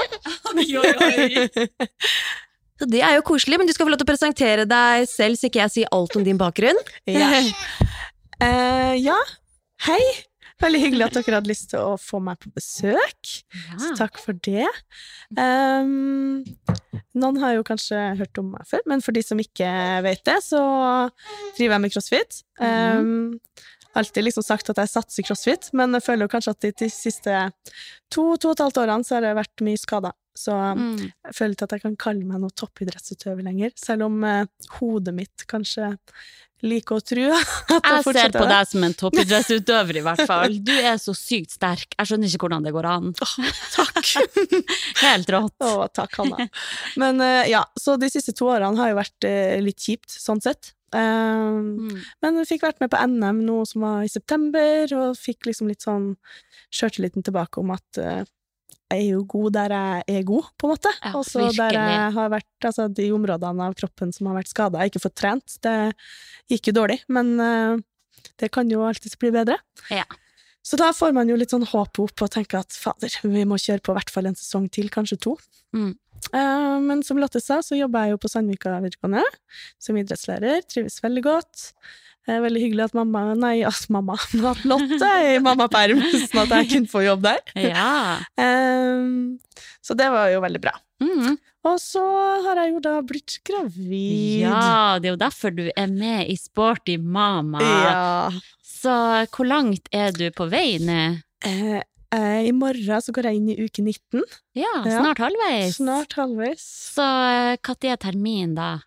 Så 2.78 2.86
det 2.86 3.02
er 3.02 3.16
jo 3.18 3.26
koselig, 3.26 3.58
men 3.58 3.66
du 3.66 3.74
skal 3.74 3.88
få 3.88 3.90
lov 3.90 3.98
til 3.98 4.06
å 4.06 4.12
presentere 4.12 4.68
deg 4.70 5.08
selv, 5.10 5.38
så 5.38 5.48
ikke 5.48 5.64
jeg 5.64 5.74
sier 5.74 5.92
alt 5.94 6.14
om 6.18 6.26
din 6.26 6.38
bakgrunn. 6.38 6.78
Ja. 7.10 7.42
Uh, 8.38 8.94
ja. 9.08 9.18
Hei. 9.88 10.02
Veldig 10.58 10.80
hyggelig 10.82 11.06
at 11.06 11.16
dere 11.20 11.38
hadde 11.38 11.50
lyst 11.52 11.68
til 11.70 11.84
å 11.92 11.94
få 12.00 12.18
meg 12.24 12.40
på 12.42 12.50
besøk. 12.54 13.32
Så 13.78 13.92
takk 13.98 14.18
for 14.18 14.38
det. 14.42 14.66
Um, 15.38 16.42
noen 17.18 17.38
har 17.42 17.54
jo 17.54 17.66
kanskje 17.66 18.00
hørt 18.18 18.40
om 18.42 18.50
meg 18.56 18.66
før, 18.66 18.82
men 18.90 19.04
for 19.04 19.14
de 19.14 19.22
som 19.22 19.38
ikke 19.38 19.70
vet 20.06 20.24
det, 20.26 20.38
så 20.46 20.60
driver 21.56 21.76
jeg 21.76 21.84
med 21.84 21.94
crossfit. 21.94 22.40
Um, 22.58 23.38
alltid 23.98 24.26
liksom 24.26 24.46
sagt 24.46 24.70
at 24.72 24.82
jeg 24.82 24.92
satser 24.92 25.26
crossfit, 25.26 25.70
men 25.78 25.94
jeg 25.94 26.06
føler 26.06 26.26
jo 26.26 26.34
kanskje 26.34 26.56
at 26.56 26.66
de, 26.66 26.72
de 26.82 26.90
siste 26.92 27.38
to, 28.10 28.34
to 28.34 28.50
og 28.50 28.56
et 28.56 28.64
halvt 28.66 28.82
årene 28.82 29.06
så 29.06 29.18
har 29.18 29.28
det 29.28 29.36
vært 29.38 29.66
mye 29.66 29.80
skada. 29.80 30.14
Så 30.38 30.54
Mm. 30.78 30.98
jeg 31.26 31.34
føler 31.34 31.54
ikke 31.56 31.66
at 31.66 31.72
jeg 31.78 31.82
kan 31.86 31.96
kalle 31.98 32.24
meg 32.28 32.40
noe 32.44 32.54
toppidrettsutøver 32.54 33.42
lenger, 33.48 33.72
selv 33.78 34.06
om 34.06 34.20
eh, 34.24 34.44
hodet 34.78 35.14
mitt 35.16 35.46
kanskje 35.50 35.96
liker 36.62 36.98
å 36.98 37.02
tro 37.06 37.24
at 37.38 37.70
jeg 37.70 37.82
Jeg 37.84 38.14
ser 38.16 38.32
på 38.34 38.46
deg 38.50 38.66
som 38.70 38.84
en 38.86 38.94
toppidrettsutøver, 38.98 39.98
i 40.00 40.04
hvert 40.06 40.22
fall. 40.26 40.56
Du 40.68 40.72
er 40.74 40.96
så 40.98 41.14
sykt 41.14 41.54
sterk. 41.54 41.92
Jeg 41.98 42.10
skjønner 42.10 42.30
ikke 42.30 42.46
hvordan 42.46 42.64
det 42.66 42.72
går 42.74 42.88
an. 42.90 43.12
Takk! 43.18 44.00
Helt 45.04 45.30
rått. 45.34 45.54
Å, 45.62 45.86
takk, 45.94 46.16
Hanna. 46.22 46.48
Men 46.98 47.20
eh, 47.24 47.50
ja, 47.52 47.62
så 47.78 47.94
de 48.00 48.10
siste 48.10 48.34
to 48.38 48.50
årene 48.50 48.78
har 48.80 48.90
jo 48.92 48.98
vært 48.98 49.28
eh, 49.28 49.58
litt 49.62 49.78
kjipt, 49.84 50.10
sånn 50.14 50.42
sett. 50.44 50.72
Um, 50.88 51.74
Mm. 51.78 51.98
men 52.24 52.38
fikk 52.48 52.62
vært 52.64 52.78
med 52.80 52.88
på 52.94 52.96
NM 53.04 53.42
nå 53.44 53.58
som 53.68 53.82
var 53.84 54.06
i 54.06 54.08
september, 54.08 54.88
og 54.96 55.18
fikk 55.20 55.44
liksom 55.50 55.68
litt 55.68 55.84
sånn 55.84 56.14
sjøltilliten 56.72 57.22
tilbake 57.26 57.60
om 57.60 57.74
at 57.74 58.00
eh, 58.00 58.22
jeg 58.88 59.02
er 59.04 59.10
jo 59.12 59.24
god 59.28 59.52
der 59.52 59.74
jeg 59.74 60.20
er 60.20 60.22
god, 60.28 60.46
på 60.56 60.68
en 60.68 60.72
måte. 60.72 60.92
Ja, 61.02 61.12
og 61.18 61.26
der 61.58 61.76
jeg 61.76 62.12
har 62.14 62.30
vært, 62.32 62.48
altså 62.64 62.86
de 62.88 63.10
områdene 63.12 63.66
av 63.68 63.76
kroppen 63.76 64.14
som 64.16 64.30
har 64.30 64.38
vært 64.38 64.52
skada, 64.52 64.78
jeg 64.78 64.88
har 64.88 64.92
ikke 64.92 65.04
fått 65.04 65.18
trent. 65.20 65.58
Det 65.64 65.74
gikk 66.48 66.70
jo 66.70 66.78
dårlig, 66.80 67.02
men 67.12 67.34
uh, 67.36 67.76
det 68.40 68.48
kan 68.54 68.70
jo 68.72 68.86
alltids 68.88 69.18
bli 69.20 69.32
bedre. 69.34 69.58
Ja. 69.92 70.06
Så 70.64 70.80
da 70.80 70.90
får 70.96 71.12
man 71.16 71.28
jo 71.28 71.36
litt 71.38 71.52
sånn 71.52 71.68
håp 71.68 72.00
opp 72.00 72.24
og 72.24 72.32
tenker 72.32 72.62
at 72.62 72.74
fader, 72.76 73.12
vi 73.24 73.44
må 73.48 73.60
kjøre 73.60 73.84
på 73.84 73.92
i 73.92 73.98
hvert 74.00 74.12
fall 74.12 74.28
en 74.28 74.36
sesong 74.36 74.70
til, 74.72 74.88
kanskje 74.92 75.20
to. 75.28 75.36
Mm. 75.76 75.92
Uh, 76.32 76.76
men 76.84 77.04
som 77.06 77.20
Lotte 77.20 77.40
sa, 77.44 77.60
så 77.64 77.76
jobber 77.76 78.06
jeg 78.06 78.16
jo 78.16 78.22
på 78.24 78.32
Sandvika 78.32 78.72
videregående 78.80 79.24
som 79.80 80.00
idrettslærer. 80.00 80.64
Trives 80.68 80.98
veldig 81.04 81.24
godt. 81.28 81.68
Eh, 82.28 82.40
veldig 82.44 82.60
hyggelig 82.60 82.88
at 82.90 82.96
mamma 82.98 83.22
Nei, 83.38 83.62
at 83.64 83.86
mamma 83.92 84.18
At 84.20 84.64
Lotte 84.68 85.08
er 85.08 85.38
i 85.38 85.42
mammaperm, 85.42 86.02
sånn 86.28 86.42
at 86.44 86.56
jeg 86.60 86.70
kunne 86.74 86.92
få 86.92 87.04
jobb 87.06 87.24
der. 87.24 87.40
Ja. 87.56 88.18
Eh, 88.36 89.06
så 89.84 89.96
det 89.96 90.10
var 90.12 90.28
jo 90.32 90.42
veldig 90.44 90.60
bra. 90.62 90.74
Mm. 91.00 91.38
Og 91.68 91.80
så 91.82 92.02
har 92.44 92.60
jeg 92.62 92.74
jo 92.74 92.82
da 92.84 92.98
blitt 93.06 93.38
gravid. 93.46 94.44
ja, 94.44 94.98
det 95.00 95.10
er 95.10 95.14
jo 95.16 95.20
derfor 95.20 95.54
du 95.54 95.66
er 95.72 95.88
med 95.90 96.28
i 96.30 96.36
Sporty 96.38 96.98
Mama. 97.00 97.62
Ja. 97.62 98.30
Så 98.62 98.94
hvor 99.34 99.48
langt 99.48 99.88
er 99.94 100.12
du 100.14 100.28
på 100.34 100.46
vei 100.52 100.78
nå? 100.82 101.00
Eh, 101.44 101.78
eh, 101.78 101.82
I 102.48 102.52
morgen 102.56 103.02
så 103.04 103.12
går 103.12 103.26
jeg 103.28 103.36
inn 103.36 103.48
i 103.52 103.56
uke 103.66 103.82
19. 103.84 104.22
Ja, 104.56 104.70
Ja. 104.80 105.00
snart 105.02 105.18
halvveis. 105.20 105.76
Snart 105.76 106.14
halvveis. 106.16 106.62
Så 106.94 107.04
når 107.60 107.90
er 107.92 107.96
termin, 108.00 108.54
da? 108.56 108.78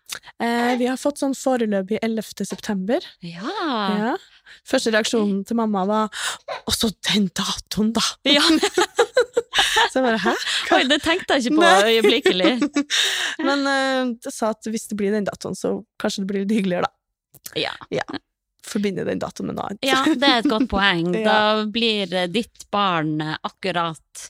Eh, 0.42 0.74
vi 0.80 0.86
har 0.90 0.96
fått 0.98 1.18
sånn 1.22 1.34
foreløpig 1.38 2.00
11. 2.02 2.44
september. 2.44 2.98
Ja. 3.22 3.46
Ja. 3.94 4.16
Første 4.66 4.90
reaksjonen 4.92 5.44
til 5.46 5.56
mamma 5.56 5.84
var 5.86 6.08
'Å, 6.66 6.72
så 6.74 6.90
den 7.12 7.28
datoen, 7.28 7.92
da!' 7.92 8.02
ja. 8.26 8.42
Så 9.92 10.00
jeg 10.00 10.04
bare 10.04 10.18
'hæ?' 10.18 10.72
Oi, 10.72 10.82
det 10.88 11.02
tenkte 11.02 11.34
jeg 11.38 11.46
ikke 11.46 11.56
på 11.56 11.62
Nei. 11.62 11.92
øyeblikkelig. 11.94 12.52
Men 13.46 13.66
eh, 13.66 14.16
jeg 14.24 14.32
sa 14.32 14.50
at 14.50 14.66
hvis 14.66 14.88
det 14.88 14.96
blir 14.98 15.12
den 15.12 15.24
datoen, 15.24 15.54
så 15.54 15.84
kanskje 16.00 16.24
det 16.24 16.26
blir 16.26 16.44
litt 16.44 16.58
hyggeligere, 16.58 16.82
da. 16.90 16.92
Ja. 17.54 17.72
Ja. 17.90 18.02
Forbinde 18.66 19.04
den 19.08 19.18
datoen 19.22 19.48
med 19.50 19.56
noe 19.58 19.70
annet. 19.72 19.82
ja, 19.86 20.02
det 20.06 20.28
er 20.28 20.42
et 20.44 20.50
godt 20.50 20.68
poeng. 20.70 21.10
Da 21.26 21.64
blir 21.66 22.12
ditt 22.30 22.68
barn 22.70 23.16
akkurat 23.42 24.28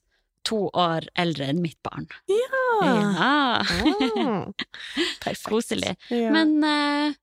to 0.49 0.64
år 0.75 1.05
eldre 1.14 1.51
enn 1.53 1.61
mitt 1.62 1.79
barn. 1.87 2.09
Ja! 2.27 2.62
Ja. 2.83 3.11
ah. 3.23 4.47
Perfekt. 5.23 5.45
Koselig. 5.53 5.92
Ja. 6.11 6.33
Men 6.35 6.57
eh, 6.66 7.14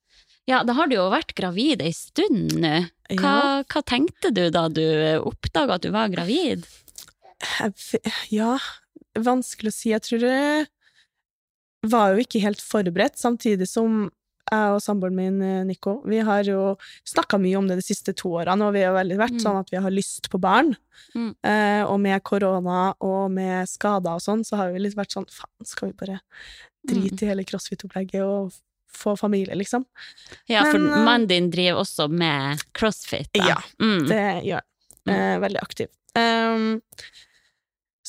ja, 0.48 0.62
da 0.64 0.74
har 0.78 0.88
du 0.88 0.96
jo 0.96 1.10
vært 1.12 1.34
gravid 1.38 1.82
ei 1.84 1.92
stund 1.94 2.56
nå. 2.62 2.76
Hva, 3.10 3.34
Ja. 3.34 3.64
hva 3.66 3.82
tenkte 3.90 4.30
du 4.34 4.46
da 4.54 4.68
du 4.70 4.86
oppdaga 5.26 5.76
at 5.80 5.84
du 5.84 5.90
var 5.92 6.08
gravid? 6.14 6.64
Ja, 8.30 8.56
vanskelig 9.18 9.72
å 9.74 9.76
si. 9.76 9.90
Jeg 9.92 10.06
tror 10.06 10.24
det 10.24 11.90
var 11.90 12.14
jo 12.14 12.24
ikke 12.24 12.42
helt 12.44 12.62
forberedt, 12.64 13.18
samtidig 13.20 13.68
som 13.72 14.08
jeg 14.52 14.74
og 14.74 14.80
samboeren 14.82 15.16
min, 15.16 15.42
eh, 15.42 15.64
Nico, 15.66 16.02
vi 16.06 16.20
har 16.26 16.44
jo 16.44 16.76
snakka 17.06 17.38
mye 17.40 17.58
om 17.58 17.68
det 17.68 17.76
de 17.78 17.86
siste 17.86 18.16
to 18.16 18.30
årene, 18.40 18.62
og 18.66 18.74
vi 18.74 18.82
har 18.82 18.94
veldig 18.96 19.18
vært 19.18 19.36
Mm. 19.38 19.44
sånn 19.44 19.60
at 19.60 19.70
vi 19.70 19.78
har 19.78 19.92
lyst 19.92 20.30
på 20.30 20.40
barn. 20.40 20.76
Mm. 21.16 21.36
Eh, 21.44 21.84
og 21.86 22.00
med 22.00 22.24
korona 22.24 22.94
og 23.02 23.32
med 23.32 23.68
skader 23.68 24.16
og 24.16 24.22
sånn, 24.22 24.44
så 24.44 24.58
har 24.58 24.72
vi 24.72 24.80
litt 24.80 24.96
vært 24.96 25.14
sånn 25.14 25.28
faen, 25.30 25.66
skal 25.66 25.90
vi 25.92 25.94
bare 26.06 26.20
drite 26.88 27.24
i 27.24 27.30
hele 27.30 27.44
crossfit-opplegget 27.44 28.22
og 28.24 28.52
få 28.92 29.16
familie, 29.20 29.54
liksom? 29.56 29.86
Ja, 30.48 30.64
Men, 30.64 30.72
for 30.72 30.80
mannen 30.80 31.28
din 31.28 31.52
driver 31.52 31.82
også 31.84 32.10
med 32.10 32.64
crossfit, 32.74 33.30
da. 33.34 33.48
Ja, 33.48 33.56
Mm. 33.80 34.08
Det 34.08 34.44
gjør 34.46 34.62
han. 35.06 35.16
Eh, 35.16 35.40
veldig 35.40 35.62
aktiv. 35.62 35.88
Um, 36.16 36.82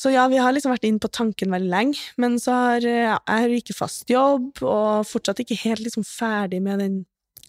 så 0.01 0.09
ja, 0.09 0.25
vi 0.31 0.39
har 0.41 0.53
liksom 0.55 0.73
vært 0.73 0.87
inne 0.87 1.01
på 1.01 1.11
tanken 1.13 1.53
veldig 1.53 1.69
lenge, 1.69 2.01
men 2.21 2.39
så 2.41 2.55
har 2.57 2.85
eh, 2.89 3.03
ja, 3.05 3.19
jeg 3.19 3.45
har 3.45 3.55
ikke 3.59 3.77
fast 3.77 4.09
jobb, 4.09 4.63
og 4.65 5.05
fortsatt 5.05 5.43
ikke 5.43 5.59
helt 5.61 5.83
liksom 5.85 6.05
ferdig 6.07 6.61
med 6.65 6.81
den 6.81 7.01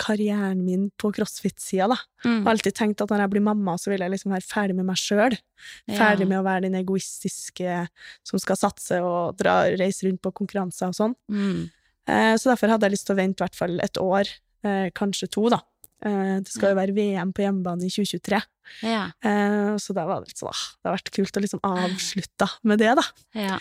karrieren 0.03 0.61
min 0.67 0.87
på 1.01 1.13
crossfit-sida, 1.15 1.89
da. 1.93 1.99
Mm. 2.25 2.35
Jeg 2.35 2.45
har 2.45 2.53
alltid 2.53 2.77
tenkt 2.77 3.03
at 3.05 3.13
når 3.13 3.25
jeg 3.25 3.33
blir 3.35 3.45
mamma, 3.47 3.77
så 3.81 3.93
vil 3.93 4.03
jeg 4.05 4.13
liksom 4.13 4.35
være 4.35 4.47
ferdig 4.47 4.77
med 4.79 4.89
meg 4.89 5.01
sjøl. 5.01 5.37
Ferdig 5.89 6.29
med 6.29 6.41
å 6.41 6.47
være 6.47 6.67
den 6.67 6.79
egoistiske 6.81 7.83
som 8.29 8.43
skal 8.43 8.59
satse 8.59 9.01
og 9.05 9.39
dra, 9.41 9.61
reise 9.79 10.09
rundt 10.09 10.23
på 10.25 10.35
konkurranser 10.43 10.91
og 10.91 10.99
sånn. 10.99 11.17
Mm. 11.33 11.69
Eh, 12.11 12.35
så 12.41 12.53
derfor 12.53 12.75
hadde 12.75 12.89
jeg 12.89 12.97
lyst 12.97 13.09
til 13.09 13.17
å 13.17 13.21
vente 13.21 13.41
i 13.41 13.47
hvert 13.47 13.59
fall 13.59 13.79
et 13.85 14.01
år, 14.03 14.33
eh, 14.67 14.89
kanskje 14.97 15.31
to, 15.33 15.47
da. 15.53 15.63
Eh, 16.05 16.41
det 16.43 16.51
skal 16.51 16.73
jo 16.73 16.79
være 16.81 16.95
VM 16.97 17.31
på 17.37 17.45
hjemmebane 17.45 17.87
i 17.87 17.93
2023. 17.93 18.43
Ja, 18.83 19.05
Eh, 19.23 19.77
så 19.83 19.95
da 19.95 20.05
var 20.09 20.21
det 20.23 20.33
litt 20.33 20.41
sånn, 20.41 20.51
ah, 20.51 20.65
det 20.83 20.89
har 20.91 20.97
vært 20.99 21.11
kult 21.15 21.37
å 21.39 21.43
liksom 21.45 21.61
avslutte 21.67 22.49
med 22.65 22.79
det, 22.83 22.95
da. 22.99 23.05
ja. 23.39 23.59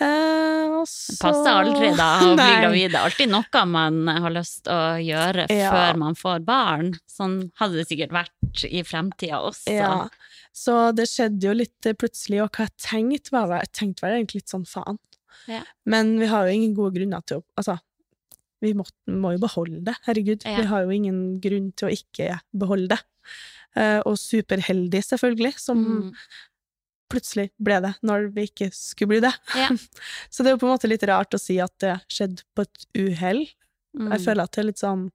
Eh, 0.00 0.66
og 0.72 0.86
Det 0.86 0.88
så 0.88 1.18
passer 1.20 1.52
aldri 1.52 1.90
da 1.94 2.06
å 2.24 2.30
bli 2.38 2.40
Nei. 2.40 2.60
gravid. 2.62 2.90
Det 2.94 2.98
er 2.98 3.04
alltid 3.10 3.30
noe 3.30 3.64
man 3.68 3.98
har 4.24 4.32
lyst 4.34 4.62
til 4.64 4.72
å 4.72 4.96
gjøre 5.04 5.44
Ja. 5.52 5.70
før 5.70 5.98
man 6.00 6.14
får 6.18 6.40
barn. 6.48 6.92
Sånn 7.06 7.36
hadde 7.60 7.76
det 7.76 7.86
sikkert 7.90 8.10
vært 8.16 8.64
i 8.70 8.80
fremtida 8.88 9.42
også. 9.44 9.68
Ja. 9.70 10.08
Så 10.52 10.94
det 10.96 11.06
skjedde 11.12 11.44
jo 11.44 11.52
litt 11.54 11.92
plutselig, 12.00 12.40
og 12.42 12.50
hva 12.56 12.66
jeg 12.66 12.76
tenkte, 12.88 13.30
var 13.36 13.60
Jeg 13.60 13.72
tenkte 13.72 14.02
var 14.02 14.16
egentlig 14.16 14.42
litt 14.42 14.50
sånn 14.52 14.66
faen. 14.66 14.98
Ja. 15.46 15.62
Men 15.86 16.18
vi 16.18 16.26
har 16.26 16.46
jo 16.48 16.52
ingen 16.56 16.74
gode 16.74 16.96
grunner 16.96 17.22
til 17.26 17.40
å 17.40 17.44
Altså, 17.60 17.78
vi 18.62 18.72
må, 18.78 18.84
må 19.10 19.34
jo 19.34 19.42
beholde 19.42 19.80
det, 19.90 19.96
herregud. 20.06 20.44
Ja. 20.46 20.56
Vi 20.62 20.68
har 20.70 20.84
jo 20.86 20.94
ingen 20.94 21.18
grunn 21.42 21.72
til 21.76 21.88
å 21.88 21.92
ikke 21.92 22.36
beholde 22.54 22.94
det. 22.94 23.00
Eh, 23.76 24.00
og 24.06 24.16
superheldig, 24.20 25.00
selvfølgelig, 25.06 25.54
som 25.58 25.82
Mm. 25.82 26.12
plutselig 27.12 27.50
ble 27.60 27.80
det 27.84 27.94
når 28.06 28.30
vi 28.32 28.46
ikke 28.48 28.70
skulle 28.72 29.08
bli 29.14 29.20
det. 29.24 29.32
Ja. 29.58 29.68
Så 30.32 30.42
det 30.44 30.52
er 30.52 30.54
jo 30.56 30.60
på 30.62 30.68
en 30.70 30.74
måte 30.76 30.88
litt 30.88 31.02
rart 31.08 31.34
å 31.36 31.40
si 31.40 31.58
at 31.60 31.74
det 31.84 31.98
skjedde 32.08 32.44
på 32.56 32.64
et 32.64 32.86
uhell. 32.96 33.42
Mm. 33.98 34.12
Jeg 34.14 34.24
føler 34.24 34.42
at 34.46 34.52
det 34.54 34.62
er 34.62 34.68
litt 34.70 34.80
sånn 34.80 35.10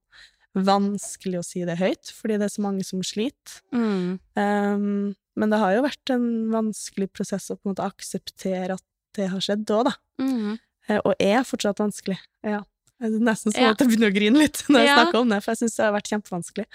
vanskelig 0.58 1.40
å 1.42 1.46
si 1.46 1.64
det 1.70 1.78
høyt, 1.78 2.10
fordi 2.18 2.38
det 2.42 2.48
er 2.48 2.54
så 2.54 2.64
mange 2.66 2.86
som 2.86 3.02
sliter. 3.06 3.60
Mm. 3.74 4.18
Um, 4.38 5.16
men 5.38 5.54
det 5.54 5.60
har 5.62 5.76
jo 5.76 5.84
vært 5.86 6.14
en 6.16 6.28
vanskelig 6.54 7.10
prosess 7.14 7.50
å 7.54 7.58
på 7.58 7.68
en 7.68 7.76
måte 7.76 7.86
akseptere 7.86 8.78
at 8.78 8.86
det 9.18 9.28
har 9.34 9.42
skjedd 9.44 9.70
òg, 9.74 9.84
da. 9.90 9.94
Mm. 10.22 10.56
Eh, 10.90 11.00
Og 11.06 11.14
er 11.22 11.44
fortsatt 11.46 11.82
vanskelig. 11.82 12.18
Ja. 12.46 12.64
Det 13.00 13.10
er 13.12 13.20
nesten 13.22 13.54
sånn 13.54 13.62
Ja. 13.62 13.72
at 13.76 13.80
jeg 13.84 13.92
begynner 13.92 14.10
å 14.12 14.16
grine 14.16 14.40
litt 14.42 14.64
når 14.70 14.80
jeg 14.82 14.88
Ja. 14.90 14.96
snakker 15.04 15.20
om 15.22 15.30
det, 15.30 15.42
for 15.44 15.52
jeg 15.54 15.58
syns 15.62 15.76
det 15.78 15.86
har 15.86 15.94
vært 15.94 16.12
kjempevanskelig. 16.14 16.66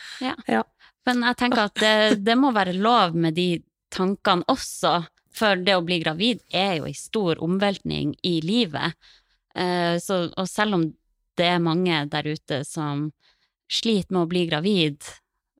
Men 1.07 1.23
jeg 1.27 1.37
tenker 1.41 1.65
at 1.65 1.75
det, 1.83 2.25
det 2.25 2.37
må 2.39 2.53
være 2.55 2.77
lov 2.79 3.17
med 3.19 3.35
de 3.35 3.49
tankene 3.91 4.45
også, 4.49 5.07
for 5.35 5.57
det 5.57 5.75
å 5.75 5.83
bli 5.85 5.99
gravid 6.03 6.41
er 6.53 6.77
jo 6.79 6.85
en 6.87 6.95
stor 6.95 7.41
omveltning 7.43 8.15
i 8.23 8.37
livet. 8.45 8.95
Eh, 9.57 9.97
så, 9.99 10.31
og 10.39 10.47
selv 10.49 10.75
om 10.79 10.85
det 11.37 11.49
er 11.49 11.59
mange 11.65 12.05
der 12.13 12.23
ute 12.29 12.63
som 12.69 13.09
sliter 13.73 14.13
med 14.13 14.23
å 14.27 14.29
bli 14.31 14.47
gravid, 14.47 15.01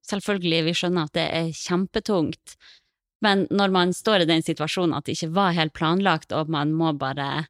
selvfølgelig, 0.07 0.65
vi 0.69 0.75
skjønner 0.77 1.09
at 1.09 1.15
det 1.17 1.27
er 1.33 1.51
kjempetungt, 1.57 2.57
men 3.25 3.47
når 3.51 3.71
man 3.73 3.93
står 3.97 4.23
i 4.25 4.29
den 4.29 4.43
situasjonen 4.45 4.95
at 4.99 5.07
det 5.07 5.15
ikke 5.17 5.33
var 5.35 5.53
helt 5.57 5.73
planlagt, 5.79 6.33
og 6.37 6.51
man 6.53 6.73
må 6.77 6.93
bare 6.99 7.47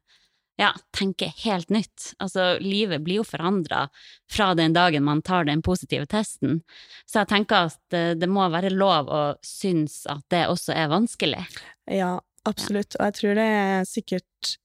ja, 0.59 0.69
tenke 0.93 1.31
helt 1.43 1.69
nytt. 1.73 2.13
Altså, 2.21 2.57
livet 2.61 3.01
blir 3.03 3.21
jo 3.21 3.25
forandra 3.25 3.87
fra 4.31 4.51
den 4.57 4.75
dagen 4.75 5.05
man 5.05 5.23
tar 5.25 5.47
den 5.49 5.63
positive 5.65 6.05
testen. 6.09 6.61
Så 7.09 7.23
jeg 7.23 7.31
tenker 7.31 7.69
at 7.71 7.79
det, 7.93 8.03
det 8.21 8.29
må 8.29 8.45
være 8.53 8.73
lov 8.73 9.09
å 9.09 9.23
synes 9.45 10.03
at 10.11 10.23
det 10.33 10.45
også 10.51 10.75
er 10.77 10.91
vanskelig. 10.93 11.41
Ja, 11.89 12.15
absolutt. 12.49 12.97
Og 12.99 13.09
jeg 13.09 13.17
tror 13.19 13.39
det 13.41 13.47
er 13.49 13.89
sikkert 13.89 14.57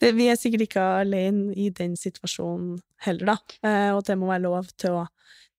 det, 0.00 0.10
Vi 0.12 0.26
er 0.28 0.36
sikkert 0.36 0.66
ikke 0.66 0.82
alene 1.00 1.54
i 1.56 1.70
den 1.72 1.94
situasjonen 1.96 2.82
heller, 3.06 3.30
da. 3.30 3.36
Eh, 3.64 3.92
og 3.96 4.02
det 4.04 4.18
må 4.20 4.28
være 4.28 4.44
lov 4.44 4.68
til 4.76 4.98
å 4.98 5.06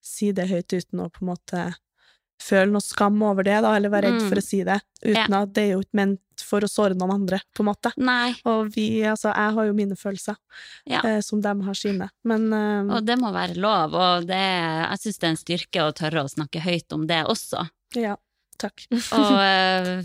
si 0.04 0.30
det 0.36 0.46
høyt 0.52 0.76
uten 0.76 1.02
å 1.02 1.08
på 1.10 1.24
en 1.24 1.32
måte 1.32 1.64
føle 2.42 2.72
noe 2.72 2.84
skam 2.86 3.18
over 3.26 3.44
det, 3.44 3.58
da, 3.66 3.74
eller 3.76 3.90
være 3.90 4.12
redd 4.12 4.22
Mm. 4.22 4.30
for 4.30 4.38
å 4.38 4.44
si 4.46 4.64
det. 4.64 4.80
Uten 5.04 5.34
at 5.34 5.54
det 5.54 5.64
er 5.64 5.72
jo 5.74 5.80
ikke 5.82 5.98
ment 6.00 6.22
for 6.44 6.62
å 6.62 6.70
såre 6.70 6.94
noen 6.96 7.14
andre, 7.16 7.40
på 7.56 7.64
en 7.64 7.70
måte. 7.72 7.92
Nei, 7.98 8.36
Og 8.46 8.70
vi, 8.76 9.02
altså, 9.10 9.34
jeg 9.34 9.54
har 9.56 9.66
jo 9.66 9.74
mine 9.74 9.96
følelser, 9.98 10.36
Ja. 10.86 11.02
eh, 11.04 11.20
som 11.22 11.42
de 11.42 11.54
har 11.66 11.74
sine. 11.74 12.10
Men 12.24 12.54
eh, 12.54 12.96
og 12.96 13.06
det 13.06 13.18
må 13.20 13.32
være 13.34 13.56
lov, 13.58 13.94
og 13.98 14.28
det, 14.28 14.38
jeg 14.38 15.00
syns 15.02 15.18
det 15.20 15.28
er 15.28 15.34
en 15.34 15.42
styrke 15.44 15.82
å 15.88 15.94
tørre 15.98 16.24
å 16.24 16.30
snakke 16.30 16.62
høyt 16.62 16.94
om 16.94 17.08
det 17.08 17.24
også. 17.26 17.68
ja, 17.96 18.16
takk. 18.60 18.86
Og 18.92 19.34
eh, 19.42 20.04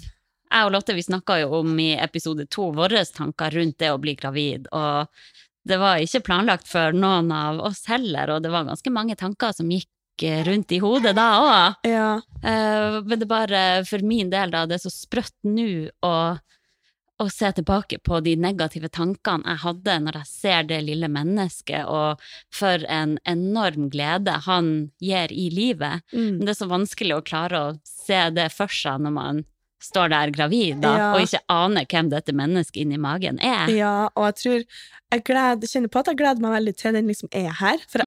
jeg 0.53 0.67
og 0.67 0.73
Lotte 0.73 0.95
vi 0.97 1.03
snakka 1.05 1.41
jo 1.43 1.61
om 1.61 1.79
i 1.81 1.95
episode 2.01 2.49
to 2.51 2.73
våre 2.73 3.05
tanker 3.09 3.51
rundt 3.51 3.79
det 3.79 3.91
å 3.93 4.01
bli 4.01 4.15
gravid, 4.17 4.69
og 4.73 5.09
det 5.65 5.79
var 5.79 5.97
ikke 6.03 6.25
planlagt 6.27 6.67
for 6.67 6.93
noen 6.93 7.31
av 7.33 7.61
oss 7.61 7.85
heller, 7.87 8.31
og 8.35 8.43
det 8.43 8.51
var 8.51 8.65
ganske 8.65 8.91
mange 8.91 9.15
tanker 9.17 9.53
som 9.55 9.69
gikk 9.71 9.89
rundt 10.21 10.73
i 10.73 10.79
hodet 10.79 11.15
da 11.17 11.29
òg. 11.41 11.75
ja, 11.89 12.21
Eh, 12.43 13.01
men 13.07 13.19
det 13.21 13.23
er 13.23 13.31
bare 13.31 13.85
for 13.87 13.99
min 14.03 14.29
del, 14.31 14.51
da, 14.51 14.67
det 14.67 14.75
er 14.75 14.83
så 14.83 14.91
sprøtt 14.91 15.35
nå 15.47 15.91
å, 16.03 16.39
å 17.23 17.27
se 17.31 17.53
tilbake 17.55 18.01
på 18.03 18.19
de 18.21 18.35
negative 18.37 18.89
tankene 18.91 19.47
jeg 19.47 19.61
hadde 19.63 19.95
når 20.03 20.13
jeg 20.19 20.27
ser 20.27 20.63
det 20.67 20.81
lille 20.83 21.07
mennesket, 21.09 21.87
og 21.87 22.19
for 22.51 22.83
en 22.91 23.19
enorm 23.25 23.89
glede 23.91 24.35
han 24.49 24.91
gir 24.99 25.31
i 25.31 25.49
livet. 25.55 26.03
mm. 26.13 26.39
Men 26.39 26.41
det 26.47 26.49
er 26.57 26.61
så 26.65 26.69
vanskelig 26.69 27.15
å 27.21 27.23
klare 27.23 27.61
å 27.63 27.79
se 27.87 28.31
det 28.35 28.51
for 28.53 28.67
seg 28.67 29.01
når 29.07 29.13
man 29.15 29.45
står 29.83 30.09
der 30.11 30.31
gravid, 30.35 30.81
da, 30.83 30.97
Ja. 30.99 31.15
og 31.15 31.21
ikke 31.23 31.41
aner 31.49 31.87
hvem 31.87 32.11
dette 32.11 32.33
mennesket 32.35 32.83
inni 32.83 32.99
magen 32.99 33.39
er. 33.41 33.71
ja, 33.71 34.09
og 34.17 34.25
jeg 34.33 34.35
tror 34.43 34.65
Jeg 35.13 35.25
gleder, 35.25 35.67
kjenner 35.69 35.89
på 35.93 35.99
at 36.01 36.07
jeg 36.07 36.17
gleder 36.17 36.41
meg 36.41 36.53
veldig 36.59 36.77
til 36.77 36.93
den 36.95 37.07
liksom 37.07 37.29
er 37.33 37.51
her. 37.53 37.79
For 37.89 37.99
jeg 38.03 38.07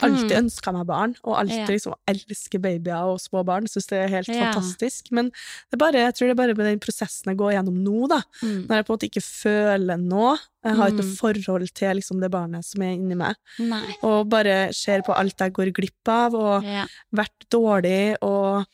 Alltid 0.00 0.30
Mm. 0.30 0.44
ønska 0.44 0.72
meg 0.72 0.86
barn, 0.86 1.16
og 1.24 1.36
alltid 1.40 1.58
Ja. 1.58 1.66
liksom 1.66 1.94
elsker 2.06 2.60
babyer 2.62 3.02
og 3.12 3.18
små 3.18 3.44
barn. 3.44 3.64
Syns 3.66 3.86
det 3.88 3.98
er 3.98 4.08
helt 4.08 4.28
Ja. 4.28 4.52
fantastisk. 4.52 5.10
Men 5.10 5.32
det 5.70 5.78
bare, 5.78 5.94
jeg 5.94 6.14
tror 6.14 6.26
det 6.28 6.30
er 6.30 6.34
bare 6.46 6.54
med 6.54 6.66
den 6.66 6.78
prosessen 6.78 7.24
jeg 7.26 7.36
går 7.36 7.52
gjennom 7.54 7.82
nå, 7.82 8.08
da. 8.08 8.22
Mm. 8.42 8.66
Når 8.68 8.76
jeg 8.76 8.86
på 8.86 8.90
en 8.92 8.96
måte 8.98 9.10
ikke 9.10 9.24
føler 9.24 9.98
noe. 9.98 10.38
Jeg 10.64 10.76
har 10.76 10.90
ikke 10.90 11.02
Mm. 11.02 11.08
noe 11.08 11.16
forhold 11.16 11.74
til 11.74 11.96
liksom, 11.96 12.20
det 12.20 12.30
barnet 12.30 12.64
som 12.64 12.82
er 12.82 12.94
inni 12.94 13.16
meg. 13.16 13.34
Nei. 13.58 13.96
Og 14.02 14.28
bare 14.28 14.72
ser 14.72 15.02
på 15.02 15.16
alt 15.16 15.36
jeg 15.38 15.52
går 15.52 15.72
glipp 15.72 16.06
av, 16.08 16.34
og 16.34 16.62
Ja. 16.62 16.86
vært 17.14 17.48
dårlig, 17.50 18.16
og 18.22 18.66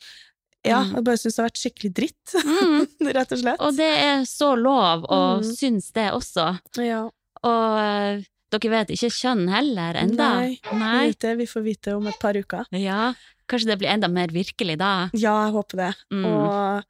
ja, 0.65 0.83
Mm. 0.85 0.95
jeg 0.95 1.05
bare 1.05 1.17
syns 1.17 1.37
det 1.37 1.43
har 1.43 1.49
vært 1.51 1.63
skikkelig 1.63 1.95
dritt, 1.95 2.45
Mm. 2.45 2.87
rett 3.15 3.33
og 3.33 3.39
slett. 3.39 3.57
Og 3.61 3.77
det 3.77 3.97
er 3.99 4.21
så 4.25 4.57
lov 4.61 5.05
å 5.09 5.41
Mm. 5.41 5.57
synes 5.57 5.91
det 5.93 6.13
også. 6.13 6.61
ja. 6.85 7.09
Og 7.43 7.79
eh, 7.79 8.23
dere 8.57 8.71
vet 8.79 8.93
ikke 8.97 9.11
kjønn 9.13 9.47
heller 9.53 9.99
enda? 10.01 10.29
Nei, 10.41 10.59
Nei. 10.73 10.99
vet 11.13 11.31
vi 11.39 11.47
får 11.51 11.65
vite 11.67 11.95
om 11.97 12.07
et 12.11 12.19
par 12.23 12.35
uker. 12.39 12.67
Ja. 12.79 13.13
Kanskje 13.51 13.73
det 13.75 13.79
blir 13.83 13.93
enda 13.93 14.09
mer 14.09 14.29
virkelig 14.33 14.79
da? 14.81 14.93
Ja, 15.13 15.35
jeg 15.47 15.53
håper 15.59 15.77
det. 15.83 15.91
Mm. 16.15 16.25
Og 16.25 16.85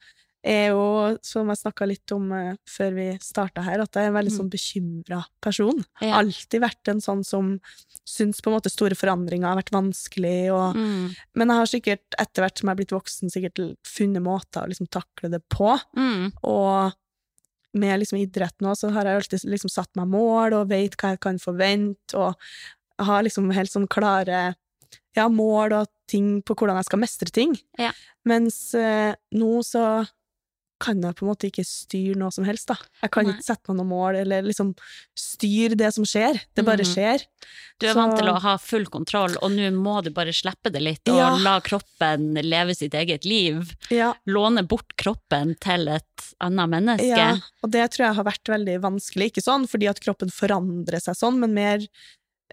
jeg 0.45 0.69
er 0.69 0.75
jo, 0.75 1.17
som 1.25 1.49
jeg 1.49 1.57
snakka 1.57 1.87
litt 1.89 2.13
om 2.13 2.27
eh, 2.37 2.51
før 2.69 2.91
vi 2.99 3.07
starta 3.25 3.63
her, 3.65 3.81
at 3.81 3.97
jeg 3.97 4.05
er 4.05 4.11
en 4.13 4.19
veldig 4.19 4.33
Mm. 4.35 4.39
sånn 4.39 4.51
bekymra 4.53 5.21
person. 5.41 5.79
Ja. 6.05 6.19
Alltid 6.21 6.61
vært 6.61 6.91
en 6.93 7.01
sånn 7.01 7.25
som 7.25 7.55
syns 8.05 8.43
på 8.45 8.51
en 8.53 8.59
måte 8.59 8.69
store 8.71 8.95
forandringer 8.95 9.49
har 9.49 9.57
vært 9.57 9.73
vanskelig, 9.73 10.53
og 10.53 10.77
Mm. 10.77 11.15
Men 11.35 11.49
jeg 11.49 11.57
har 11.57 11.67
sikkert, 11.67 12.05
etter 12.21 12.43
hvert 12.45 12.59
som 12.61 12.69
jeg 12.69 12.77
har 12.77 12.83
blitt 12.85 12.93
voksen, 12.93 13.31
sikkert 13.33 13.77
funnet 13.89 14.23
måter 14.23 14.63
å 14.63 14.69
liksom 14.69 14.87
takle 14.91 15.31
det 15.33 15.41
på. 15.49 15.79
Mm. 15.97 16.33
Og 16.45 16.93
med 17.79 18.01
liksom 18.03 18.21
idrett 18.21 18.57
nå, 18.65 18.75
så 18.79 18.91
har 18.95 19.09
jeg 19.09 19.21
alltid 19.21 19.47
liksom 19.51 19.73
satt 19.73 19.91
meg 19.99 20.11
mål 20.13 20.57
og 20.61 20.71
vet 20.73 20.97
hva 21.01 21.15
jeg 21.15 21.23
kan 21.25 21.41
forvente, 21.43 22.19
og 22.19 23.05
har 23.05 23.25
liksom 23.27 23.51
helt 23.55 23.73
sånn 23.73 23.89
klare 23.91 24.55
ja, 25.15 25.29
mål 25.31 25.75
og 25.81 25.91
ting 26.11 26.39
på 26.47 26.57
hvordan 26.57 26.79
jeg 26.79 26.89
skal 26.89 27.03
mestre 27.03 27.35
ting. 27.35 27.55
Ja. 27.81 27.93
Mens 28.29 28.59
eh, 28.79 29.15
nå 29.35 29.53
så 29.67 30.05
kan 30.85 31.01
jeg 31.01 31.17
på 31.17 31.25
en 31.25 31.31
måte 31.33 31.49
ikke 31.49 31.65
styre 31.65 32.19
noe 32.21 32.33
som 32.35 32.45
helst, 32.45 32.69
da. 32.69 32.77
Jeg 33.03 33.13
kan 33.15 33.25
Nei. 33.27 33.33
ikke 33.35 33.47
sette 33.49 33.71
meg 33.73 33.79
noe 33.81 33.89
mål, 33.89 34.19
eller 34.21 34.45
liksom 34.45 34.75
styre 35.19 35.79
det 35.81 35.89
som 35.97 36.05
skjer. 36.05 36.41
Det 36.55 36.65
bare 36.67 36.85
Mhm. 36.85 36.91
skjer. 36.93 37.25
Du 37.81 37.87
er 37.89 37.93
Så- 37.95 37.97
vant 37.99 38.17
til 38.19 38.29
å 38.29 38.39
ha 38.41 38.57
full 38.59 38.85
kontroll, 38.87 39.37
og 39.43 39.51
nå 39.51 39.73
må 39.75 40.03
du 40.05 40.11
bare 40.11 40.33
slippe 40.37 40.71
det 40.71 40.83
litt 40.83 41.09
og 41.09 41.17
Ja. 41.17 41.31
la 41.37 41.61
kroppen 41.61 42.35
leve 42.37 42.77
sitt 42.77 42.93
eget 42.95 43.25
liv. 43.25 43.75
Ja, 43.91 44.13
Låne 44.29 44.67
bort 44.67 44.95
kroppen 44.97 45.59
til 45.59 45.89
et 45.89 46.35
annet 46.41 46.69
menneske. 46.71 47.17
Ja, 47.17 47.39
og 47.63 47.71
det 47.71 47.91
tror 47.93 48.07
jeg 48.07 48.15
har 48.15 48.25
vært 48.25 48.45
veldig 48.45 48.81
vanskelig. 48.81 49.33
Ikke 49.33 49.43
sånn 49.43 49.67
fordi 49.69 49.89
at 49.89 50.01
kroppen 50.01 50.31
forandrer 50.31 51.01
seg 51.01 51.15
sånn, 51.17 51.39
men 51.39 51.55
mer 51.55 51.79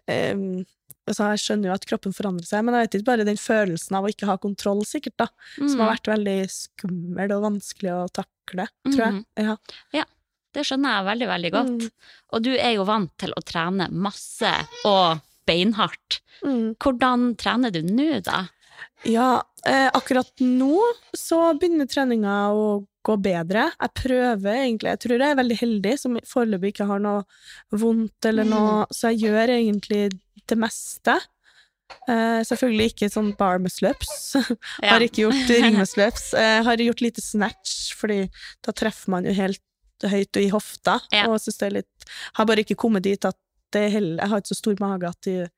ehm, 0.07 0.65
altså 1.09 1.31
Jeg 1.31 1.39
skjønner 1.43 1.69
jo 1.71 1.73
at 1.73 1.85
kroppen 1.89 2.13
forandrer 2.13 2.45
seg, 2.47 2.63
men 2.63 2.75
jeg 2.77 2.85
vet 2.87 2.95
ikke 2.99 3.09
bare 3.11 3.25
den 3.27 3.37
følelsen 3.41 3.95
av 3.97 4.05
å 4.05 4.11
ikke 4.13 4.27
ha 4.29 4.37
kontroll, 4.37 4.83
sikkert, 4.85 5.17
da, 5.17 5.27
som 5.57 5.79
har 5.81 5.89
Mm. 5.89 5.93
vært 5.95 6.11
veldig 6.13 6.37
skummel 6.51 7.31
og 7.35 7.41
vanskelig 7.47 7.91
å 7.95 8.07
takle, 8.13 8.67
tror 8.85 9.03
jeg. 9.05 9.25
Ja. 9.37 9.55
Ja. 9.93 10.05
Det 10.53 10.65
skjønner 10.67 10.97
jeg 10.97 11.05
veldig, 11.07 11.27
veldig 11.31 11.51
godt. 11.51 11.83
Mm. 11.87 11.91
Og 12.33 12.43
du 12.43 12.49
er 12.57 12.73
jo 12.75 12.83
vant 12.83 13.11
til 13.17 13.31
å 13.31 13.41
trene 13.47 13.89
masse 13.89 14.51
og 14.85 15.21
beinhardt. 15.47 16.19
Mm. 16.43 16.75
Hvordan 16.75 17.35
trener 17.39 17.71
du 17.71 17.81
nå, 17.87 18.21
da? 18.23 18.49
Ja, 19.07 19.41
eh, 19.65 19.89
akkurat 19.95 20.29
nå 20.43 20.75
så 21.15 21.53
begynner 21.57 21.87
treninga 21.89 22.51
å 22.51 22.85
gå 23.07 23.15
bedre. 23.17 23.67
Jeg 23.81 23.93
prøver 23.97 24.57
egentlig, 24.61 24.89
jeg 24.93 24.99
tror 25.03 25.17
jeg 25.17 25.33
er 25.33 25.39
veldig 25.39 25.57
heldig 25.61 25.93
som 25.99 26.17
foreløpig 26.27 26.73
ikke 26.75 26.87
har 26.89 27.01
noe 27.01 27.23
vondt 27.81 28.27
eller 28.29 28.47
noe, 28.47 28.85
så 28.93 29.11
jeg 29.11 29.23
gjør 29.27 29.53
egentlig 29.57 30.03
det 30.51 30.57
meste. 30.59 31.17
Uh, 32.07 32.39
selvfølgelig 32.47 32.93
ikke 32.93 33.09
sånn 33.11 33.33
bar 33.39 33.59
muscle-ups. 33.59 34.13
Har 34.91 35.03
ikke 35.03 35.25
gjort 35.25 35.49
ring 35.59 35.75
muscle-ups. 35.79 36.29
Eh, 36.39 36.61
har 36.63 36.79
gjort 36.85 37.01
lite 37.03 37.21
snatch, 37.23 37.91
fordi 37.99 38.21
da 38.63 38.71
treffer 38.71 39.11
man 39.11 39.27
jo 39.27 39.33
helt 39.35 39.59
høyt 40.07 40.37
og 40.39 40.41
i 40.45 40.49
hofta, 40.53 40.99
Ja. 41.13 41.27
og 41.29 41.41
synes 41.43 41.59
det 41.59 41.67
er 41.67 41.75
litt 41.81 42.07
Har 42.39 42.47
bare 42.49 42.63
ikke 42.63 42.79
kommet 42.79 43.03
dit 43.05 43.25
at 43.27 43.35
det 43.71 43.83
er 43.85 43.91
heller 43.93 44.23
Jeg 44.23 44.31
har 44.31 44.41
ikke 44.41 44.49
så 44.49 44.57
stor 44.57 44.79
mage 44.81 45.09
at 45.11 45.27
jeg, 45.29 45.49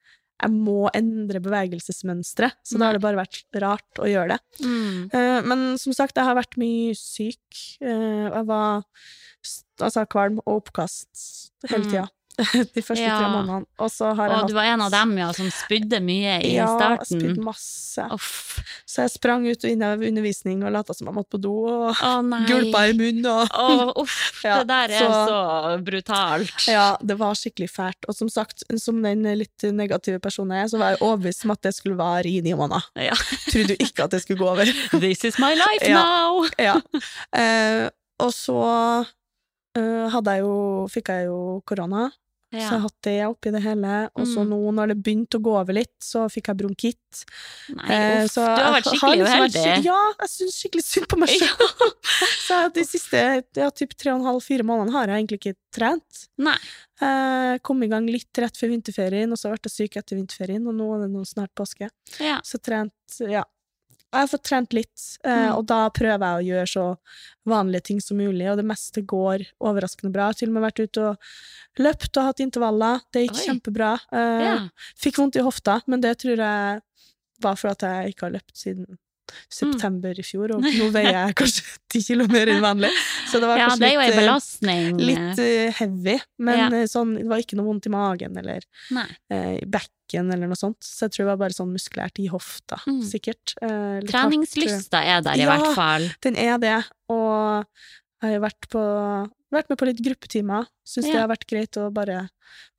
jeg 0.41 0.51
må 0.51 0.89
endre 0.97 1.39
bevegelsesmønsteret. 1.43 2.57
så 2.67 2.79
da 2.79 2.89
har 2.89 2.97
det 2.97 3.03
bare 3.03 3.21
vært 3.21 3.59
rart 3.63 4.01
å 4.01 4.09
gjøre 4.09 4.35
det. 4.35 4.65
Mm. 4.65 4.97
Uh, 5.13 5.39
men 5.47 5.65
som 5.79 5.95
sagt, 5.95 6.17
jeg 6.17 6.27
har 6.27 6.37
vært 6.37 6.57
mye 6.59 6.95
syk. 6.97 7.43
Uh, 7.83 8.27
jeg 8.27 8.47
var 8.49 8.83
altså 9.83 10.05
kvalm 10.09 10.41
og 10.43 10.63
oppkast 10.63 11.51
hele 11.69 11.83
Mm. 11.83 12.09
De 12.75 12.81
første 12.81 13.03
Ja. 13.03 13.17
tre 13.19 13.27
månedene. 13.29 13.65
Og 13.79 13.89
så 13.93 14.09
har 14.17 14.29
jeg 14.31 14.37
Og 14.43 14.47
du 14.49 14.53
var 14.57 14.65
en 14.71 14.81
av 14.81 14.91
dem 14.93 15.11
ja, 15.19 15.27
som 15.37 15.49
spydde 15.53 15.99
mye 16.01 16.39
i 16.41 16.55
ja, 16.55 16.65
starten. 16.71 17.19
spydd 17.21 17.37
masse. 17.45 18.05
Uff. 18.15 18.59
Så 18.89 19.03
jeg 19.05 19.11
sprang 19.13 19.45
ut 19.47 19.63
og 19.63 19.69
inn 19.69 19.83
av 19.85 20.01
undervisning 20.01 20.63
og 20.65 20.73
lata 20.73 20.95
som 20.97 21.07
jeg 21.11 21.15
måtte 21.17 21.35
på 21.35 21.41
do, 21.43 21.53
og 21.69 21.93
Å 21.93 22.13
gulpa 22.49 22.81
i 22.89 22.95
munnen 22.97 23.27
og 23.29 23.53
Å, 23.53 23.93
uff. 24.01 24.17
Ja, 24.47 24.57
det 24.63 24.67
der 24.73 24.95
er 24.97 25.05
så- 25.05 25.23
så, 25.29 25.77
brutalt. 25.85 26.67
Ja, 26.67 26.87
det 27.01 27.17
var 27.21 27.37
skikkelig 27.37 27.69
fælt. 27.71 28.09
Og 28.09 28.15
som 28.17 28.29
sagt, 28.33 28.63
som 28.81 29.01
den 29.05 29.23
litt 29.37 29.63
negative 29.71 30.19
personen 30.19 30.57
jeg 30.57 30.65
er, 30.65 30.71
så 30.73 30.79
var 30.81 30.93
jeg 30.95 31.01
overbevist 31.05 31.45
om 31.45 31.51
at 31.55 31.61
det 31.69 31.75
skulle 31.77 31.95
vare 31.99 32.25
i 32.27 32.41
ni 32.41 32.53
måneder. 32.57 32.83
Ja. 32.97 33.15
Trodde 33.47 33.77
jo 33.77 33.85
ikke 33.85 34.03
at 34.07 34.11
det 34.17 34.21
skulle 34.25 34.39
gå 34.41 34.49
over. 34.49 34.65
This 34.99 35.23
is 35.29 35.37
my 35.39 35.53
life 35.53 35.85
Ja. 35.87 36.01
now! 36.01 36.47
ja. 36.57 36.79
Eh, 37.33 37.89
og 38.19 38.31
så 38.33 38.57
hadde 39.73 40.35
jeg 40.37 40.43
jo, 40.45 40.85
fikk 40.93 41.09
jeg 41.09 41.25
jo 41.25 41.37
korona, 41.65 42.03
så 42.53 42.59
jeg 42.61 42.69
har 42.69 42.83
hatt 42.85 43.01
det 43.07 43.13
oppi 43.25 43.51
det 43.51 43.61
hele. 43.63 44.09
Og 44.15 44.27
så 44.29 44.43
Mm. 44.45 44.49
nå, 44.53 44.59
når 44.77 44.87
det 44.93 44.97
begynte 45.03 45.39
å 45.39 45.41
gå 45.41 45.53
over 45.59 45.73
litt, 45.73 45.93
så 45.99 46.27
fikk 46.29 46.47
jeg 46.51 46.57
bronkitt. 46.57 47.23
Nei, 47.73 47.89
Eh, 47.89 48.23
uff. 48.25 48.31
så 48.31 48.45
Du 48.45 48.61
har 48.63 48.73
vært 48.77 48.89
skikkelig 48.91 49.19
liksom 49.23 49.43
uheldig. 49.43 49.83
Ja, 49.85 49.99
jeg 50.21 50.29
syns 50.29 50.57
skikkelig 50.61 50.83
synd 50.85 51.07
på 51.07 51.17
meg 51.19 51.29
selv. 51.29 51.57
så 52.47 52.73
de 52.73 52.83
siste 52.85 53.43
ja, 53.57 53.69
typ 53.71 53.93
tre 53.97 54.11
og 54.13 54.19
en 54.21 54.25
halv, 54.27 54.41
fire 54.43 54.63
månedene 54.63 54.91
har 54.93 55.07
jeg 55.07 55.25
egentlig 55.25 55.39
ikke 55.41 55.55
trent. 55.73 56.27
Nei. 56.37 56.57
Eh, 57.01 57.57
kom 57.65 57.81
i 57.83 57.87
gang 57.87 58.05
litt 58.07 58.31
rett 58.37 58.55
før 58.55 58.69
vinterferien, 58.69 59.31
og 59.31 59.37
så 59.37 59.49
ble 59.49 59.59
jeg 59.65 59.89
syk 59.89 59.97
etter 59.97 60.15
vinterferien, 60.15 60.65
og 60.67 60.75
nå 60.77 60.87
er 60.95 61.07
det 61.07 61.11
nå 61.11 61.25
snart 61.25 61.49
påske. 61.57 61.89
Ja. 62.19 62.39
Så 62.45 62.61
trent, 62.61 62.93
ja. 63.19 63.43
Jeg 64.13 64.21
har 64.21 64.29
fått 64.29 64.43
trent 64.45 64.73
litt, 64.77 65.01
eh, 65.25 65.49
Mm. 65.49 65.55
og 65.57 65.65
da 65.65 65.89
prøver 65.89 66.19
jeg 66.21 66.37
å 66.37 66.47
gjøre 66.51 66.67
så 66.69 66.97
vanlige 67.49 67.83
ting 67.83 67.99
som 67.99 68.17
mulig, 68.17 68.45
og 68.51 68.57
det 68.57 68.65
meste 68.65 69.01
går 69.05 69.45
overraskende 69.59 70.11
bra. 70.13 70.27
Jeg 70.29 70.33
har 70.33 70.33
til 70.39 70.49
og 70.49 70.53
med 70.53 70.63
vært 70.71 70.83
ute 70.85 71.01
og 71.09 71.17
løpt 71.79 72.17
og 72.17 72.23
hatt 72.29 72.39
intervaller. 72.45 73.01
Det 73.11 73.27
gikk 73.27 73.39
Oi. 73.39 73.45
kjempebra. 73.47 73.93
Uh, 74.13 74.43
Ja. 74.43 74.69
Fikk 74.95 75.15
vondt 75.17 75.35
i 75.35 75.41
hofta, 75.43 75.81
men 75.87 75.99
det 76.01 76.19
tror 76.19 76.37
jeg 76.37 76.81
var 77.41 77.55
for 77.55 77.69
at 77.69 77.79
jeg 77.79 78.13
ikke 78.13 78.21
har 78.29 78.31
løpt 78.39 78.55
siden 78.55 78.97
september 79.49 80.19
i 80.19 80.23
fjor, 80.23 80.55
og 80.55 80.61
nå 80.79 80.89
veier 80.93 81.11
jeg 81.27 81.35
kanskje 81.35 81.63
ti 81.93 82.01
kilo 82.03 82.27
mer 82.31 82.47
enn 82.53 82.61
vanlig. 82.63 82.91
Så 83.29 83.39
det 83.41 83.47
var 83.49 83.57
ja, 83.57 83.67
kanskje 83.69 83.79
det 83.79 83.91
litt, 83.93 84.59
eh, 84.63 85.05
litt 85.09 85.39
eh, 85.43 85.71
heavy, 85.79 86.17
men 86.39 86.57
Ja. 86.59 86.67
eh, 86.81 86.85
sånn, 86.89 87.15
det 87.17 87.27
var 87.29 87.39
ikke 87.43 87.57
noe 87.59 87.65
vondt 87.71 87.85
i 87.89 87.93
magen 87.93 88.37
eller 88.37 88.61
eh, 89.31 89.59
i 89.61 89.65
bekken 89.65 90.31
eller 90.33 90.47
noe 90.47 90.59
sånt, 90.59 90.77
så 90.83 91.07
jeg 91.07 91.11
tror 91.15 91.23
det 91.25 91.31
var 91.33 91.41
bare 91.47 91.57
sånn 91.57 91.71
muskulært 91.73 92.19
i 92.21 92.27
hofta, 92.29 92.77
Mm. 92.87 93.01
sikkert. 93.01 93.55
Eh. 93.61 93.99
Treningslysta 94.09 95.01
er 95.03 95.21
der 95.25 95.35
i 95.39 95.45
Ja. 95.45 95.49
hvert 95.57 95.75
fall. 95.75 96.03
Ja, 96.03 96.17
Den 96.21 96.35
er 96.37 96.57
det, 96.59 96.83
og 97.09 97.65
jeg 98.21 98.39
har 98.39 98.43
vært, 98.49 98.67
på, 98.69 98.81
vært 99.51 99.69
med 99.69 99.77
på 99.77 99.85
litt 99.89 100.01
gruppetimer. 100.03 100.67
Syns 100.87 101.09
det 101.11 101.19
har 101.19 101.27
vært 101.31 101.47
greit 101.49 101.75
å 101.77 101.89
bare 101.93 102.29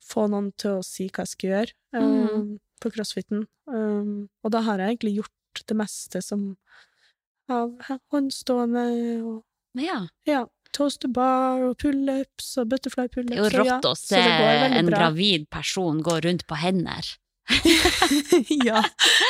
få 0.05 0.27
noen 0.29 0.51
til 0.57 0.79
å 0.79 0.83
si 0.85 1.07
hva 1.09 1.23
jeg 1.25 1.33
skal 1.33 1.49
gjøre 1.49 1.71
eh, 1.93 1.99
Mm. 2.01 2.59
på 2.81 2.91
crossfiten. 2.91 3.45
Um, 3.67 4.29
og 4.43 4.51
da 4.51 4.61
har 4.61 4.77
jeg 4.77 4.97
egentlig 4.97 5.15
gjort 5.17 5.31
det 5.67 5.77
meste 5.79 6.21
som 6.23 6.55
av 7.49 7.75
håndstående 8.11 8.85
og 9.23 9.43
Ja. 9.77 10.07
ja, 10.25 10.45
toast 10.73 11.01
to 11.03 11.09
bar 11.11 11.61
og 11.69 11.77
pullups 11.77 12.57
og 12.61 12.69
butterfly 12.71 13.07
pullups. 13.11 13.35
Det 13.35 13.39
er 13.39 13.51
jo 13.51 13.63
rått 13.75 13.85
å 13.89 13.95
se 13.99 14.17
en 14.19 14.87
bra. 14.89 14.97
gravid 14.97 15.49
person 15.49 16.01
gå 16.03 16.17
rundt 16.23 16.45
på 16.47 16.55
hender. 16.57 17.03
ja, 18.65 18.81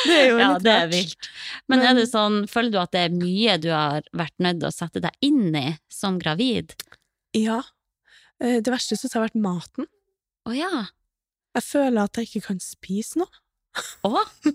det 0.06 0.14
er 0.16 0.28
jo 0.30 0.38
Ja, 0.42 0.52
litt 0.56 0.66
er 0.72 0.86
vilt. 0.92 1.28
Men, 1.68 1.80
Men- 1.80 1.86
er 1.90 1.94
det 2.00 2.06
sånn, 2.10 2.46
føler 2.48 2.72
du 2.72 2.78
at 2.80 2.92
det 2.96 3.02
er 3.06 3.16
mye 3.16 3.58
du 3.60 3.68
har 3.74 4.06
vært 4.16 4.36
nødt 4.38 4.60
til 4.62 4.68
å 4.70 4.74
sette 4.74 5.02
deg 5.04 5.12
inn 5.26 5.54
i 5.58 5.66
som 5.92 6.18
gravid? 6.22 6.72
Ja. 7.36 7.62
Eh, 8.40 8.60
Det 8.64 8.72
verste 8.72 8.96
syns 8.96 9.12
jeg 9.12 9.20
har 9.20 9.28
vært 9.28 9.40
maten. 9.42 9.86
Å 10.48 10.54
ja. 10.56 10.86
Jeg 11.56 11.62
føler 11.64 12.04
at 12.04 12.16
jeg 12.16 12.28
ikke 12.30 12.46
kan 12.52 12.60
spise 12.60 13.18
noe. 13.20 13.42
Å? 14.08 14.24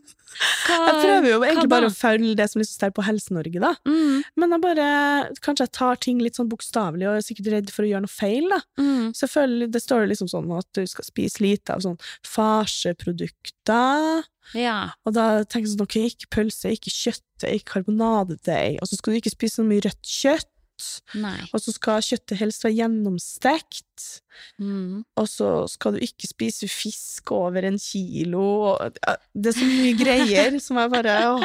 Hva, 0.61 0.77
Jeg 0.87 0.97
prøver 1.01 1.27
jo 1.31 1.39
egentlig 1.45 1.69
bare 1.71 1.87
å 1.89 1.93
følge 1.95 2.35
det 2.37 2.47
som 2.51 2.61
liksom 2.61 2.77
står 2.77 2.91
på 2.97 3.05
Helse-Norge, 3.07 3.59
da. 3.63 3.71
Mm, 3.87 4.23
Men 4.37 4.55
jeg 4.55 4.61
bare 4.65 4.87
Kanskje 5.41 5.65
jeg 5.65 5.73
tar 5.77 5.95
ting 6.03 6.19
litt 6.21 6.37
sånn 6.37 6.49
bokstavelig 6.51 7.07
og 7.09 7.17
er 7.19 7.25
sikkert 7.25 7.51
redd 7.53 7.71
for 7.73 7.85
å 7.85 7.89
gjøre 7.91 8.05
noe 8.05 8.11
feil, 8.13 8.49
da. 8.51 8.59
mm, 8.81 9.11
Selvfølgelig, 9.17 9.71
det 9.73 9.81
står 9.83 10.03
jo 10.05 10.11
liksom 10.13 10.29
sånn 10.31 10.51
at 10.57 10.67
du 10.77 10.83
skal 10.87 11.07
spise 11.07 11.41
lite 11.43 11.73
av 11.75 11.81
sånn 11.85 11.97
farseprodukter. 12.27 14.23
ja. 14.57 14.77
Og 15.05 15.13
da 15.15 15.25
tenker 15.45 15.67
jeg 15.67 15.73
sånn, 15.75 15.85
ok, 15.85 15.97
ikke 16.11 16.29
pølse, 16.35 16.73
ikke 16.75 16.91
kjøtt, 16.93 17.45
ikke 17.47 17.69
karbonadedeig, 17.75 18.79
og 18.81 18.89
så 18.89 18.97
skal 18.99 19.13
du 19.15 19.19
ikke 19.21 19.33
spise 19.33 19.59
så 19.61 19.65
mye 19.67 19.83
rødt 19.85 20.01
kjøtt, 20.07 20.50
Nei. 21.19 21.37
og 21.53 21.61
så 21.63 21.73
skal 21.75 22.01
kjøttet 22.05 22.37
helst 22.41 22.65
være 22.67 22.77
gjennomstekt, 22.81 23.87
Mm. 24.59 25.03
og 25.19 25.27
så 25.27 25.47
skal 25.69 25.93
du 25.93 25.99
ikke 26.01 26.25
spise 26.29 26.67
fisk 26.71 27.31
over 27.35 27.65
en 27.67 27.77
kilo, 27.77 28.77
det 29.35 29.51
er 29.51 29.57
så 29.57 29.67
mye 29.67 29.91
greier 29.99 30.55
som 30.63 30.79
jeg 30.79 30.89
bare, 30.93 31.15
åh. 31.35 31.43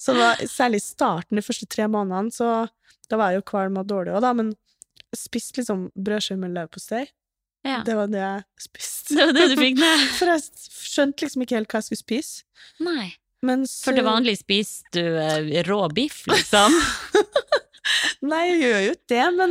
Så 0.00 0.14
da, 0.16 0.30
særlig 0.48 0.80
i 0.80 0.86
starten, 0.88 1.36
de 1.38 1.44
første 1.44 1.68
tre 1.70 1.86
månedene, 1.86 2.32
så 2.34 2.48
da 3.10 3.18
var 3.20 3.30
jeg 3.34 3.42
jo 3.42 3.48
kvalm 3.52 3.76
og 3.78 3.86
dårlig 3.92 4.14
òg, 4.16 4.22
da, 4.24 4.32
men 4.32 4.54
spiste 5.14 5.60
liksom 5.60 5.90
brødskive 5.94 6.40
med 6.40 6.56
leverpostei. 6.56 7.04
Ja. 7.64 7.82
Det 7.86 7.94
var 7.96 8.08
det 8.12 8.18
jeg 8.24 8.42
spiste. 8.60 9.14
Det 9.14 9.26
var 9.28 9.36
det 9.36 9.44
du 9.52 9.56
fikk 9.60 9.78
ned? 9.78 10.08
For 10.18 10.32
jeg 10.32 10.42
skjønte 10.90 11.24
liksom 11.28 11.44
ikke 11.44 11.56
helt 11.60 11.70
hva 11.70 11.80
jeg 11.80 11.86
skulle 11.90 12.02
spise. 12.02 12.42
Nei. 12.84 13.12
Mens, 13.44 13.76
For 13.84 13.92
til 13.92 14.04
vanlig 14.08 14.38
spiser 14.40 14.88
du 14.96 15.02
eh, 15.20 15.62
rå 15.68 15.78
biff, 15.92 16.22
liksom. 16.32 16.72
Nei, 18.30 18.42
jeg 18.50 18.60
gjør 18.62 18.80
jo 18.86 18.92
ikke 18.96 19.10
det, 19.14 19.26
men 19.38 19.50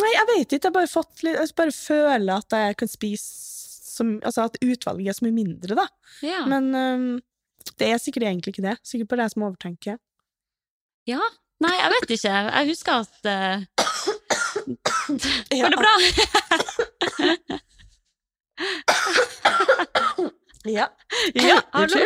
Nei, 0.00 0.10
jeg 0.14 0.26
vet 0.30 0.52
ikke. 0.56 0.66
Jeg 0.70 0.72
bare, 0.78 0.88
fått 0.88 1.22
litt, 1.26 1.36
jeg 1.36 1.52
bare 1.58 1.74
føler 1.76 2.32
at 2.40 2.54
jeg 2.56 2.76
kan 2.80 2.88
spise 2.88 3.26
som, 3.90 4.14
Altså 4.24 4.46
at 4.48 4.56
utvalget 4.64 5.10
er 5.12 5.16
så 5.18 5.26
mye 5.26 5.36
mindre, 5.36 5.76
da. 5.76 5.84
Ja. 6.24 6.40
Men 6.48 6.70
um, 6.72 7.20
det 7.76 7.90
er 7.92 7.98
sikkert 8.00 8.24
egentlig 8.30 8.54
ikke 8.54 8.64
det. 8.64 8.76
Sikkert 8.86 9.10
bare 9.12 9.26
jeg 9.26 9.34
som 9.34 9.44
overtenker. 9.50 9.96
ja. 11.10 11.20
Nei, 11.60 11.74
jeg 11.76 11.90
vet 11.92 12.12
ikke. 12.14 12.30
Jeg 12.32 12.68
husker 12.70 12.92
at 13.02 13.16
Ja. 13.28 13.60
Går 15.60 15.68
det 15.74 15.80
bra? 15.82 15.94
Ja. 20.68 20.86
Ja, 21.34 21.60
hallo. 21.72 22.00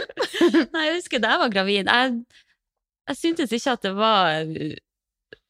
Nei, 0.72 0.82
jeg 0.88 0.96
husker 0.98 1.22
da 1.22 1.32
jeg 1.34 1.40
var 1.42 1.50
gravid. 1.54 1.88
Jeg, 1.90 2.12
jeg 3.10 3.16
syntes 3.18 3.52
ikke 3.54 3.74
at 3.76 3.82
det 3.86 3.94
var 3.98 4.44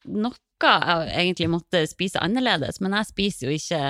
noe 0.06 0.34
jeg 0.64 1.10
egentlig 1.12 1.48
måtte 1.52 1.82
spise 1.90 2.20
annerledes, 2.24 2.78
men 2.80 2.94
jeg 2.96 3.06
spiser 3.10 3.50
jo 3.50 3.56
ikke 3.58 3.80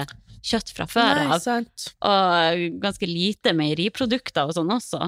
kjøtt 0.44 0.72
fra 0.74 0.87
før 0.90 1.20
Nei, 1.20 1.27
av, 1.31 1.38
sant. 1.44 1.85
og 2.03 2.64
ganske 2.83 3.07
lite 3.07 3.53
meieriprodukter 3.55 4.48
og 4.50 4.57
sånn 4.57 4.72
også. 4.74 5.07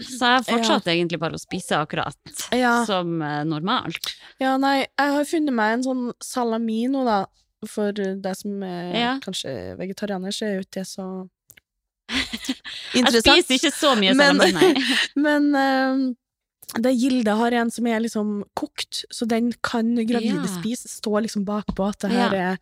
Så 0.00 0.30
jeg 0.32 0.46
fortsatte 0.48 0.92
egentlig 0.94 1.18
bare 1.20 1.36
å 1.36 1.42
spise 1.42 1.76
akkurat 1.78 2.16
Ja. 2.54 2.84
som 2.88 3.20
eh, 3.22 3.42
normalt. 3.44 4.14
ja, 4.40 4.56
nei, 4.56 4.86
jeg 4.86 5.12
har 5.18 5.24
funnet 5.28 5.54
meg 5.54 5.74
en 5.74 5.84
sånn 5.84 6.12
salami 6.22 6.86
nå, 6.88 7.04
da. 7.04 7.26
For 7.66 7.92
deg 7.92 8.36
som 8.36 8.62
er 8.62 8.92
Ja. 8.96 9.18
kanskje 9.20 9.76
vegetarianer, 9.78 10.30
så 10.32 10.46
er 10.46 10.54
jo 10.56 10.60
ikke 10.64 10.80
det 10.80 10.86
så 10.86 11.28
Jeg 12.94 13.22
spiser 13.22 13.54
ikke 13.58 13.72
så 13.74 13.94
mye 13.98 14.14
Men- 14.14 14.36
salami, 14.38 14.52
nei. 14.52 14.74
Men 15.16 15.52
øhm, 15.52 16.16
det 16.74 16.92
Gilde 16.98 17.30
har 17.38 17.52
en 17.52 17.70
som 17.70 17.86
er 17.86 18.00
liksom 18.02 18.42
kokt, 18.58 19.04
så 19.14 19.26
den 19.28 19.52
kan 19.62 19.94
gravide 20.06 20.42
Ja. 20.42 20.46
spise. 20.60 20.88
Står 20.90 21.22
liksom 21.22 21.44
bakpå 21.46 21.88
at 21.88 22.00
det 22.00 22.10
her 22.10 22.34
er 22.34 22.58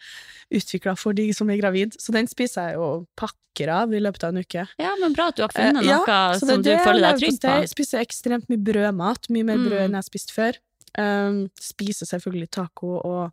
utvikla 0.53 0.97
for 0.99 1.13
de 1.15 1.33
som 1.33 1.49
er 1.51 1.57
gravid. 1.57 1.97
Så 1.99 2.13
den 2.13 2.27
spiser 2.29 2.69
jeg 2.69 2.75
jo 2.75 3.07
pakker 3.17 3.69
av 3.73 3.95
i 3.95 4.01
løpet 4.01 4.25
av 4.25 4.35
en 4.37 4.43
uke. 4.45 4.69
Ja, 4.79 4.95
men 5.01 5.15
bra 5.15 5.29
at 5.29 5.37
du 5.37 5.43
har 5.43 5.49
funnet 5.49 5.83
Eh, 5.83 5.89
ja, 5.89 5.99
noe 6.05 6.35
er 6.35 6.39
som 6.39 6.49
du 6.49 6.63
det 6.63 6.81
føler 6.85 7.01
deg 7.01 7.21
trygg 7.23 7.41
på. 7.41 7.61
Jeg 7.63 7.69
spiser 7.73 8.05
ekstremt 8.05 8.49
mye 8.49 8.63
brødmat, 8.63 9.31
mye 9.31 9.45
mer 9.45 9.57
brød 9.57 9.81
Mm. 9.81 9.85
enn 9.85 9.91
jeg 9.91 10.03
har 10.03 10.03
spist 10.11 10.31
før. 10.33 10.53
Um, 10.97 11.51
spiser 11.59 12.07
selvfølgelig 12.07 12.51
taco 12.51 13.01
og 13.03 13.33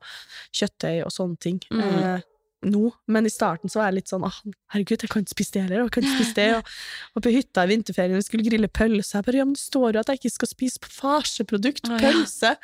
kjøttdeig 0.51 1.03
og 1.05 1.11
sånne 1.11 1.37
ting. 1.39 1.59
Mm. 1.69 1.81
Eh, 1.81 2.21
nå, 2.61 2.91
men 3.09 3.25
i 3.25 3.31
starten 3.33 3.71
så 3.71 3.79
var 3.79 3.89
jeg 3.89 3.99
litt 3.99 4.11
sånn 4.11 4.25
ah, 4.27 4.37
herregud, 4.73 5.01
jeg 5.01 5.11
kan 5.11 5.25
ikke 5.25 5.33
spise 5.33 5.55
det 5.55 5.63
heller, 5.65 5.81
og 5.81 5.89
jeg 5.89 5.95
kan 5.95 6.05
ikke 6.05 6.17
spise 6.19 6.37
det. 6.37 6.47
Og, 6.59 6.73
og 7.15 7.25
på 7.25 7.33
hytta 7.33 7.65
i 7.65 7.71
vinterferien 7.71 8.19
vi 8.19 8.25
skulle 8.27 8.45
grille 8.47 8.69
pølse, 8.69 9.15
jeg 9.17 9.27
bare 9.27 9.41
ja, 9.41 9.47
men 9.47 9.57
det 9.57 9.63
står 9.63 9.87
jo 9.95 10.03
at 10.03 10.11
jeg 10.11 10.21
ikke 10.21 10.33
skal 10.35 10.51
spise 10.51 10.91
farseprodukt, 10.99 11.89
Å, 11.89 11.95
ja. 11.95 12.01
pølse. 12.05 12.55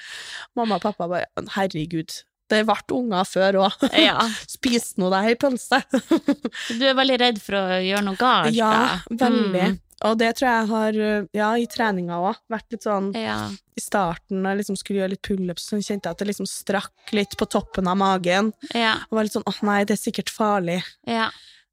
Mamma 0.60 0.77
og 0.77 0.86
pappa 0.86 1.10
bare 1.10 1.47
herregud, 1.55 2.19
det 2.51 2.62
ble 2.67 2.77
unger 2.95 3.25
før 3.27 3.57
òg. 3.65 3.81
Ja, 4.07 4.21
Spis 4.47 4.93
nå 5.01 5.10
deg 5.13 5.31
ei 5.31 5.36
pølse. 5.39 5.81
du 6.79 6.86
er 6.88 6.95
veldig 6.97 7.17
redd 7.21 7.41
for 7.43 7.60
å 7.60 7.81
gjøre 7.83 8.05
noe 8.07 8.19
galt. 8.19 8.55
Ja, 8.55 8.71
da. 9.10 9.17
veldig. 9.25 9.65
Mm, 9.73 9.79
Og 10.07 10.17
det 10.21 10.29
tror 10.38 10.47
jeg 10.51 10.69
har, 10.69 10.99
ja, 11.33 11.49
i 11.57 11.65
treninga 11.73 12.19
òg, 12.21 12.38
vært 12.53 12.75
litt 12.75 12.86
sånn 12.86 13.10
ja. 13.17 13.38
i 13.77 13.81
starten, 13.81 14.43
da 14.45 14.53
jeg 14.53 14.62
liksom 14.62 14.77
skulle 14.77 15.01
gjøre 15.01 15.15
litt 15.15 15.23
pullups, 15.25 15.65
så 15.71 15.79
kjente 15.81 16.05
jeg 16.05 16.13
at 16.13 16.21
det 16.21 16.27
liksom 16.29 16.49
strakk 16.49 17.13
litt 17.17 17.33
på 17.39 17.47
toppen 17.49 17.89
av 17.89 17.97
magen. 17.97 18.51
Ja, 18.77 18.99
Og 19.10 19.17
var 19.17 19.25
litt 19.27 19.33
sånn 19.33 19.47
åh 19.49 19.62
nei, 19.65 19.79
det 19.89 19.97
er 19.97 20.03
sikkert 20.07 20.29
farlig. 20.33 20.83
ja. 21.10 21.29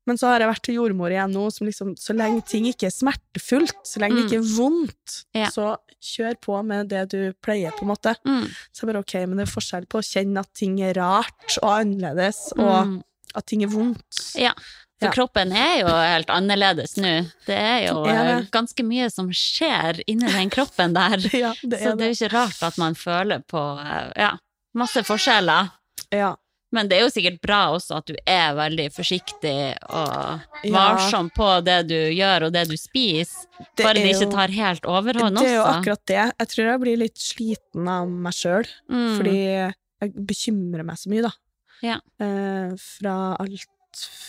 Men 0.07 0.19
så 0.21 0.27
har 0.29 0.41
jeg 0.41 0.49
vært 0.51 0.63
til 0.67 0.75
jordmor 0.77 1.09
igjen 1.15 1.33
nå, 1.33 1.47
som 1.53 1.67
liksom 1.67 1.95
så 1.97 2.13
lenge 2.15 2.43
ting 2.47 2.67
ikke 2.69 2.87
er 2.91 2.93
smertefullt, 2.93 3.77
så 3.89 4.01
lenge 4.03 4.17
det 4.17 4.25
Mm. 4.25 4.29
ikke 4.29 4.43
er 4.43 4.57
vondt, 4.59 5.25
Ja. 5.35 5.47
så 5.49 5.77
kjør 6.03 6.35
på 6.45 6.63
med 6.65 6.89
det 6.91 7.09
du 7.11 7.33
pleier, 7.43 7.73
på 7.73 7.83
en 7.83 7.89
måte. 7.89 8.15
Mm, 8.27 8.45
Så 8.73 8.85
jeg 8.85 8.93
bare 8.93 9.01
ok, 9.01 9.15
men 9.27 9.37
det 9.39 9.49
er 9.49 9.53
forskjell 9.55 9.87
på 9.89 9.99
å 9.99 10.05
kjenne 10.05 10.41
at 10.41 10.53
ting 10.55 10.79
er 10.83 10.93
rart 10.95 11.59
og 11.63 11.71
annerledes, 11.81 12.53
og 12.59 12.87
mm. 12.87 13.03
at 13.35 13.47
ting 13.47 13.63
er 13.63 13.69
vondt. 13.69 14.35
Ja, 14.37 14.53
for 15.01 15.07
Ja. 15.09 15.11
kroppen 15.13 15.53
er 15.53 15.81
jo 15.81 15.87
helt 15.89 16.29
annerledes 16.29 16.97
nå. 16.99 17.27
Det 17.47 17.57
er 17.57 17.89
jo 17.89 18.05
Det 18.05 18.13
er 18.15 18.29
eh, 18.37 18.41
det. 18.43 18.51
ganske 18.53 18.85
mye 18.85 19.11
som 19.11 19.31
skjer 19.31 20.03
inni 20.07 20.31
den 20.31 20.51
kroppen 20.51 20.93
der. 20.93 21.17
Ja, 21.33 21.55
det 21.65 21.81
Så 21.81 21.97
det 21.97 21.99
det. 21.99 22.05
er 22.05 22.13
jo 22.13 22.29
ikke 22.29 22.33
rart 22.37 22.63
at 22.63 22.77
man 22.79 22.95
føler 22.95 23.43
på 23.49 23.81
eh, 23.81 24.13
ja, 24.17 24.37
masse 24.75 25.03
forskjeller. 25.03 25.71
Ja. 26.13 26.37
Men 26.75 26.89
det 26.91 26.97
er 26.99 27.05
jo 27.05 27.13
sikkert 27.15 27.37
bra 27.45 27.61
også 27.77 28.01
at 28.01 28.09
du 28.11 28.15
er 28.27 28.55
veldig 28.59 28.89
forsiktig 28.95 29.55
og 29.89 30.41
Ja. 30.65 30.73
varsom 30.75 31.29
på 31.35 31.49
det 31.65 31.77
du 31.89 31.95
gjør 32.17 32.49
og 32.49 32.53
det 32.57 32.65
du 32.69 32.75
spiser. 32.81 33.47
Det 33.77 33.85
Bare 33.87 33.95
det 34.01 34.11
ikke 34.17 34.31
tar 34.33 34.49
helt 34.57 34.83
overhånd 34.91 35.39
Det 35.39 35.47
er 35.53 35.55
jo 35.61 35.69
akkurat 35.71 36.05
det. 36.11 36.25
Jeg 36.41 36.49
tror 36.55 36.65
jeg 36.73 36.81
blir 36.83 36.99
litt 37.05 37.17
sliten 37.23 37.89
av 37.89 38.09
meg 38.09 38.33
sjøl, 38.35 38.67
Mm. 38.91 39.17
fordi 39.19 39.37
jeg 40.03 40.13
bekymrer 40.27 40.85
meg 40.85 40.97
så 40.97 41.09
mye, 41.13 41.23
da. 41.23 41.33
Ja. 41.83 41.99
Eh, 42.21 42.75
fra 42.77 43.37
alt 43.39 43.71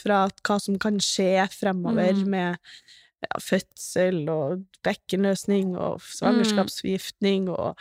fra 0.04 0.28
hva 0.46 0.60
som 0.62 0.78
kan 0.78 1.00
skje 1.00 1.50
fremover 1.50 2.14
Mm. 2.14 2.28
med 2.30 2.58
ja, 3.26 3.40
fødsel 3.42 4.22
og 4.30 4.62
bekkenløsning 4.86 5.74
og 5.82 6.00
svangerskapsforgiftning 6.14 7.50
og 7.50 7.74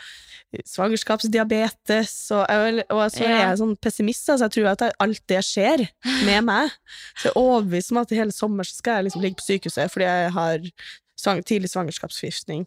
svangerskapsdiabetes 0.65 2.13
og, 2.35 2.45
og 2.89 3.03
så 3.13 3.23
er 3.27 3.33
jeg 3.41 3.59
sånn 3.61 3.75
pessimist, 3.83 4.27
altså 4.31 4.47
jeg 4.47 4.55
tror 4.57 4.69
at 4.73 4.83
alt 5.05 5.23
det 5.31 5.41
skjer 5.45 5.85
med 6.25 6.45
meg. 6.49 6.73
Så 7.19 7.29
jeg 7.29 7.33
er 7.33 7.39
overbevist 7.41 7.93
om 7.93 8.01
at 8.03 8.13
hele 8.17 8.35
sommer 8.35 8.67
skal 8.67 8.99
jeg 8.99 9.07
liksom 9.09 9.25
ligge 9.25 9.39
på 9.41 9.47
sykehuset 9.49 9.93
fordi 9.93 10.09
jeg 10.09 10.35
har 10.35 10.69
tidlig 11.47 11.71
svangerskapsforgiftning. 11.71 12.65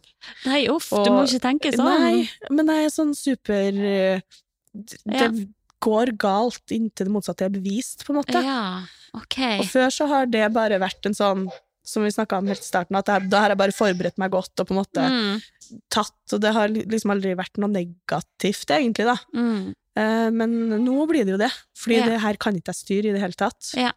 Nei, 0.49 0.63
uff, 0.73 0.89
Og- 0.95 1.05
du 1.05 1.13
må 1.13 1.23
ikke 1.27 1.43
tenke 1.45 1.71
sånn. 1.75 1.85
Nei, 2.03 2.25
men 2.49 2.67
jeg 2.73 2.89
er 2.89 2.93
sånn 2.95 3.15
super 3.15 3.71
Det 3.79 5.19
Ja. 5.19 5.31
Går 5.79 6.09
galt 6.19 6.73
inntil 6.75 7.07
det 7.07 7.11
motsatte 7.13 7.45
er 7.45 7.53
bevist, 7.53 8.01
på 8.03 8.11
en 8.11 8.17
måte. 8.17 8.41
Ja, 8.43 8.81
ok. 9.15 9.37
Og 9.61 9.69
før 9.71 9.87
så 9.95 10.07
har 10.11 10.25
det 10.27 10.49
bare 10.51 10.75
vært 10.77 11.07
en 11.07 11.15
sånn 11.15 11.45
som 11.89 12.05
vi 12.05 12.11
snakka 12.13 12.37
om 12.39 12.49
helt 12.51 12.63
i 12.63 12.67
starten, 12.67 12.97
at 12.99 13.09
da 13.09 13.43
har 13.43 13.53
jeg 13.53 13.59
bare 13.61 13.75
forberedt 13.75 14.19
meg 14.21 14.33
godt 14.33 14.61
og 14.61 14.69
på 14.69 14.75
en 14.75 14.81
måte 14.83 15.05
Mm, 15.09 15.39
tatt, 15.91 16.33
og 16.35 16.41
det 16.43 16.51
har 16.55 16.71
liksom 16.71 17.13
aldri 17.13 17.35
vært 17.37 17.59
noe 17.61 17.71
negativt, 17.73 18.69
egentlig, 18.75 19.09
da. 19.09 19.17
mm. 19.33 19.69
Eh, 19.99 20.27
men 20.31 20.53
nå 20.85 21.05
blir 21.09 21.25
det 21.27 21.33
jo 21.33 21.41
det, 21.41 21.49
fordi 21.75 21.97
yeah. 21.97 22.11
det 22.11 22.19
her 22.23 22.37
kan 22.39 22.55
ikke 22.55 22.71
jeg 22.71 22.77
styre 22.77 23.09
i 23.09 23.15
det 23.15 23.23
hele 23.23 23.35
tatt. 23.35 23.71
Ja. 23.75 23.89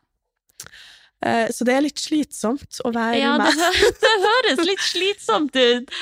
Eh, 1.23 1.47
så 1.55 1.63
det 1.69 1.77
er 1.77 1.85
litt 1.85 2.01
slitsomt 2.03 2.81
å 2.83 2.91
være 2.95 3.21
Ja, 3.21 3.37
meg. 3.39 3.55
det, 3.55 3.93
det 4.03 4.13
høres 4.27 4.65
litt 4.67 4.83
slitsomt 4.91 5.55
ut. 5.55 5.93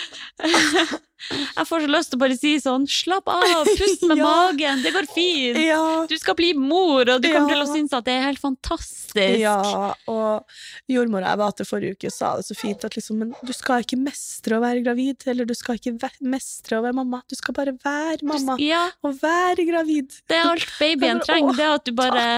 Jeg 1.31 1.67
får 1.69 1.83
så 1.85 1.89
lyst 1.93 2.09
til 2.09 2.17
å 2.17 2.21
bare 2.23 2.37
si 2.41 2.51
sånn, 2.65 2.87
slapp 2.89 3.27
av, 3.29 3.43
pust 3.77 4.07
med 4.09 4.17
Ja. 4.23 4.25
magen, 4.25 4.81
det 4.81 4.95
går 4.95 5.05
fint. 5.13 5.59
Ja, 5.61 6.07
Du 6.09 6.15
skal 6.17 6.33
bli 6.39 6.55
mor, 6.57 7.05
og 7.13 7.21
du 7.21 7.29
kommer 7.29 7.53
til 7.53 7.61
å 7.61 7.67
synes 7.69 7.93
at 7.93 8.07
det 8.09 8.15
er 8.17 8.25
helt 8.31 8.41
fantastisk. 8.41 9.37
Ja, 9.43 9.93
og 10.09 10.49
jordmora 10.89 11.35
jeg 11.35 11.41
var 11.43 11.53
til 11.59 11.69
forrige 11.69 11.99
uke 11.99 12.13
sa 12.15 12.33
det 12.41 12.47
så 12.49 12.57
fint 12.57 12.89
at 12.89 12.97
liksom, 12.97 13.21
men 13.21 13.35
du 13.45 13.53
skal 13.53 13.85
ikke 13.85 14.01
mestre 14.01 14.57
å 14.57 14.65
være 14.65 14.81
gravid, 14.87 15.29
eller 15.29 15.45
du 15.45 15.53
skal 15.59 15.77
ikke 15.77 15.93
mestre 16.25 16.81
å 16.81 16.85
være 16.89 16.97
mamma, 17.03 17.21
du 17.29 17.37
skal 17.37 17.59
bare 17.61 17.77
være 17.85 18.25
mamma, 18.25 18.57
Ja, 18.65 18.87
og 19.05 19.21
være 19.21 19.69
gravid. 19.69 20.17
det 20.31 20.41
er 20.41 20.49
alt 20.55 20.71
babyen 20.81 21.21
trenger, 21.27 21.53
det 21.61 21.69
er 21.69 21.77
at 21.77 21.85
du 21.85 21.93
bare, 22.01 22.29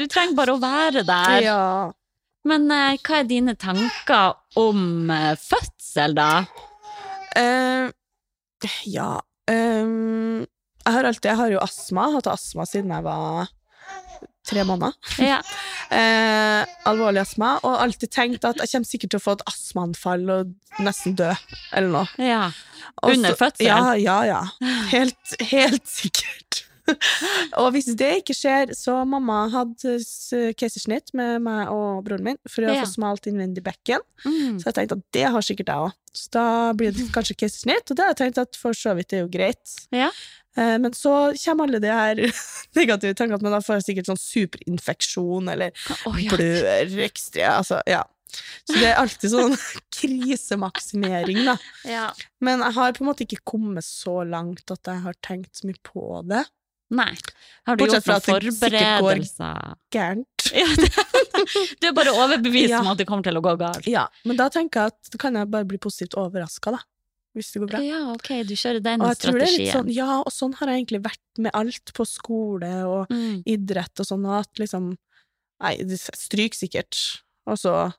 du 0.00 0.06
trenger 0.08 0.38
bare 0.40 0.56
å 0.56 0.62
være 0.64 1.04
der. 1.04 1.42
Ja. 1.50 1.64
Men 2.48 2.66
eh, 2.74 2.96
hva 3.06 3.20
er 3.22 3.28
dine 3.30 3.54
tanker 3.58 4.34
om 4.58 5.10
eh, 5.14 5.34
fødsel 5.38 6.16
da? 6.18 6.30
Eh, 7.38 7.90
ja 8.90 9.10
ehm, 9.50 10.42
jeg 10.82 10.94
har 10.96 11.06
alltid, 11.08 11.28
jeg 11.30 11.38
har 11.38 11.52
jo 11.54 11.60
astma, 11.62 12.08
hatt 12.16 12.26
astma 12.30 12.66
siden 12.66 12.90
jeg 12.94 13.04
var 13.06 13.48
tre 14.46 14.64
måneder. 14.68 14.96
Ja. 15.22 15.40
Eh, 15.92 16.62
alvorlig 16.88 17.20
astma, 17.20 17.50
og 17.68 17.74
alltid 17.82 18.08
tenkt 18.14 18.46
at 18.48 18.56
jeg 18.62 18.70
kommer 18.70 18.88
sikkert 18.88 19.10
til 19.12 19.18
å 19.20 19.24
få 19.26 19.32
et 19.36 19.42
astmaanfall 19.50 20.22
og 20.32 20.54
nesten 20.80 21.12
dø, 21.18 21.28
eller 21.76 21.90
noe. 21.92 22.08
ja. 22.16 22.46
Under 23.04 23.34
så- 23.34 23.40
fødselen? 23.42 23.68
Ja, 23.68 23.92
ja, 24.00 24.14
ja. 24.24 24.70
Helt, 24.94 25.34
helt 25.50 25.84
sikkert. 25.90 26.62
og 27.60 27.68
hvis 27.74 27.88
det 27.98 28.08
ikke 28.22 28.34
skjer, 28.34 28.72
så 28.74 28.96
mamma 29.06 29.44
hadde 29.52 29.96
keisersnitt 30.58 31.12
med 31.14 31.42
meg 31.44 31.70
og 31.70 32.02
broren 32.06 32.24
min 32.26 32.38
for 32.50 32.66
å 32.66 32.74
Ja. 32.74 32.82
få 32.84 32.90
smalt 32.94 33.28
innvendig 33.30 33.62
bekken. 33.66 34.02
Mm. 34.26 34.58
Så 34.60 34.70
jeg 34.70 34.74
tenkte 34.80 34.98
at 34.98 35.04
det 35.14 35.26
har 35.34 35.46
sikkert 35.46 35.70
jeg 35.72 35.86
òg. 35.88 35.96
Så 36.12 36.28
da 36.34 36.46
blir 36.76 36.92
det 36.92 37.06
kanskje 37.16 37.36
keisersnitt, 37.38 37.90
og 37.90 37.96
det 37.96 38.04
har 38.06 38.14
jeg 38.14 38.20
tenkt 38.24 38.42
at 38.42 38.56
for 38.58 38.72
så 38.76 38.94
vidt 38.98 39.12
er 39.14 39.22
jo 39.24 39.30
greit. 39.32 39.76
Ja. 39.94 40.10
Eh, 40.56 40.76
Men 40.82 40.92
så 40.92 41.32
kommer 41.44 41.64
alle 41.70 41.78
de 41.80 41.88
her 41.88 42.18
negative 42.78 43.14
tankene, 43.14 43.40
men 43.42 43.54
da 43.54 43.60
får 43.64 43.84
sikkert 43.86 44.10
sånn 44.10 44.20
superinfeksjon, 44.20 45.48
eller 45.54 45.70
oh, 46.10 46.18
ja. 46.20 46.34
blør 46.34 46.98
ekstra, 47.06 47.58
altså, 47.62 47.78
ja. 47.86 48.02
Så 48.64 48.78
det 48.80 48.86
er 48.88 48.96
alltid 48.96 49.28
sånn 49.28 49.54
krisemaksimering, 50.32 51.42
da. 51.46 51.56
Ja. 51.88 52.06
Men 52.40 52.62
jeg 52.64 52.72
har 52.78 52.94
på 52.96 53.04
en 53.04 53.10
måte 53.10 53.26
ikke 53.26 53.42
kommet 53.52 53.84
så 53.86 54.22
langt 54.24 54.70
at 54.72 54.88
jeg 54.88 55.02
har 55.04 55.16
tenkt 55.24 55.60
så 55.60 55.68
mye 55.68 55.80
på 55.84 56.22
det. 56.30 56.42
Nei. 56.92 57.14
Har 57.66 57.76
du 57.78 57.84
Bortsett 57.84 58.04
gjort 58.04 58.04
fra 58.04 58.36
at 58.36 58.42
det 58.44 58.52
sikkert 58.52 58.72
går- 58.82 59.00
forberedelser? 59.00 59.74
Gærent. 59.94 60.28
Ja, 60.52 60.66
du 61.80 61.86
er 61.88 61.92
bare 61.96 62.12
overbevist 62.12 62.68
Ja. 62.68 62.80
om 62.82 62.88
at 62.92 62.98
det 63.00 63.06
kommer 63.08 63.24
til 63.24 63.38
å 63.38 63.42
gå 63.44 63.54
galt. 63.58 63.86
Ja, 63.88 64.06
men 64.28 64.36
da 64.36 64.48
tenker 64.52 64.82
jeg 64.82 64.92
at 64.92 65.10
da 65.14 65.18
kan 65.22 65.34
jeg 65.38 65.48
bare 65.50 65.64
bli 65.64 65.78
positivt 65.80 66.16
overraska, 66.20 66.74
da. 66.76 66.82
Hvis 67.34 67.52
det 67.54 67.62
går 67.62 67.70
bra. 67.70 67.80
Ja, 67.80 68.00
ok, 68.12 68.28
du 68.44 68.52
kjører 68.54 68.82
den 68.84 69.00
strategien. 69.16 69.72
sånn, 69.72 69.88
ja, 69.94 70.18
og 70.20 70.28
sånn 70.34 70.52
har 70.58 70.68
jeg 70.68 70.82
egentlig 70.84 71.00
vært 71.06 71.38
med 71.38 71.50
alt 71.56 71.92
på 71.96 72.04
skole 72.06 72.68
og 72.84 73.08
Mm. 73.08 73.42
idrett 73.48 74.00
og 74.00 74.06
sånn, 74.06 74.26
at 74.38 74.52
liksom 74.60 74.96
Nei, 75.62 75.76
det 75.76 75.96
stryker 76.00 76.58
sikkert. 76.58 77.22
Og 77.46 77.54
så 77.56 77.94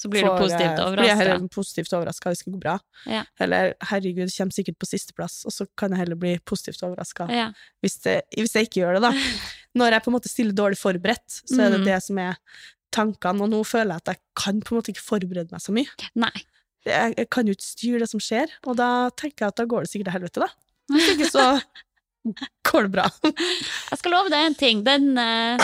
Så 0.00 0.08
blir 0.08 0.24
du 0.24 0.30
positivt 0.32 0.78
overraska. 0.80 0.80
positivt 0.80 0.96
Blir 0.96 1.08
jeg 1.10 1.16
heller 1.20 1.34
overraska. 1.36 1.54
positivt 1.58 1.92
overraska, 1.98 2.30
det 2.32 2.38
skal 2.40 2.52
gå 2.54 2.60
bra. 2.62 2.74
Ja. 3.06 3.22
Eller 3.44 3.74
herregud, 3.90 4.26
det 4.30 4.36
kommer 4.38 4.56
sikkert 4.56 4.78
på 4.80 4.88
sisteplass, 4.88 5.40
og 5.44 5.52
så 5.52 5.66
kan 5.76 5.92
jeg 5.92 5.98
heller 6.04 6.16
bli 6.16 6.34
positivt 6.48 6.82
overraska 6.88 7.26
Ja. 7.28 7.48
hvis, 7.84 7.98
hvis 8.36 8.54
jeg 8.56 8.68
ikke 8.70 8.80
gjør 8.80 8.96
det, 8.98 9.02
da. 9.10 9.12
Når 9.78 9.92
jeg 9.92 10.02
på 10.06 10.10
en 10.10 10.16
måte 10.16 10.30
stiller 10.32 10.56
dårlig 10.56 10.78
forberedt, 10.80 11.28
så 11.46 11.60
er 11.66 11.70
det 11.76 11.80
Mm. 11.82 11.84
det 11.90 11.98
som 12.02 12.18
er 12.18 12.34
tankene, 12.90 13.42
og 13.44 13.50
nå 13.52 13.60
føler 13.64 13.92
jeg 13.94 14.02
at 14.02 14.08
jeg 14.14 14.18
kan 14.34 14.60
på 14.60 14.72
en 14.74 14.80
måte 14.80 14.90
ikke 14.94 15.04
forberede 15.04 15.52
meg 15.52 15.60
så 15.62 15.70
mye. 15.76 16.08
Nei. 16.18 16.32
Jeg, 16.86 17.14
jeg 17.18 17.28
kan 17.30 17.46
jo 17.46 17.52
ikke 17.52 17.68
styre 17.68 17.98
det 18.00 18.08
som 18.10 18.20
skjer, 18.24 18.48
og 18.66 18.76
da 18.80 19.10
tenker 19.20 19.44
jeg 19.44 19.52
at 19.52 19.56
da 19.60 19.66
går 19.68 19.84
det 19.84 19.90
sikkert 19.92 20.08
til 20.10 20.16
helvete, 20.16 20.40
da. 20.40 20.48
Hvis 20.90 21.10
ikke 21.14 21.30
så 21.30 21.44
går 22.70 22.86
det 22.86 22.90
bra. 22.92 23.04
Jeg 23.24 23.98
skal 23.98 24.12
love 24.12 24.30
deg 24.32 24.46
en 24.46 24.54
ting. 24.58 24.82
Den, 24.84 25.06
eh, 25.18 25.58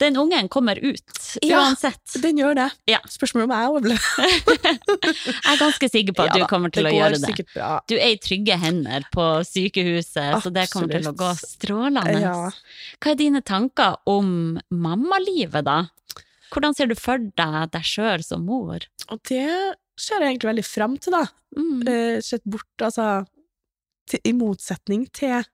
den 0.00 0.16
ungen 0.16 0.48
kommer 0.48 0.78
ut, 0.80 1.02
Ja. 1.44 1.60
uansett. 1.66 2.00
Den 2.22 2.38
gjør 2.40 2.54
det. 2.56 2.68
Ja. 2.88 2.98
Spørsmålet 3.06 3.44
om 3.44 3.54
jeg 3.54 3.68
overlever. 3.68 4.78
Jeg 5.28 5.52
er 5.52 5.60
ganske 5.60 5.88
sikker 5.92 6.16
på 6.16 6.24
at 6.24 6.34
Ja 6.36 6.42
du 6.44 6.48
kommer 6.50 6.72
til 6.72 6.88
å 6.88 6.92
gjøre 6.92 7.20
det. 7.20 7.46
bra. 7.54 7.80
Du 7.88 7.94
er 7.98 8.14
i 8.14 8.18
trygge 8.22 8.56
hender 8.58 9.04
på 9.14 9.26
sykehuset, 9.46 10.40
så 10.42 10.52
det 10.52 10.68
kommer 10.72 10.88
til 10.98 11.10
å 11.10 11.14
gå 11.16 11.30
strålende. 11.38 12.20
Ja. 12.20 12.50
Hva 13.00 13.12
er 13.12 13.20
dine 13.20 13.42
tanker 13.44 13.96
om 14.08 14.58
mammalivet, 14.72 15.64
da? 15.68 15.82
Hvordan 16.50 16.74
ser 16.74 16.88
du 16.88 16.94
for 16.96 17.18
deg 17.20 17.70
deg 17.74 17.84
sjøl 17.84 18.24
som 18.24 18.46
mor? 18.48 18.80
Og 19.12 19.20
det 19.28 19.44
ser 20.00 20.22
jeg 20.24 20.32
egentlig 20.38 20.48
veldig 20.54 20.64
fram 20.64 20.96
til, 20.96 21.12
da. 21.12 21.26
Mm. 21.58 21.82
Eh, 21.88 22.20
Sett 22.24 22.42
bort, 22.48 22.68
altså 22.80 23.26
til, 24.08 24.20
I 24.24 24.32
motsetning 24.32 25.06
til 25.12 25.44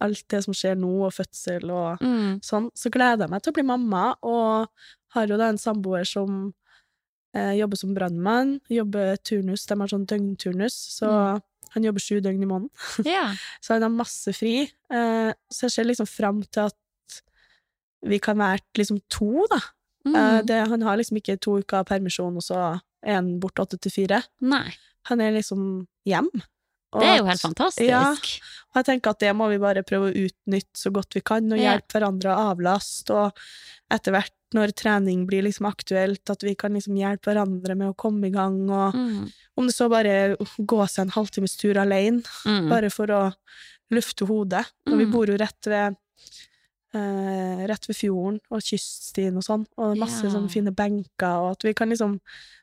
alt 0.00 0.24
det 0.30 0.44
som 0.44 0.54
skjer 0.54 0.76
nå, 0.78 0.90
og 1.06 1.12
fødsel 1.12 1.70
og 1.70 1.98
Mm. 2.00 2.40
sånn, 2.44 2.70
så 2.74 2.90
gleder 2.90 3.24
jeg 3.26 3.30
meg 3.30 3.42
til 3.42 3.52
å 3.52 3.54
bli 3.54 3.62
mamma, 3.66 4.14
og 4.22 4.68
har 5.14 5.26
jo 5.26 5.36
da 5.36 5.48
en 5.48 5.58
samboer 5.58 6.06
som 6.06 6.54
eh, 7.34 7.52
jobber 7.58 7.76
som 7.76 7.94
brannmann, 7.94 8.58
jobber 8.70 9.16
turnus, 9.22 9.66
de 9.66 9.74
har 9.78 9.86
sånn 9.88 10.06
døgnturnus, 10.06 10.72
så 10.98 11.08
Mm. 11.36 11.42
han 11.74 11.82
jobber 11.84 12.00
sju 12.00 12.20
døgn 12.20 12.42
i 12.42 12.46
måneden. 12.46 12.70
yeah. 13.06 13.34
Så 13.60 13.74
han 13.74 13.82
har 13.82 13.90
masse 13.90 14.32
fri, 14.34 14.62
eh, 14.90 15.32
så 15.52 15.60
jeg 15.68 15.70
ser 15.70 15.84
liksom 15.84 16.06
fram 16.08 16.42
til 16.50 16.62
at 16.66 16.74
vi 18.06 18.18
kan 18.18 18.38
være 18.38 18.60
liksom 18.78 19.00
to, 19.10 19.46
da. 19.50 19.56
Eh, 20.06 20.40
Mm. 20.40 20.46
det, 20.46 20.68
han 20.68 20.80
har 20.82 20.96
liksom 20.96 21.16
ikke 21.20 21.38
to 21.40 21.58
uker 21.60 21.84
permisjon, 21.84 22.36
og 22.36 22.42
så 22.42 22.80
er 23.02 23.14
han 23.14 23.38
borte 23.40 23.60
åtte 23.66 23.78
til 23.80 23.90
fire. 23.92 24.22
Han 25.04 25.20
er 25.20 25.32
liksom 25.32 25.86
hjem. 26.06 26.30
Og 26.92 27.00
Det 27.02 27.08
er 27.08 27.18
jo 27.18 27.24
helt 27.28 27.40
fantastisk. 27.44 27.88
Ja, 27.88 28.10
og 28.12 28.78
jeg 28.80 28.84
tenker 28.88 29.10
at 29.10 29.18
det 29.20 29.32
må 29.36 29.48
vi 29.50 29.58
bare 29.60 29.82
prøve 29.84 30.08
å 30.10 30.26
utnytte 30.26 30.78
så 30.78 30.90
godt 30.94 31.12
vi 31.14 31.20
kan, 31.20 31.44
og 31.52 31.58
hjelpe 31.60 31.98
hverandre 31.98 32.32
å 32.32 32.52
avlaste, 32.54 33.10
og 33.12 33.32
etter 33.92 34.12
hvert 34.12 34.32
når 34.56 34.72
trening 34.72 35.26
blir 35.28 35.42
liksom 35.44 35.66
aktuelt, 35.68 36.24
at 36.32 36.42
vi 36.42 36.54
kan 36.56 36.72
liksom 36.72 36.96
hjelpe 36.96 37.28
hverandre 37.28 37.76
med 37.76 37.90
å 37.90 37.96
komme 37.96 38.28
i 38.28 38.30
gang, 38.32 38.70
og 38.70 38.94
Mm. 38.94 39.30
om 39.58 39.66
det 39.66 39.74
så 39.74 39.90
bare 39.90 40.36
gå 40.40 40.80
seg 40.88 41.02
en 41.04 41.10
halvtimes 41.10 41.56
tur 41.58 41.74
alene, 41.76 42.22
Mm. 42.46 42.68
bare 42.70 42.88
for 42.90 43.06
å 43.06 43.34
lufte 43.92 44.26
hodet. 44.26 44.64
Og 44.86 44.96
vi 44.98 45.04
Mm. 45.04 45.12
bor 45.12 45.26
jo 45.26 45.36
rett 45.36 45.66
ved 45.66 45.96
eh, 46.94 47.66
rett 47.68 47.84
ved 47.88 47.96
fjorden 47.96 48.40
og 48.50 48.60
kyststien 48.64 49.36
og 49.36 49.42
sånn, 49.44 49.66
og 49.76 49.96
masse 49.98 50.22
Ja. 50.24 50.30
sånne 50.30 50.50
fine 50.50 50.72
benker, 50.72 51.36
og 51.42 51.50
at 51.52 51.62
vi 51.64 51.74
kan 51.74 51.88
liksom 51.90 52.20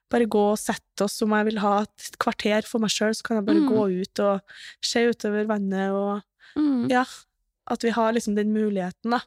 bare 0.10 0.26
gå 0.26 0.52
og 0.52 0.58
sette 0.58 1.02
oss. 1.04 1.22
Om 1.22 1.30
jeg 1.32 1.46
vil 1.46 1.60
ha 1.60 1.82
et 1.82 2.12
kvarter 2.20 2.64
for 2.66 2.80
meg 2.80 2.90
sjøl, 2.90 3.14
så 3.14 3.24
kan 3.24 3.38
jeg 3.38 3.46
bare 3.46 3.62
Mm. 3.62 3.70
gå 3.70 4.02
ut 4.02 4.20
og 4.20 4.42
se 4.82 5.00
utover 5.10 5.46
vannet, 5.48 5.92
og 5.92 6.24
Mm. 6.56 6.90
ja, 6.90 7.04
at 7.68 7.82
vi 7.82 7.90
har 7.90 8.14
liksom 8.14 8.36
den 8.36 8.54
muligheten, 8.54 9.12
da. 9.12 9.20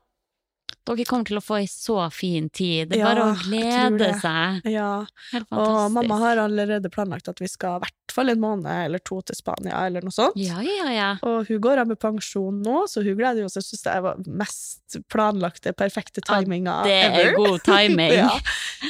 Dere 0.88 1.04
kommer 1.04 1.28
til 1.28 1.36
å 1.40 1.44
få 1.44 1.58
ei 1.60 1.66
så 1.68 1.98
fin 2.14 2.48
tid. 2.48 2.88
Det 2.90 2.96
er 2.98 3.02
Ja, 3.02 3.08
bare 3.12 3.26
å 3.28 3.36
glede 3.44 4.08
seg. 4.22 4.68
Ja, 4.72 5.04
og 5.52 5.92
mamma 5.92 6.16
har 6.22 6.40
allerede 6.46 6.88
planlagt 6.90 7.28
at 7.28 7.40
vi 7.42 7.48
skal 7.50 7.76
i 7.78 7.84
hvert 7.86 7.94
fall 8.14 8.32
en 8.32 8.40
måned 8.40 8.66
eller 8.86 8.98
to 9.04 9.20
til 9.22 9.36
Spania, 9.36 9.82
eller 9.86 10.02
noe 10.02 10.14
sånt. 10.14 10.34
Ja, 10.40 10.62
ja, 10.64 10.88
ja. 10.90 11.10
Og 11.28 11.46
hun 11.50 11.60
går 11.62 11.82
av 11.84 11.90
med 11.92 12.00
pensjon 12.00 12.62
nå, 12.64 12.86
så 12.88 13.02
hun 13.04 13.14
gleder 13.20 13.44
jo 13.44 13.50
seg. 13.52 13.66
Syns 13.68 13.84
det 13.84 13.98
var 14.02 14.16
mest 14.26 14.96
planlagte, 15.12 15.74
perfekte 15.76 16.22
Ja, 16.24 16.40
timinga 16.40 16.78
Det 16.88 16.96
ever. 17.04 17.20
er 17.28 17.36
god 17.36 17.62
timing. 17.68 18.14
Ja. 18.16 18.32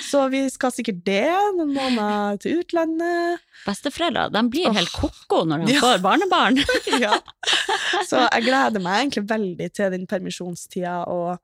Så 0.05 0.23
vi 0.31 0.45
skal 0.53 0.71
sikkert 0.73 1.03
det, 1.05 1.25
noen 1.59 1.75
måneder 1.75 2.39
til 2.45 2.63
utlandet. 2.63 3.43
Besteforeldre 3.67 4.29
de 4.33 4.43
blir 4.53 4.71
helt 4.77 4.93
ko-ko 4.95 5.43
når 5.51 5.67
de 5.67 5.75
Ja. 5.75 5.81
får 5.83 6.03
barnebarn. 6.05 6.63
Ja. 7.03 7.19
Så 8.09 8.19
jeg 8.33 8.45
gleder 8.47 8.81
meg 8.83 9.03
egentlig 9.03 9.27
veldig 9.29 9.69
til 9.77 9.91
den 9.93 10.07
permisjonstida 10.09 11.03
og 11.11 11.39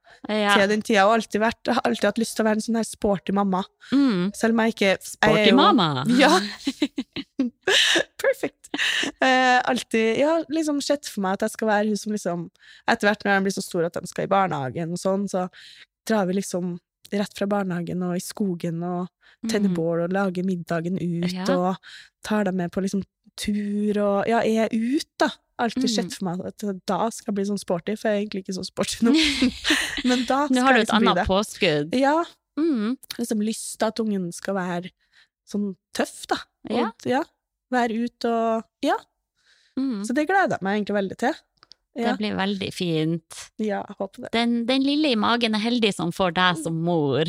Ja. 0.44 0.54
til 0.60 0.68
den 0.74 0.82
tida. 0.86 1.06
Og 1.08 1.14
alltid 1.18 1.40
vært, 1.42 1.60
jeg 1.66 1.74
har 1.78 1.86
alltid 1.88 2.04
hatt 2.10 2.20
lyst 2.22 2.36
til 2.36 2.44
å 2.44 2.48
være 2.48 2.60
en 2.60 2.64
sånn 2.66 2.76
her 2.80 2.86
sporty 2.88 3.32
mamma. 3.36 3.62
Mm. 3.92 4.30
Selv 4.36 4.54
om 4.56 4.62
jeg 4.64 4.74
ikke 4.76 4.90
jeg 4.92 5.02
Sporty 5.10 5.48
jo- 5.50 5.56
mamma. 5.58 5.88
Ja. 6.22 6.32
Perfect. 8.24 8.68
Eh, 9.20 9.60
alltid 9.64 10.24
har 10.26 10.44
liksom 10.50 10.80
sett 10.82 11.06
for 11.10 11.22
meg 11.24 11.36
at 11.38 11.44
jeg 11.46 11.54
skal 11.54 11.68
være 11.70 11.90
hun 11.92 11.96
som 12.00 12.12
liksom 12.14 12.46
Etter 12.90 13.08
hvert 13.08 13.24
når 13.24 13.36
de 13.38 13.46
blir 13.46 13.54
så 13.56 13.62
store 13.64 13.86
at 13.90 13.98
de 14.00 14.10
skal 14.10 14.26
i 14.26 14.30
barnehagen 14.32 14.94
og 14.96 15.00
sånn, 15.00 15.26
så 15.30 15.46
drar 16.08 16.26
vi 16.28 16.38
liksom 16.40 16.76
rett 17.14 17.36
fra 17.38 17.46
barnehagen 17.50 18.02
og 18.06 18.16
i 18.16 18.22
skogen 18.24 18.82
og 18.82 19.08
tenner 19.46 19.68
Mm. 19.70 19.74
bål 19.76 20.02
og 20.06 20.12
lager 20.12 20.42
middagen 20.46 20.96
ut 20.98 21.32
Ja. 21.32 21.44
og 21.52 21.76
tar 22.24 22.44
dem 22.44 22.56
med 22.56 22.72
på 22.72 22.80
liksom 22.82 23.02
tur 23.36 23.98
og 24.00 24.26
Ja, 24.28 24.40
er 24.40 24.68
ut, 24.72 25.06
da. 25.18 25.28
Alltid 25.58 25.84
Mm. 25.84 25.94
sett 25.94 26.14
for 26.18 26.24
meg 26.26 26.40
at 26.46 26.64
da 26.86 27.10
skal 27.14 27.30
jeg 27.30 27.34
bli 27.36 27.44
sånn 27.46 27.60
sporty, 27.62 27.94
for 27.96 28.08
jeg 28.10 28.16
er 28.16 28.22
egentlig 28.26 28.42
ikke 28.44 28.56
så 28.56 28.64
sporty 28.66 29.04
nå. 29.06 29.12
Men 30.08 30.24
da 30.26 30.46
skal 30.48 30.56
Nå 30.56 30.62
har 30.66 30.74
du 30.74 30.80
et 30.80 30.88
liksom 30.88 31.08
annet 31.08 31.26
påskudd. 31.28 31.94
Ja, 31.94 32.24
Mm. 32.58 32.96
liksom 33.18 33.40
lyst 33.42 33.78
til 33.78 33.86
at 33.88 33.98
ungen 33.98 34.32
skal 34.32 34.54
være 34.54 34.90
sånn 35.46 35.72
tøff, 35.92 36.26
da. 36.30 36.36
Ja. 36.70 36.86
Og, 36.88 37.06
ja. 37.06 37.22
Være 37.72 38.04
ute 38.06 38.30
og 38.30 38.64
Ja. 38.82 38.96
Mm. 39.78 40.04
Så 40.06 40.14
det 40.14 40.28
gleder 40.28 40.54
jeg 40.58 40.62
meg 40.62 40.76
egentlig 40.84 40.94
veldig 41.00 41.16
til. 41.18 41.34
Ja, 41.96 42.10
Det 42.12 42.18
blir 42.18 42.34
veldig 42.34 42.72
fint. 42.74 43.50
ja 43.58 43.84
jeg 43.86 43.96
håper 43.98 44.22
det. 44.22 44.30
Den, 44.32 44.66
den 44.66 44.82
lille 44.82 45.12
i 45.12 45.18
magen 45.18 45.54
er 45.54 45.62
heldig 45.62 45.92
som 45.94 46.10
får 46.12 46.34
deg 46.34 46.56
som 46.62 46.80
mor. 46.82 47.24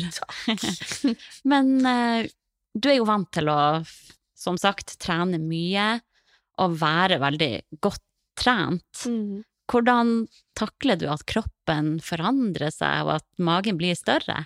Men 1.44 1.86
uh, 1.86 2.26
du 2.74 2.88
er 2.90 2.96
jo 2.98 3.06
vant 3.08 3.30
til 3.34 3.46
å, 3.50 3.58
som 4.36 4.58
sagt, 4.58 4.96
trene 5.02 5.38
mye 5.42 6.00
og 6.62 6.78
være 6.80 7.18
veldig 7.22 7.52
godt 7.84 8.02
trent. 8.38 9.04
Mm. 9.06 9.44
Hvordan 9.70 10.12
takler 10.58 10.98
du 11.00 11.08
at 11.10 11.24
kroppen 11.26 11.96
forandrer 12.04 12.70
seg, 12.70 13.02
og 13.06 13.16
at 13.18 13.26
magen 13.42 13.78
blir 13.80 13.96
større? 13.98 14.44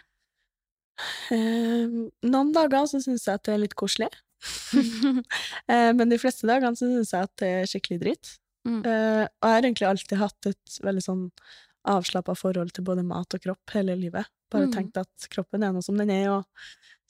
Eh, 1.32 1.86
noen 2.28 2.52
dager 2.56 2.86
så 2.88 3.00
syns 3.02 3.24
jeg 3.28 3.38
at 3.38 3.46
det 3.48 3.54
er 3.56 3.64
litt 3.66 3.78
koselig. 3.78 4.10
Eh, 5.70 5.90
men 5.94 6.08
de 6.10 6.16
fleste 6.18 6.48
dagene 6.48 6.74
så 6.74 6.88
syns 6.88 7.10
jeg 7.12 7.26
at 7.28 7.32
det 7.42 7.48
er 7.60 7.68
skikkelig 7.68 7.98
dritt. 8.02 8.30
Mm. 8.66 8.80
Eh, 8.82 9.24
og 9.28 9.44
jeg 9.46 9.54
har 9.54 9.66
egentlig 9.66 9.86
alltid 9.88 10.18
hatt 10.18 10.48
et 10.50 10.78
veldig 10.82 11.02
sånn 11.04 11.20
avslappa 11.88 12.34
forhold 12.36 12.72
til 12.76 12.84
både 12.88 13.04
mat 13.06 13.36
og 13.36 13.44
kropp 13.44 13.74
hele 13.76 13.94
livet. 14.00 14.26
Bare 14.50 14.66
Mm. 14.66 14.72
tenkt 14.74 14.96
at 15.00 15.28
kroppen 15.30 15.62
er 15.62 15.72
noe 15.76 15.84
som 15.84 15.96
den 16.00 16.10
er, 16.10 16.30
og 16.32 16.44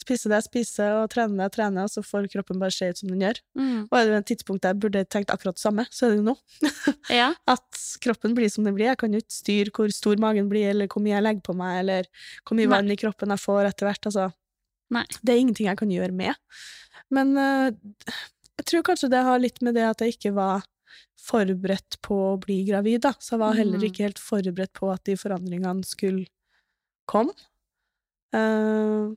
Spise 0.01 0.30
det 0.32 0.38
jeg 0.38 0.46
spiser, 0.46 0.94
og 1.03 1.11
trene 1.12 1.36
det 1.36 1.44
jeg 1.51 1.55
trener, 1.59 1.84
og 1.84 1.92
så 1.92 2.01
får 2.07 2.28
kroppen 2.32 2.59
bare 2.62 2.72
se 2.72 2.88
ut 2.88 2.98
som 3.03 3.11
den 3.12 3.20
gjør. 3.20 3.40
Mm. 3.61 3.82
Og 3.90 3.94
er 3.98 4.07
det 4.09 4.14
en 4.16 4.26
tidspunkt 4.30 4.62
der 4.64 4.72
jeg 4.72 4.80
burde 4.80 5.03
tenkt 5.12 5.30
akkurat 5.34 5.59
det 5.59 5.62
samme, 5.62 5.84
så 5.92 6.07
er 6.07 6.14
det 6.14 6.18
jo 6.22 6.26
nå. 6.30 6.36
Ja. 7.20 7.28
At 7.51 7.82
kroppen 8.01 8.34
blir 8.38 8.48
som 8.53 8.64
den 8.64 8.74
blir. 8.78 8.88
Jeg 8.88 9.01
kan 9.03 9.12
jo 9.12 9.20
ikke 9.20 9.36
styre 9.36 9.74
hvor 9.76 9.92
stor 9.92 10.16
magen 10.22 10.48
blir, 10.48 10.70
eller 10.72 10.88
hvor 10.88 11.05
mye 11.05 11.16
jeg 11.18 11.26
legger 11.26 11.44
på 11.51 11.57
meg, 11.61 11.76
eller 11.82 12.09
hvor 12.46 12.57
mye 12.59 12.70
vann 12.72 12.90
i 12.90 12.96
kroppen 13.01 13.34
jeg 13.34 13.42
får 13.44 13.68
etter 13.68 13.90
hvert. 13.90 14.09
Altså, 14.11 14.26
Nei. 14.96 15.05
det 15.20 15.34
er 15.34 15.42
ingenting 15.44 15.68
jeg 15.68 15.80
kan 15.82 15.92
gjøre 15.92 16.16
med. 16.16 16.34
Men 17.12 17.36
uh, 17.36 17.68
jeg 18.61 18.66
tror 18.72 18.82
kanskje 18.90 19.11
det 19.12 19.20
har 19.26 19.38
litt 19.42 19.61
med 19.66 19.76
det 19.76 19.84
at 19.90 20.01
jeg 20.05 20.16
ikke 20.16 20.32
var 20.40 20.64
forberedt 21.20 21.98
på 22.03 22.16
å 22.32 22.36
bli 22.40 22.62
gravid, 22.66 23.03
da. 23.05 23.12
Så 23.20 23.34
jeg 23.36 23.42
var 23.44 23.59
heller 23.59 23.78
Mm. 23.78 23.86
ikke 23.90 24.07
helt 24.09 24.18
forberedt 24.22 24.72
på 24.80 24.88
at 24.92 25.05
de 25.05 25.14
forandringene 25.20 25.84
skulle 25.84 26.24
komme. 27.11 27.34
Eh, 28.32 29.11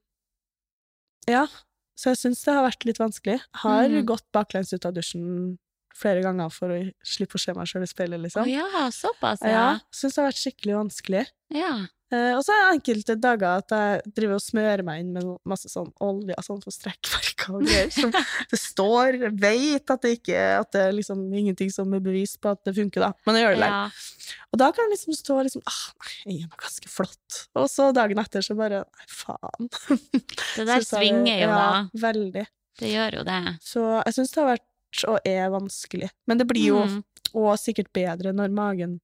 ja, 1.28 1.48
så 1.96 2.10
jeg 2.14 2.18
syns 2.18 2.44
det 2.44 2.54
har 2.54 2.66
vært 2.66 2.86
litt 2.86 2.98
vanskelig. 3.00 3.40
Har 3.64 3.86
Mm. 3.90 4.06
gått 4.06 4.26
baklengs 4.34 4.74
ut 4.74 4.86
av 4.86 4.94
dusjen 4.94 5.58
flere 5.96 6.24
ganger 6.24 6.50
for 6.50 6.70
å 6.74 6.80
slippe 7.06 7.38
å 7.38 7.40
se 7.40 7.54
meg 7.54 7.68
sjøl 7.70 7.84
i 7.84 7.88
speilet, 7.88 8.36
Å 8.36 8.42
oh, 8.42 8.50
ja, 8.50 8.90
såpass, 8.90 9.42
Ja, 9.46 9.50
ja. 9.50 9.80
syns 9.94 10.16
det 10.16 10.22
har 10.24 10.32
vært 10.32 10.42
skikkelig 10.42 10.76
vanskelig. 10.80 11.26
Ja. 11.54 11.86
Eh, 12.14 12.32
og 12.38 12.44
så 12.46 12.54
er 12.54 12.60
det 12.62 12.74
enkelte 12.78 13.16
dager 13.18 13.62
at 13.64 13.74
jeg 13.74 14.02
driver 14.20 14.36
og 14.38 14.44
smører 14.44 14.84
meg 14.86 15.00
inn 15.02 15.14
med 15.16 15.30
masse 15.50 15.70
sånn 15.72 15.88
olje 16.06 16.36
sånn 16.46 16.60
for 16.62 16.76
strekkverker 16.76 17.56
og 17.58 17.64
greier. 17.66 17.90
Som 17.96 18.12
det 18.52 18.60
står, 18.62 19.18
jeg 19.24 19.34
vet 19.42 19.94
at 19.96 20.04
det 20.06 20.12
ikke 20.20 20.42
At 20.60 20.70
det 20.76 20.84
er 20.88 20.94
liksom 20.94 21.24
ingenting 21.34 21.72
som 21.74 21.92
er 21.98 22.04
bevis 22.06 22.36
på 22.38 22.52
at 22.54 22.62
det 22.68 22.76
funker, 22.78 23.08
da. 23.08 23.12
Men 23.26 23.40
jeg 23.40 23.48
gjør 23.48 23.56
det 23.58 23.62
likevel. 23.64 23.78
ja. 23.80 24.36
Og 24.54 24.60
da 24.62 24.68
kan 24.76 24.86
jeg 24.86 24.94
liksom 24.94 25.16
stå 25.18 25.38
liksom 25.48 25.64
ah, 25.68 25.80
nei, 26.06 26.36
jeg 26.38 26.46
er 26.46 26.60
ganske 26.62 26.92
flott. 26.94 27.40
Og 27.58 27.66
så 27.74 27.88
dagen 27.98 28.22
etter 28.22 28.46
så 28.46 28.56
bare 28.60 28.84
Nei, 28.86 29.08
faen. 29.10 29.72
Det 29.90 30.68
der 30.70 30.86
så, 30.86 31.00
svinger 31.00 31.40
jo, 31.42 31.48
ja, 31.50 31.58
da. 31.58 32.04
Veldig. 32.06 32.46
Det 32.80 32.92
gjør 32.94 33.18
jo 33.20 33.24
det. 33.28 33.40
Så 33.66 33.82
jeg 34.04 34.16
syns 34.20 34.32
det 34.36 34.42
har 34.44 34.52
vært 34.54 34.70
og 35.10 35.26
er 35.26 35.50
vanskelig. 35.50 36.12
Men 36.30 36.38
det 36.38 36.46
blir 36.52 36.68
jo 36.70 36.84
Mm. 36.86 37.00
og 37.34 37.56
sikkert 37.58 37.90
bedre 37.98 38.30
når 38.38 38.52
magen 38.54 39.00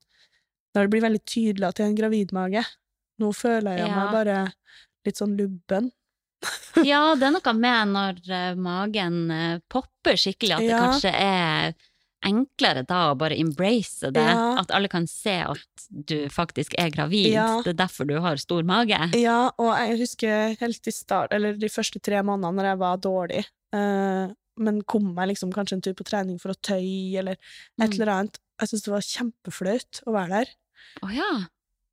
Når 0.75 0.85
det 0.85 0.91
blir 0.93 1.01
veldig 1.07 1.21
tydelig 1.25 1.65
at 1.65 1.79
det 1.79 1.83
er 1.87 1.89
en 1.89 1.97
gravidmage. 1.97 2.61
Nå 3.19 3.31
føler 3.35 3.77
jeg 3.77 3.87
Ja. 3.87 3.95
meg 3.95 4.11
bare 4.15 4.53
litt 5.05 5.17
sånn 5.19 5.37
lubben. 5.39 5.91
Ja, 6.87 7.15
det 7.19 7.25
er 7.27 7.31
noe 7.35 7.53
med 7.57 7.87
når 7.91 8.19
eh, 8.31 8.55
magen 8.55 9.15
eh, 9.31 9.59
popper 9.69 10.15
skikkelig, 10.15 10.53
at 10.55 10.59
det 10.63 10.69
Ja. 10.69 10.79
kanskje 10.85 11.11
er 11.13 11.73
enklere 12.23 12.85
da 12.87 13.11
å 13.13 13.17
bare 13.17 13.35
embrace 13.39 14.09
det. 14.11 14.23
Ja. 14.23 14.57
At 14.59 14.71
alle 14.75 14.87
kan 14.91 15.05
se 15.07 15.37
at 15.43 15.85
du 15.89 16.27
faktisk 16.31 16.73
er 16.77 16.89
gravid. 16.91 17.31
Ja. 17.31 17.61
Det 17.63 17.73
er 17.73 17.79
derfor 17.85 18.07
du 18.07 18.17
har 18.19 18.35
stor 18.37 18.63
mage. 18.63 18.97
Ja, 19.19 19.51
og 19.57 19.71
jeg 19.79 19.99
husker 20.01 20.55
helt 20.59 20.87
i 20.87 20.91
start, 20.91 21.31
eller 21.35 21.53
de 21.59 21.67
første 21.71 21.99
tre 22.03 22.19
månedene 22.23 22.55
når 22.59 22.69
jeg 22.71 22.79
var 22.83 22.97
dårlig, 22.97 23.45
uh, 23.75 24.33
men 24.59 24.81
kom 24.83 25.13
meg 25.15 25.29
liksom 25.31 25.51
kanskje 25.55 25.77
en 25.77 25.81
tur 25.87 25.93
på 25.95 26.03
trening 26.07 26.39
for 26.39 26.51
å 26.51 26.59
tøye, 26.59 27.19
eller 27.19 27.33
et 27.39 27.39
Mm. 27.89 27.93
eller 28.01 28.11
annet. 28.11 28.39
Jeg 28.59 28.67
syntes 28.67 28.83
det 28.83 28.91
var 28.91 29.07
kjempeflaut 29.07 30.01
å 30.07 30.11
være 30.11 30.29
der. 30.29 30.49
Å 31.03 31.13
ja. 31.15 31.31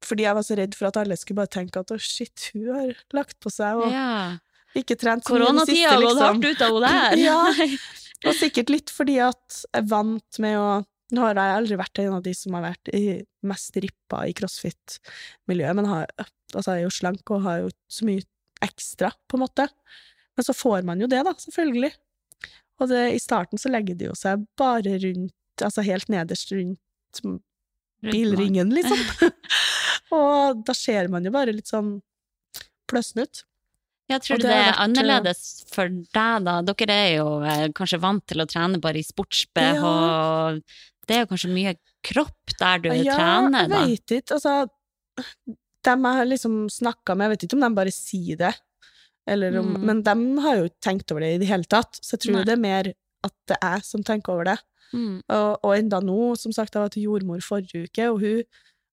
Fordi 0.07 0.27
jeg 0.27 0.39
var 0.39 0.47
så 0.47 0.57
redd 0.59 0.75
for 0.79 0.89
at 0.91 0.99
alle 1.01 1.19
skulle 1.19 1.43
bare 1.43 1.53
tenke 1.59 1.83
at 1.83 1.93
å, 1.93 1.99
shit, 2.01 2.51
hun 2.55 2.69
har 2.71 2.93
lagt 3.17 3.39
på 3.43 3.53
seg 3.53 3.83
og 3.83 3.95
ja. 3.95 4.37
ikke 4.79 4.99
trent 5.01 5.27
så 5.27 5.35
mye 5.35 5.41
i 5.41 5.47
det 5.47 5.49
Koronatida 5.49 5.93
har 5.93 6.03
gått 6.03 6.11
liksom. 6.11 6.27
hardt 6.27 6.51
ut 6.51 6.67
av 6.67 6.77
henne 6.77 6.91
der. 6.91 7.23
Ja. 7.27 7.71
Og 8.27 8.33
sikkert 8.33 8.71
litt 8.73 8.91
fordi 8.91 9.19
at 9.21 9.59
jeg 9.67 9.85
vant 9.91 10.39
med 10.43 10.55
å 10.59 10.69
Nå 11.15 11.23
har 11.23 11.39
jeg 11.39 11.55
aldri 11.55 11.77
vært 11.79 12.01
en 12.03 12.15
av 12.17 12.23
de 12.25 12.33
som 12.35 12.55
har 12.57 12.65
vært 12.65 12.89
i, 12.91 13.21
mest 13.47 13.77
rippa 13.79 14.25
i 14.27 14.33
crossfit-miljøet, 14.35 15.77
men 15.79 15.87
har, 15.87 16.09
altså 16.51 16.75
jeg 16.75 16.81
er 16.81 16.83
jo 16.83 16.97
slank 16.97 17.31
og 17.31 17.45
har 17.45 17.61
jo 17.61 17.69
så 17.87 18.09
mye 18.09 18.25
ekstra, 18.67 19.13
på 19.31 19.39
en 19.39 19.45
måte. 19.45 19.69
Men 20.35 20.49
så 20.49 20.57
får 20.57 20.83
man 20.89 20.99
jo 20.99 21.07
det, 21.13 21.21
da, 21.29 21.37
selvfølgelig. 21.39 21.93
Og 22.83 22.91
det, 22.91 23.05
i 23.15 23.23
starten 23.23 23.63
så 23.63 23.71
legger 23.71 23.95
det 24.01 24.11
jo 24.11 24.17
seg 24.19 24.43
bare 24.59 24.97
rundt, 25.05 25.63
altså 25.63 25.87
helt 25.87 26.11
nederst 26.11 26.51
rundt 26.57 27.23
Rundt 27.23 28.13
bilringen, 28.13 28.75
liksom. 28.75 28.99
og 30.15 30.63
da 30.67 30.75
ser 30.77 31.09
man 31.13 31.25
jo 31.27 31.33
bare 31.35 31.55
litt 31.55 31.71
sånn 31.71 31.97
pløssen 32.91 33.23
ut. 33.25 33.43
Jeg 34.07 34.23
tror 34.23 34.39
det 34.39 34.47
det 34.47 34.55
er 34.55 34.61
vært, 34.69 34.77
eh, 34.77 34.83
annerledes 34.85 35.41
for 35.75 35.89
deg, 35.91 36.45
da. 36.47 36.61
Dere 36.63 36.95
er 36.95 37.13
jo 37.17 37.27
eh, 37.43 37.65
kanskje 37.75 37.99
vant 38.05 38.23
til 38.31 38.39
å 38.45 38.47
trene 38.47 38.79
bare 38.83 39.01
i 39.01 39.07
sports-BH. 39.07 39.83
Ja. 39.83 40.85
Det 41.07 41.17
er 41.17 41.25
jo 41.25 41.31
kanskje 41.33 41.51
mye 41.55 41.73
kropp 42.07 42.55
der 42.61 42.79
du 42.85 42.89
ja, 42.95 43.17
trener, 43.19 43.67
da. 43.71 43.81
jeg 43.83 43.97
vet 43.99 44.15
ikke. 44.21 44.37
Altså, 44.39 44.69
dem 45.87 46.07
jeg 46.07 46.19
har 46.21 46.31
liksom 46.31 46.55
snakka 46.71 47.17
med, 47.17 47.27
jeg 47.27 47.35
vet 47.35 47.47
ikke 47.49 47.59
om 47.59 47.67
de 47.67 47.73
bare 47.81 47.95
sier 47.95 48.39
det, 48.45 48.53
eller 49.27 49.59
om, 49.59 49.73
Mm. 49.75 49.85
men 49.89 50.03
de 50.07 50.15
har 50.43 50.57
jo 50.61 50.69
ikke 50.71 50.83
tenkt 50.87 51.11
over 51.11 51.21
det 51.27 51.33
i 51.35 51.39
det 51.43 51.49
hele 51.51 51.65
tatt. 51.67 51.99
Så 51.99 52.15
jeg 52.15 52.21
tror 52.27 52.39
Nei. 52.39 52.45
det 52.47 52.55
er 52.55 52.63
mer 52.63 52.93
at 53.27 53.35
det 53.51 53.59
er 53.61 53.75
jeg 53.81 53.85
som 53.91 54.05
tenker 54.07 54.33
over 54.37 54.45
det. 54.53 54.59
Mm. 54.95 55.19
Og, 55.35 55.59
og 55.67 55.73
enda 55.75 55.99
nå, 55.99 56.37
som 56.39 56.53
sagt, 56.55 56.75
jeg 56.75 56.83
var 56.85 56.95
til 56.95 57.09
jordmor 57.09 57.43
forrige 57.43 57.89
uke, 57.91 58.07
og 58.13 58.21
hun 58.23 58.45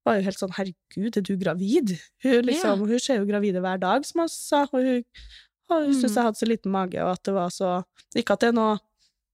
var 0.06 0.18
jo 0.20 0.26
helt 0.28 0.38
sånn 0.40 0.52
'herregud, 0.56 1.18
er 1.18 1.22
du 1.22 1.38
gravid?' 1.38 2.00
Hun, 2.24 2.42
liksom, 2.44 2.80
hun 2.88 3.00
ser 3.00 3.20
jo 3.20 3.26
gravide 3.26 3.62
hver 3.62 3.80
dag, 3.80 4.06
som 4.06 4.20
hun 4.22 4.30
sa, 4.30 4.64
og 4.64 4.80
hun, 4.84 5.04
og 5.70 5.86
hun 5.86 5.94
syntes 5.94 6.12
Mm. 6.12 6.16
jeg 6.16 6.24
hadde 6.24 6.42
så 6.42 6.48
liten 6.48 6.72
mage, 6.72 7.00
og 7.04 7.12
at 7.14 7.24
det 7.24 7.34
var 7.34 7.50
så 7.50 7.84
Ikke 8.16 8.34
at 8.34 8.40
det 8.42 8.50
er 8.50 8.54
noe 8.60 8.80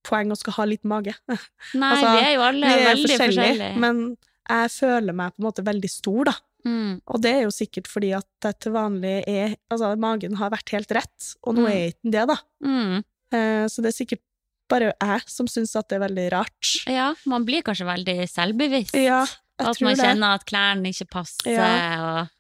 poeng 0.04 0.32
å 0.32 0.38
skal 0.38 0.54
ha 0.54 0.64
liten 0.66 0.88
mage, 0.90 1.14
Nei, 1.76 1.92
Altså, 1.94 2.08
vi 2.16 2.24
er 2.26 2.34
jo 2.36 2.42
alle 2.42 2.66
er 2.66 2.86
veldig 2.96 3.10
forskjellige, 3.10 3.56
forskjellige. 3.58 3.78
men 3.80 4.18
jeg 4.50 4.70
føler 4.72 5.14
meg 5.14 5.34
på 5.36 5.40
en 5.44 5.46
måte 5.52 5.64
veldig 5.66 5.90
stor, 5.90 6.24
da. 6.26 6.34
Mm. 6.66 7.02
Og 7.08 7.22
det 7.22 7.32
er 7.36 7.42
jo 7.44 7.52
sikkert 7.52 7.88
fordi 7.88 8.14
at 8.18 8.26
jeg 8.44 8.60
til 8.60 8.72
vanlig 8.74 9.24
er 9.28 9.56
Altså, 9.72 9.98
magen 9.98 10.34
har 10.36 10.50
vært 10.50 10.70
helt 10.72 10.92
rett, 10.92 11.36
og 11.44 11.56
nå 11.56 11.66
Mm. 11.68 11.72
er 11.72 11.88
ikke 11.92 12.04
den 12.04 12.12
det, 12.12 12.28
da. 12.28 12.38
Mm. 12.64 13.04
Eh, 13.32 13.66
så 13.68 13.82
det 13.82 13.90
er 13.94 13.98
sikkert 14.06 14.22
bare 14.70 14.94
jeg 15.02 15.22
som 15.28 15.48
syns 15.48 15.76
at 15.76 15.88
det 15.90 16.02
er 16.02 16.08
veldig 16.08 16.32
rart. 16.32 16.86
Ja, 16.88 17.14
man 17.26 17.44
blir 17.46 17.62
kanskje 17.64 17.86
veldig 17.86 18.28
selvbevisst. 18.30 18.94
Ja, 18.96 19.26
at 19.60 19.82
man 19.86 19.96
kjenner 20.00 20.36
at 20.40 20.46
klærne 20.50 20.92
ikke 20.94 21.10
passer, 21.20 21.52
Ja. 21.54 21.72
og 22.00 22.36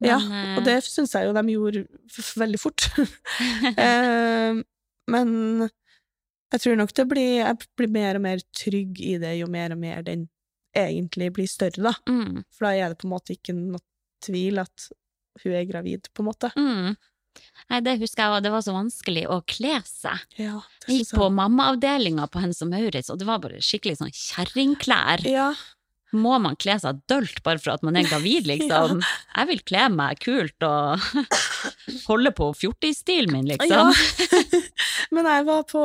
Ja, 0.00 0.14
Og 0.56 0.62
det 0.62 0.76
syns 0.86 1.10
jeg 1.16 1.26
jo 1.26 1.32
de 1.34 1.42
gjorde 1.50 1.80
veldig 2.38 2.58
fort. 2.62 2.84
eh, 3.76 4.60
men 5.10 5.30
jeg 6.52 6.60
tror 6.62 6.76
nok 6.78 6.92
det 6.94 7.06
blir 7.10 7.32
Jeg 7.42 7.58
blir 7.76 7.90
mer 7.90 8.14
og 8.20 8.22
mer 8.22 8.38
trygg 8.54 9.00
i 9.02 9.16
det 9.18 9.34
jo 9.40 9.48
mer 9.50 9.74
og 9.74 9.80
mer 9.82 10.02
den 10.06 10.28
egentlig 10.76 11.32
blir 11.34 11.48
større, 11.50 11.82
da. 11.90 11.94
mm. 12.06 12.44
For 12.54 12.68
da 12.68 12.72
er 12.76 12.92
det 12.92 12.98
på 13.00 13.08
en 13.08 13.14
måte 13.16 13.34
ikke 13.34 13.54
noe 13.56 13.82
tvil 14.22 14.60
at 14.62 14.88
hun 15.42 15.54
er 15.54 15.64
gravid, 15.66 16.06
på 16.14 16.22
en 16.22 16.28
måte. 16.28 16.50
Mm. 16.54 16.92
Nei, 17.70 17.80
det 17.86 17.96
husker 18.00 18.22
jeg, 18.22 18.34
òg, 18.36 18.42
det 18.44 18.52
var 18.52 18.62
så 18.66 18.74
vanskelig 18.76 19.24
å 19.30 19.40
kle 19.48 19.80
seg. 19.86 20.22
Ja, 20.38 20.60
Jeg 20.86 21.00
gikk 21.02 21.12
på 21.18 21.28
mammaavdelinga 21.34 22.28
på 22.30 22.42
Hennes 22.42 22.62
og 22.62 22.70
Maurits, 22.70 23.10
og 23.10 23.18
det 23.20 23.26
var 23.28 23.42
bare 23.42 23.58
skikkelig 23.64 23.98
sånn 24.00 24.14
kjerringklær. 24.14 25.22
Ja, 25.26 25.48
Må 26.16 26.38
man 26.40 26.54
kle 26.56 26.78
seg 26.80 27.02
dølt 27.10 27.42
bare 27.44 27.60
for 27.60 27.74
at 27.74 27.82
man 27.84 27.96
er 28.00 28.06
gravid, 28.10 28.46
liksom? 28.48 29.02
Jeg 29.36 29.48
vil 29.50 29.60
kle 29.68 29.88
meg 29.92 30.20
kult 30.24 30.64
og 30.64 31.02
holde 32.08 32.32
på 32.36 32.48
fjortisstilen 32.56 33.32
min, 33.34 33.48
liksom. 33.50 33.92
Ja. 33.92 34.62
Men 35.14 35.28
jeg 35.28 35.44
var 35.48 35.62
på 35.68 35.82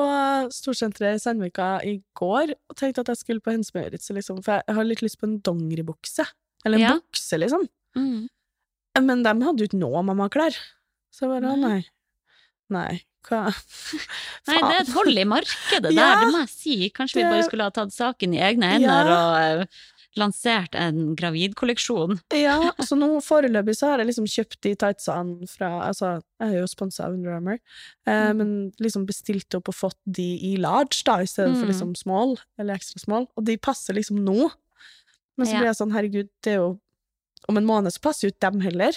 Storsenteret 0.55 1.19
i 1.19 1.23
Sandvika 1.23 1.67
i 1.87 1.97
går 2.19 2.53
og 2.55 2.75
tenkte 2.79 3.03
at 3.03 3.11
jeg 3.13 3.21
skulle 3.21 3.43
på 3.43 3.51
Hennes 3.55 3.71
Maurits, 3.75 4.09
liksom, 4.15 4.41
for 4.43 4.59
jeg 4.61 4.77
har 4.79 4.87
litt 4.87 5.03
lyst 5.03 5.19
på 5.21 5.27
en 5.29 5.37
dongeribukse. 5.43 6.25
Eller 6.65 6.79
en 6.79 6.83
Ja. 6.87 6.93
bukse, 6.99 7.39
liksom. 7.39 7.67
Mm. 7.99 8.27
Men 9.03 9.23
de 9.25 9.33
hadde 9.43 9.59
jo 9.63 9.67
ikke 9.67 9.79
noe 9.81 10.03
mammaklær. 10.07 10.55
Så 11.13 11.25
jeg 11.27 11.33
bare, 11.41 11.57
Nei. 11.59 11.81
nei. 12.73 13.01
Hva 13.23 13.45
Nei, 14.49 14.57
det 14.59 14.71
er 14.75 14.81
et 14.81 14.89
hold 14.97 15.15
i 15.19 15.23
markedet 15.23 15.83
der, 15.85 15.93
Ja. 15.95 16.07
det 16.19 16.31
må 16.33 16.41
jeg 16.41 16.49
si. 16.51 16.75
Kanskje 16.91 17.21
vi 17.21 17.29
bare 17.29 17.45
skulle 17.47 17.63
ha 17.69 17.71
tatt 17.71 17.93
saken 17.95 18.33
i 18.35 18.41
egne 18.43 18.71
hender 18.73 19.07
Ja. 19.07 19.19
og 19.23 19.61
eh, 19.61 19.65
lansert 20.17 20.75
en 20.75 21.15
gravidkolleksjon. 21.15 22.19
Ja, 22.43 22.71
så 22.83 22.95
nå 22.99 23.07
foreløpig 23.23 23.75
så 23.77 23.89
har 23.91 23.99
jeg 24.03 24.07
liksom 24.11 24.27
kjøpt 24.29 24.59
de 24.61 24.75
tightsene 24.75 25.47
fra 25.49 25.69
Altså, 25.87 26.21
jeg 26.41 26.53
er 26.53 26.59
jo 26.61 26.67
sponsa 26.71 27.05
av 27.07 27.13
Under 27.17 27.35
Armour, 27.37 27.59
eh, 28.07 28.31
Mm. 28.33 28.37
men 28.37 28.71
liksom 28.81 29.05
bestilt 29.09 29.53
opp 29.55 29.69
og 29.69 29.75
fått 29.75 29.97
de 30.05 30.27
i 30.53 30.55
large, 30.57 31.03
da, 31.05 31.19
i 31.21 31.25
stedet 31.29 31.55
for 31.57 31.65
Mm. 31.65 31.71
liksom 31.71 31.95
small, 31.95 32.37
eller 32.59 32.75
ekstra 32.75 32.99
small, 32.99 33.27
og 33.37 33.45
de 33.45 33.57
passer 33.57 33.93
liksom 33.93 34.19
nå. 34.23 34.51
Men 35.37 35.47
så 35.47 35.53
Ja. 35.53 35.59
blir 35.59 35.69
jeg 35.71 35.79
sånn, 35.81 35.93
herregud, 35.93 36.29
det 36.43 36.53
er 36.53 36.57
jo 36.61 36.79
Om 37.49 37.57
en 37.57 37.65
måned 37.65 37.91
så 37.91 37.99
passer 37.99 38.27
jo 38.27 38.31
ikke 38.31 38.51
dem 38.51 38.61
heller. 38.61 38.93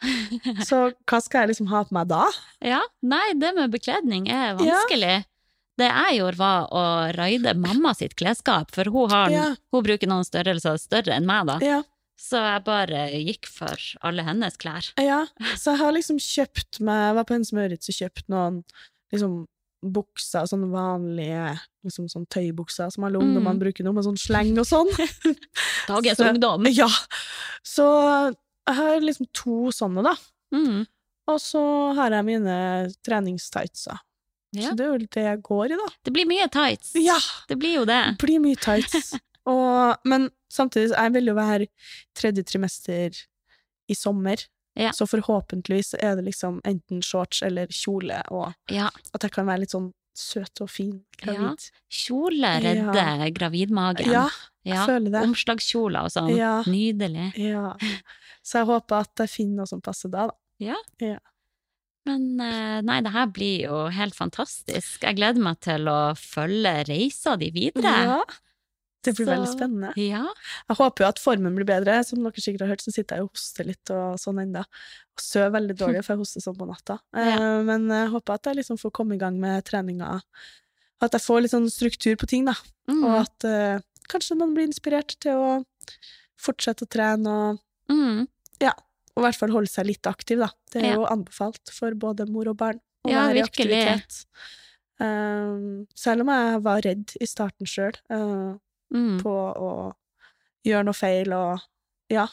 Så 0.66 0.92
hva 1.06 1.20
skal 1.22 1.42
jeg 1.46 1.50
liksom 1.54 1.68
ha 1.68 1.84
på 1.84 1.92
meg 1.92 2.08
da? 2.08 2.24
Ja, 2.60 2.80
nei, 3.02 3.32
det 3.38 3.54
med 3.54 3.70
bekledning 3.70 4.26
er 4.28 4.58
Ja. 4.58 4.80
Det 5.76 5.88
jeg 5.90 6.18
gjorde 6.20 6.38
var 6.38 6.68
å 6.70 6.82
raide 7.16 7.54
mamma 7.58 7.94
sitt 7.98 8.14
klesskap, 8.16 8.70
for 8.70 8.84
hun, 8.84 9.10
har, 9.10 9.30
Ja. 9.30 9.46
hun 9.72 9.82
bruker 9.82 10.06
noen 10.06 10.24
størrelser 10.24 10.78
større 10.78 11.16
enn 11.16 11.26
meg, 11.26 11.46
da. 11.46 11.58
Ja, 11.62 11.82
Så 12.16 12.38
jeg 12.38 12.62
bare 12.64 13.08
gikk 13.10 13.46
for 13.50 13.74
alle 14.06 14.22
hennes 14.22 14.56
klær. 14.56 14.92
ja. 14.96 15.26
Så 15.58 15.72
jeg 15.74 15.78
har 15.80 15.92
liksom 15.92 16.16
kjøpt 16.22 16.78
meg 16.80 17.08
Jeg 17.08 17.14
var 17.16 17.24
på 17.24 17.34
Hennes 17.34 17.52
Maurits 17.52 17.88
og 17.90 17.94
kjøpt 17.98 18.28
noen 18.30 18.62
liksom 19.12 19.46
bukser, 19.84 20.46
sånne 20.48 20.70
vanlige 20.72 21.58
liksom 21.84 22.06
sånn 22.08 22.24
tøybukser 22.30 22.90
som 22.94 23.04
alle 23.04 23.18
Mm. 23.18 23.34
ungdommene 23.34 23.58
bruker 23.60 23.84
nå, 23.84 23.92
med 23.92 24.04
sånn 24.04 24.16
sleng 24.16 24.56
og 24.58 24.64
sånn. 24.64 24.88
Dagens 25.90 26.16
Så- 26.18 26.30
ungdom. 26.30 26.64
Ja. 26.72 26.88
Så 27.66 27.84
jeg 28.66 28.76
har 28.76 29.00
liksom 29.00 29.26
to 29.34 29.68
sånne, 29.74 30.02
da. 30.06 30.14
Mm. 30.54 30.86
Og 31.28 31.38
så 31.40 31.94
har 31.96 32.10
jeg 32.10 32.24
mine 32.24 32.92
treningstightser. 33.04 33.98
Ja. 34.54 34.70
Så 34.70 34.76
det 34.78 34.86
er 34.86 34.92
jo 34.94 34.98
det 35.18 35.24
jeg 35.26 35.42
går 35.46 35.74
i, 35.74 35.78
da. 35.80 35.88
Det 36.06 36.12
blir 36.14 36.28
mye 36.30 36.48
tights. 36.54 36.92
Ja! 37.00 37.18
Det 37.50 37.56
blir 37.60 37.80
jo 37.80 37.84
det. 37.88 38.00
Det 38.14 38.26
blir 38.26 38.40
mye 38.42 38.58
tights. 38.62 39.12
og, 39.50 39.96
men 40.08 40.28
samtidig, 40.52 40.92
jeg 40.94 41.14
vil 41.16 41.30
jo 41.32 41.34
være 41.38 41.66
tredje 42.16 42.44
trimester 42.46 43.18
i 43.90 43.96
sommer. 43.98 44.40
Ja. 44.78 44.90
Så 44.94 45.06
forhåpentligvis 45.06 45.92
er 46.00 46.16
det 46.18 46.24
liksom 46.30 46.60
enten 46.66 47.02
shorts 47.04 47.42
eller 47.46 47.66
kjole, 47.70 48.22
og 48.34 48.54
Ja. 48.72 48.88
at 49.14 49.22
jeg 49.22 49.30
kan 49.36 49.46
være 49.46 49.62
litt 49.64 49.74
sånn 49.74 49.92
søt 50.14 50.60
og 50.62 50.70
fin 50.70 51.00
gravid. 51.18 51.62
Kjole 51.90 52.50
redder 52.62 53.30
gravidmagen. 53.34 54.06
Ja, 54.12 54.28
Ja. 54.64 54.74
jeg 54.74 54.86
føler 54.86 55.10
det. 55.10 55.22
Omslagskjoler 55.28 56.06
og 56.06 56.10
sånn. 56.14 56.30
Ja. 56.36 56.62
Nydelig. 56.66 57.32
Ja. 57.38 57.74
Så 58.46 58.60
jeg 58.60 58.66
håper 58.70 59.00
at 59.06 59.22
jeg 59.24 59.30
finner 59.32 59.62
noe 59.62 59.66
som 59.70 59.80
passer 59.82 60.10
da, 60.12 60.28
da. 60.30 61.14
Men 62.04 62.24
eh, 62.40 62.80
nei, 62.84 62.98
det 63.04 63.12
her 63.14 63.26
blir 63.32 63.62
jo 63.66 63.82
helt 63.94 64.14
fantastisk. 64.16 65.02
Jeg 65.06 65.16
gleder 65.16 65.40
meg 65.40 65.60
til 65.64 65.86
å 65.88 65.98
følge 66.18 66.72
reisa 66.88 67.36
di 67.40 67.48
videre. 67.54 67.94
Ja. 68.04 68.18
Det 69.04 69.12
blir 69.18 69.26
Så- 69.26 69.32
veldig 69.34 69.48
spennende. 69.52 69.92
Ja. 70.00 70.22
Jeg 70.68 70.76
håper 70.78 71.04
jo 71.04 71.08
at 71.10 71.18
formen 71.20 71.54
blir 71.56 71.66
bedre. 71.68 71.98
Som 72.04 72.22
dere 72.24 72.32
sikkert 72.40 72.60
har 72.64 72.68
hørt, 72.72 72.80
så 72.84 72.92
sitter 72.92 73.16
jeg 73.16 73.24
og 73.26 73.30
hoster 73.36 73.64
litt 73.68 73.90
og 73.92 74.16
sånn 74.20 74.40
enda. 74.40 74.62
Og 74.64 75.20
sover 75.20 75.50
veldig 75.58 75.76
dårlig, 75.76 76.04
for 76.04 76.14
jeg 76.14 76.22
hoster 76.24 76.40
sånn 76.44 76.56
på 76.60 76.68
natta. 76.68 76.98
Ja. 77.14 77.62
Men 77.62 77.88
jeg 77.92 78.08
håper 78.14 78.34
at 78.38 78.44
jeg 78.48 78.56
liksom 78.62 78.78
får 78.80 78.92
komme 78.96 79.14
i 79.16 79.20
gang 79.20 79.38
med 79.40 79.64
treninga. 79.64 80.22
At 81.04 81.12
jeg 81.12 81.20
får 81.20 81.42
litt 81.42 81.52
sånn 81.52 81.68
struktur 81.72 82.16
på 82.16 82.26
ting, 82.30 82.44
da. 82.48 82.54
Mm. 82.88 83.02
Og 83.04 83.20
at 83.20 83.44
uh, 83.44 83.80
kanskje 84.08 84.36
man 84.40 84.54
blir 84.56 84.68
inspirert 84.68 85.16
til 85.20 85.36
å 85.36 85.64
fortsette 86.40 86.84
å 86.84 86.88
trene 86.88 87.28
og, 87.28 87.60
Mm. 87.92 88.26
Og 89.16 89.22
i 89.22 89.24
hvert 89.26 89.38
fall 89.38 89.50
holde 89.54 89.70
seg 89.70 89.86
litt 89.86 90.02
aktiv, 90.10 90.38
da. 90.38 90.48
Det 90.72 90.82
er 90.82 90.86
Ja. 90.88 90.94
jo 90.94 91.06
anbefalt 91.06 91.70
for 91.72 91.90
både 91.94 92.26
mor 92.28 92.48
og 92.48 92.56
barn 92.56 92.80
å 93.06 93.10
Ja, 93.10 93.26
være 93.28 93.36
i 93.36 93.42
aktivitet. 93.42 94.24
Um, 95.00 95.86
selv 95.94 96.22
om 96.22 96.28
jeg 96.30 96.62
var 96.62 96.80
redd 96.86 97.16
i 97.20 97.26
starten 97.26 97.66
sjøl 97.66 97.96
Mm. 98.94 99.18
på 99.20 99.32
å 99.58 99.92
gjøre 100.64 100.84
noe 100.84 100.94
feil 100.94 101.32
og 101.34 101.60
ja, 102.10 102.28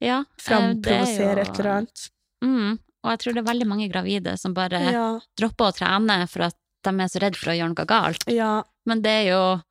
Ja. 0.00 0.20
eh, 0.20 0.24
er 0.24 0.26
framprovosere 0.42 1.36
jo- 1.36 1.42
et 1.42 1.60
eller 1.60 1.70
annet. 1.70 2.10
Mm. 2.42 2.78
Og 3.04 3.10
jeg 3.10 3.18
tror 3.20 3.34
det 3.34 3.38
er 3.48 3.52
veldig 3.52 3.66
mange 3.66 3.90
gravide 3.92 4.38
som 4.38 4.52
bare 4.52 4.80
Ja, 4.92 5.20
dropper 5.36 5.70
å 5.70 5.76
trene 5.76 6.28
for 6.28 6.42
at 6.42 6.54
de 6.82 6.90
er 6.90 7.08
så 7.08 7.20
redd 7.20 7.36
for 7.36 7.50
å 7.50 7.56
gjøre 7.58 7.74
noe 7.76 7.86
galt. 7.86 8.24
ja, 8.26 8.62
Men 8.86 9.02
det 9.02 9.10
er 9.26 9.30
jo 9.30 9.62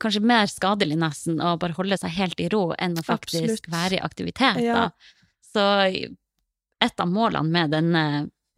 kanskje 0.00 0.22
mer 0.22 0.46
skadelig 0.46 0.96
nesten 0.96 1.40
å 1.40 1.58
bare 1.58 1.72
holde 1.74 1.98
seg 1.98 2.10
helt 2.10 2.38
i 2.40 2.48
ro 2.48 2.72
enn 2.78 2.94
å 2.96 3.02
faktisk 3.02 3.42
Absolutt. 3.42 3.66
være 3.68 3.92
i 3.94 4.00
aktivitet. 4.00 4.60
Ja. 4.62 4.74
Da. 4.74 4.90
Så 5.54 5.64
et 6.84 7.00
av 7.02 7.08
målene 7.10 7.48
med 7.50 7.72
denne 7.74 8.04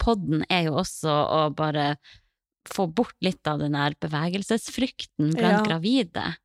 podden 0.00 0.44
er 0.50 0.68
jo 0.68 0.78
også 0.80 1.12
å 1.12 1.40
bare 1.54 1.94
få 2.70 2.86
bort 2.92 3.16
litt 3.24 3.46
av 3.48 3.60
den 3.62 3.72
der 3.76 3.94
bevegelsesfrykten 4.00 5.32
blant 5.36 5.60
Ja. 5.60 5.66
gravide. 5.66 6.36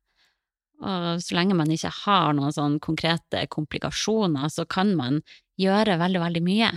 Og 0.80 1.20
så 1.24 1.36
lenge 1.36 1.56
man 1.56 1.70
ikke 1.72 1.90
har 2.04 2.32
noen 2.36 2.52
sånn 2.52 2.78
konkrete 2.80 3.46
komplikasjoner, 3.48 4.48
så 4.52 4.66
kan 4.68 4.94
man 4.96 5.22
gjøre 5.58 5.96
veldig, 5.98 6.20
veldig 6.20 6.42
mye. 6.44 6.70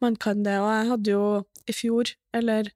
man 0.00 0.16
kan 0.16 0.42
det. 0.42 0.58
Og 0.60 0.70
jeg 0.72 0.88
hadde 0.88 1.10
jo 1.10 1.44
i 1.68 1.72
fjor, 1.72 2.14
eller 2.32 2.70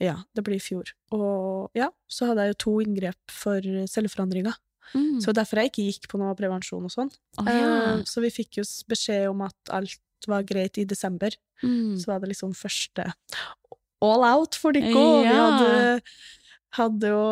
ja, 0.00 0.16
det 0.34 0.42
blir 0.44 0.56
i 0.56 0.64
fjor, 0.64 0.84
og 1.12 1.70
ja, 1.74 1.90
så 2.08 2.26
hadde 2.26 2.46
jeg 2.46 2.54
jo 2.54 2.58
to 2.64 2.72
inngrep 2.82 3.30
for 3.30 3.60
celleforandringer. 3.60 4.56
Mm. 4.94 5.20
Så 5.24 5.32
derfor 5.36 5.62
jeg 5.62 5.72
ikke 5.72 5.86
gikk 5.88 6.08
på 6.12 6.20
noe 6.20 6.34
prevensjon 6.38 6.84
og 6.88 6.92
sånn. 6.92 7.12
Oh, 7.40 7.48
ja. 7.48 7.68
Eh, 7.98 8.02
Så 8.08 8.22
vi 8.24 8.32
fikk 8.34 8.60
jo 8.60 8.66
beskjed 8.90 9.28
om 9.30 9.44
at 9.46 9.72
alt 9.72 10.28
var 10.30 10.44
greit 10.46 10.78
i 10.78 10.84
desember. 10.88 11.34
Mm. 11.62 11.96
Så 12.00 12.10
var 12.10 12.20
det 12.22 12.32
liksom 12.32 12.52
første 12.58 13.06
all 14.02 14.24
out 14.26 14.58
for 14.58 14.74
dere. 14.74 14.90
Ja. 14.90 15.22
Vi 15.22 15.34
hadde, 15.38 16.02
hadde 16.78 17.10
jo 17.12 17.24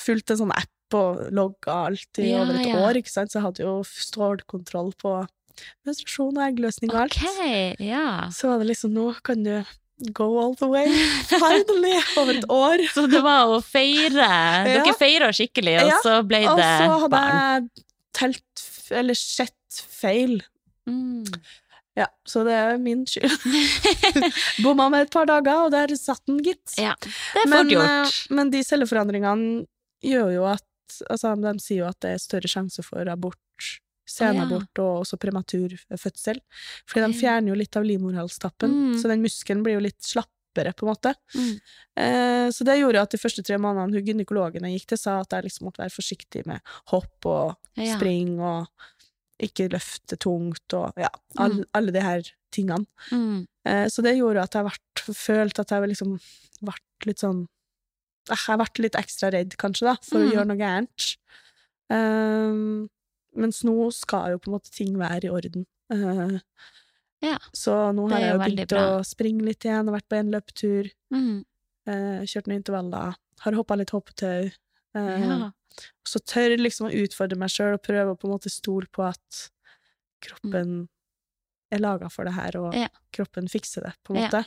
fulgt 0.00 0.32
en 0.34 0.40
sånn 0.42 0.54
app 0.56 0.96
og 0.98 1.28
logga 1.30 1.76
alt 1.86 2.18
i 2.18 2.32
Ja, 2.32 2.40
over 2.42 2.56
et 2.58 2.72
år, 2.74 2.98
ikke 2.98 3.12
sant, 3.12 3.30
så 3.30 3.38
jeg 3.38 3.46
hadde 3.46 3.62
jo 3.62 3.74
strålkontroll 3.86 4.90
på 4.98 5.12
menstruasjon 5.86 6.38
og 6.40 6.44
eggløsning 6.48 6.90
og 6.90 7.04
alt. 7.04 7.18
Ok, 7.20 7.84
ja. 7.84 8.06
Så 8.34 8.50
var 8.50 8.62
det 8.62 8.72
liksom 8.72 8.94
nå 8.96 9.12
kan 9.26 9.44
du 9.46 9.52
go 10.16 10.26
all 10.40 10.54
the 10.58 10.66
way, 10.70 10.86
finally, 11.28 11.96
over 12.16 12.38
et 12.38 12.44
år. 12.50 12.84
Så 12.94 13.06
det 13.10 13.20
var 13.24 13.46
å 13.52 13.60
feire. 13.64 14.28
Dere 14.66 14.86
Ja. 14.86 14.94
feira 14.98 15.30
skikkelig, 15.36 15.78
og 15.82 15.88
Ja, 15.92 15.98
så 16.04 16.18
ble 16.26 16.40
det 16.44 16.46
barn. 16.46 16.60
Og 16.60 16.90
så 16.90 17.00
hadde 17.04 17.10
barn. 17.10 17.70
jeg 17.74 17.84
telt, 18.20 18.66
eller 18.90 19.14
sett 19.14 19.82
feil. 20.00 20.40
Mm. 20.88 21.26
Ja, 21.98 22.06
så 22.26 22.44
det 22.46 22.54
er 22.54 22.78
min 22.78 23.04
skyld. 23.04 23.30
Bomma 24.64 24.88
med 24.92 25.02
et 25.08 25.12
par 25.12 25.26
dager, 25.28 25.66
og 25.66 25.72
der 25.74 25.92
satt 25.98 26.22
den, 26.30 26.38
gitt. 26.44 26.74
Ja, 26.80 26.94
det 27.02 27.44
er 27.44 27.48
Men, 27.50 27.68
gjort. 27.70 27.84
eh, 27.84 28.34
men 28.34 28.50
de 28.54 28.62
celleforandringene 28.64 29.66
gjør 30.06 30.34
jo 30.38 30.44
at 30.56 30.64
Altså, 31.06 31.36
de 31.38 31.52
sier 31.62 31.84
jo 31.84 31.86
at 31.86 32.00
det 32.02 32.10
er 32.16 32.18
større 32.18 32.48
sjanse 32.50 32.82
for 32.82 33.06
abort, 33.06 33.38
senabort 34.10 34.78
og 34.82 35.04
også 35.04 35.18
prematur 35.22 35.74
fødsel. 35.96 36.40
Fordi 36.86 37.06
de 37.12 37.18
fjerner 37.20 37.48
jo 37.52 37.54
litt 37.60 37.76
av 37.76 37.84
livmorhalstappen, 37.84 38.70
Mm. 38.70 38.94
så 39.00 39.08
den 39.08 39.22
muskelen 39.22 39.62
blir 39.62 39.74
jo 39.78 39.80
litt 39.86 40.00
slappere, 40.02 40.74
på 40.74 40.82
en 40.86 40.90
måte. 40.92 41.14
Mm. 41.34 41.60
Eh, 41.96 42.48
så 42.50 42.64
det 42.66 42.78
gjorde 42.80 43.02
at 43.02 43.10
de 43.14 43.18
første 43.22 43.42
tre 43.46 43.56
månedene 43.56 43.94
hun 43.94 44.04
gynekologen 44.06 44.62
jeg 44.66 44.80
gikk 44.80 44.86
til, 44.88 44.98
sa 44.98 45.20
at 45.20 45.30
jeg 45.30 45.44
liksom 45.44 45.68
måtte 45.68 45.78
være 45.84 45.94
forsiktig 45.94 46.46
med 46.46 46.60
hopp 46.90 47.26
og 47.26 47.56
Ja. 47.76 47.96
spring 47.96 48.40
og 48.40 48.66
ikke 49.40 49.70
løfte 49.70 50.18
tungt 50.18 50.74
og 50.74 50.92
ja, 50.98 51.08
all, 51.38 51.52
Mm. 51.60 51.64
alle 51.74 51.92
de 51.92 52.00
her 52.02 52.22
tingene. 52.52 52.86
Mm. 53.12 53.46
Eh, 53.64 53.86
så 53.88 54.02
det 54.02 54.16
gjorde 54.18 54.42
at 54.42 54.52
jeg 54.52 55.14
følte 55.14 55.60
at 55.60 55.68
jeg 55.70 55.88
liksom 55.88 56.18
ble 56.62 56.74
litt 57.06 57.18
sånn 57.20 57.46
Jeg 58.28 58.36
Jeg 58.46 58.58
ble 58.58 58.82
litt 58.84 58.92
ekstra 58.94 59.30
redd, 59.32 59.56
kanskje, 59.56 59.80
da, 59.86 59.94
for 60.02 60.18
Mm. 60.20 60.28
å 60.28 60.32
gjøre 60.34 60.46
noe 60.46 60.56
gærent. 60.60 61.16
Um, 61.90 62.88
mens 63.36 63.62
nå 63.64 63.92
skal 63.94 64.32
jo 64.32 64.38
på 64.38 64.50
en 64.50 64.56
måte 64.58 64.70
ting 64.74 64.96
være 64.98 65.24
i 65.28 65.30
orden. 65.30 65.66
Uh, 65.92 66.38
Ja, 67.22 67.36
så 67.52 67.92
nå 67.92 68.08
har 68.08 68.18
jeg 68.22 68.32
jo 68.32 68.38
begynt 68.40 68.72
å 68.80 69.04
springe 69.04 69.42
litt 69.44 69.60
igjen, 69.66 69.88
og 69.90 69.94
vært 69.98 70.08
på 70.08 70.16
en 70.16 70.30
løpetur, 70.32 70.90
Mm. 71.12 71.44
uh, 71.88 72.22
kjørt 72.24 72.46
noen 72.48 72.62
intervaller, 72.62 73.14
har 73.40 73.52
hoppa 73.52 73.76
litt 73.76 73.90
hoppetau. 73.90 74.50
Uh, 74.96 75.20
Ja. 75.20 75.50
Så 76.04 76.18
tør 76.24 76.56
liksom 76.58 76.88
å 76.88 76.94
utfordre 76.96 77.36
meg 77.36 77.50
sjøl 77.50 77.74
og 77.74 77.82
prøve 77.82 78.14
å 78.14 78.18
på 78.18 78.24
en 78.26 78.32
måte 78.38 78.50
stole 78.50 78.86
på 78.90 79.04
at 79.06 79.50
kroppen 80.24 80.88
er 81.70 81.78
laga 81.78 82.08
for 82.10 82.24
det 82.24 82.32
her, 82.34 82.56
og 82.56 82.74
Ja. 82.74 82.88
kroppen 83.12 83.46
fikser 83.48 83.82
det, 83.84 83.92
på 84.04 84.14
en 84.16 84.22
Ja. 84.22 84.28
måte. 84.28 84.46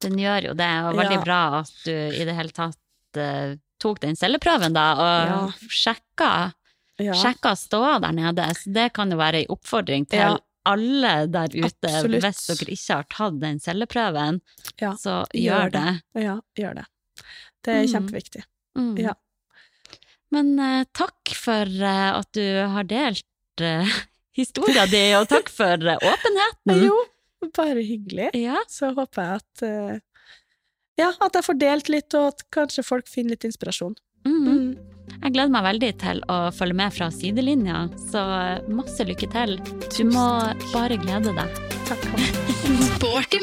Den 0.00 0.18
gjør 0.18 0.42
jo 0.48 0.54
det, 0.54 0.84
og 0.84 0.94
veldig 0.96 1.24
bra 1.24 1.60
at 1.60 1.72
du 1.84 1.90
i 1.92 2.24
det 2.24 2.34
hele 2.34 2.50
tatt 2.50 2.76
uh, 3.16 3.54
tok 3.80 4.00
den 4.00 4.14
celleprøven, 4.16 4.72
da, 4.74 4.92
og 4.98 5.28
Ja. 5.28 5.52
sjekka, 5.70 6.52
Ja. 6.98 7.12
sjekka 7.14 7.52
ståa 7.56 7.98
der 8.00 8.12
nede. 8.16 8.46
Så 8.56 8.72
det 8.72 8.92
kan 8.96 9.10
jo 9.12 9.16
være 9.20 9.42
ei 9.42 9.46
oppfordring 9.52 10.06
til 10.08 10.18
Ja. 10.22 10.38
alle 10.66 11.26
der 11.30 11.48
ute, 11.52 11.68
Absolutt. 11.90 12.22
hvis 12.24 12.46
dere 12.48 12.72
ikke 12.72 12.94
har 12.94 13.04
tatt 13.10 13.40
den 13.40 13.58
celleprøven, 13.60 14.40
Ja, 14.80 14.94
så 14.96 15.24
gjør 15.34 15.70
gjør 15.70 15.72
det. 15.76 16.02
Ja, 16.24 16.36
gjør 16.58 16.74
det. 16.80 16.86
Det 17.62 17.74
er 17.74 17.82
Mm. 17.84 17.92
kjempeviktig. 17.92 18.42
Mm. 18.78 18.98
Ja. 18.98 19.14
Men 20.34 20.58
uh, 20.58 20.84
takk 20.96 21.32
for 21.38 21.64
uh, 21.68 22.18
at 22.18 22.32
du 22.32 22.42
har 22.72 22.84
delt 22.90 23.24
uh, 23.62 23.92
historia 24.36 24.86
di, 24.90 25.04
og 25.16 25.28
takk 25.30 25.48
for 25.52 25.76
uh, 25.86 25.96
åpenheten. 26.02 26.82
Jo, 26.84 26.96
bare 27.54 27.84
hyggelig. 27.86 28.30
Ja. 28.34 28.56
Så 28.68 28.90
håper 28.96 29.22
jeg 29.22 29.40
at 29.40 29.62
eh, 29.68 30.00
Ja, 30.98 31.10
at 31.20 31.34
jeg 31.36 31.44
får 31.44 31.58
delt 31.60 31.88
litt, 31.92 32.14
og 32.16 32.30
at 32.32 32.42
kanskje 32.56 32.82
folk 32.84 33.06
finner 33.12 33.34
litt 33.36 33.44
inspirasjon. 33.44 33.94
Mm. 34.26 34.35
Jeg 35.26 35.32
gleder 35.34 35.50
meg 35.50 35.64
veldig 35.66 35.88
til 35.98 36.20
å 36.30 36.36
følge 36.54 36.76
med 36.78 36.94
fra 36.94 37.08
sidelinja, 37.10 37.80
så 38.12 38.22
masse 38.70 39.02
lykke 39.08 39.26
til. 39.32 39.56
Du 39.96 40.04
må 40.06 40.28
bare 40.70 41.00
glede 41.02 41.34
deg. 41.34 41.60
Takk. 41.90 42.06
Sporty. 42.94 43.42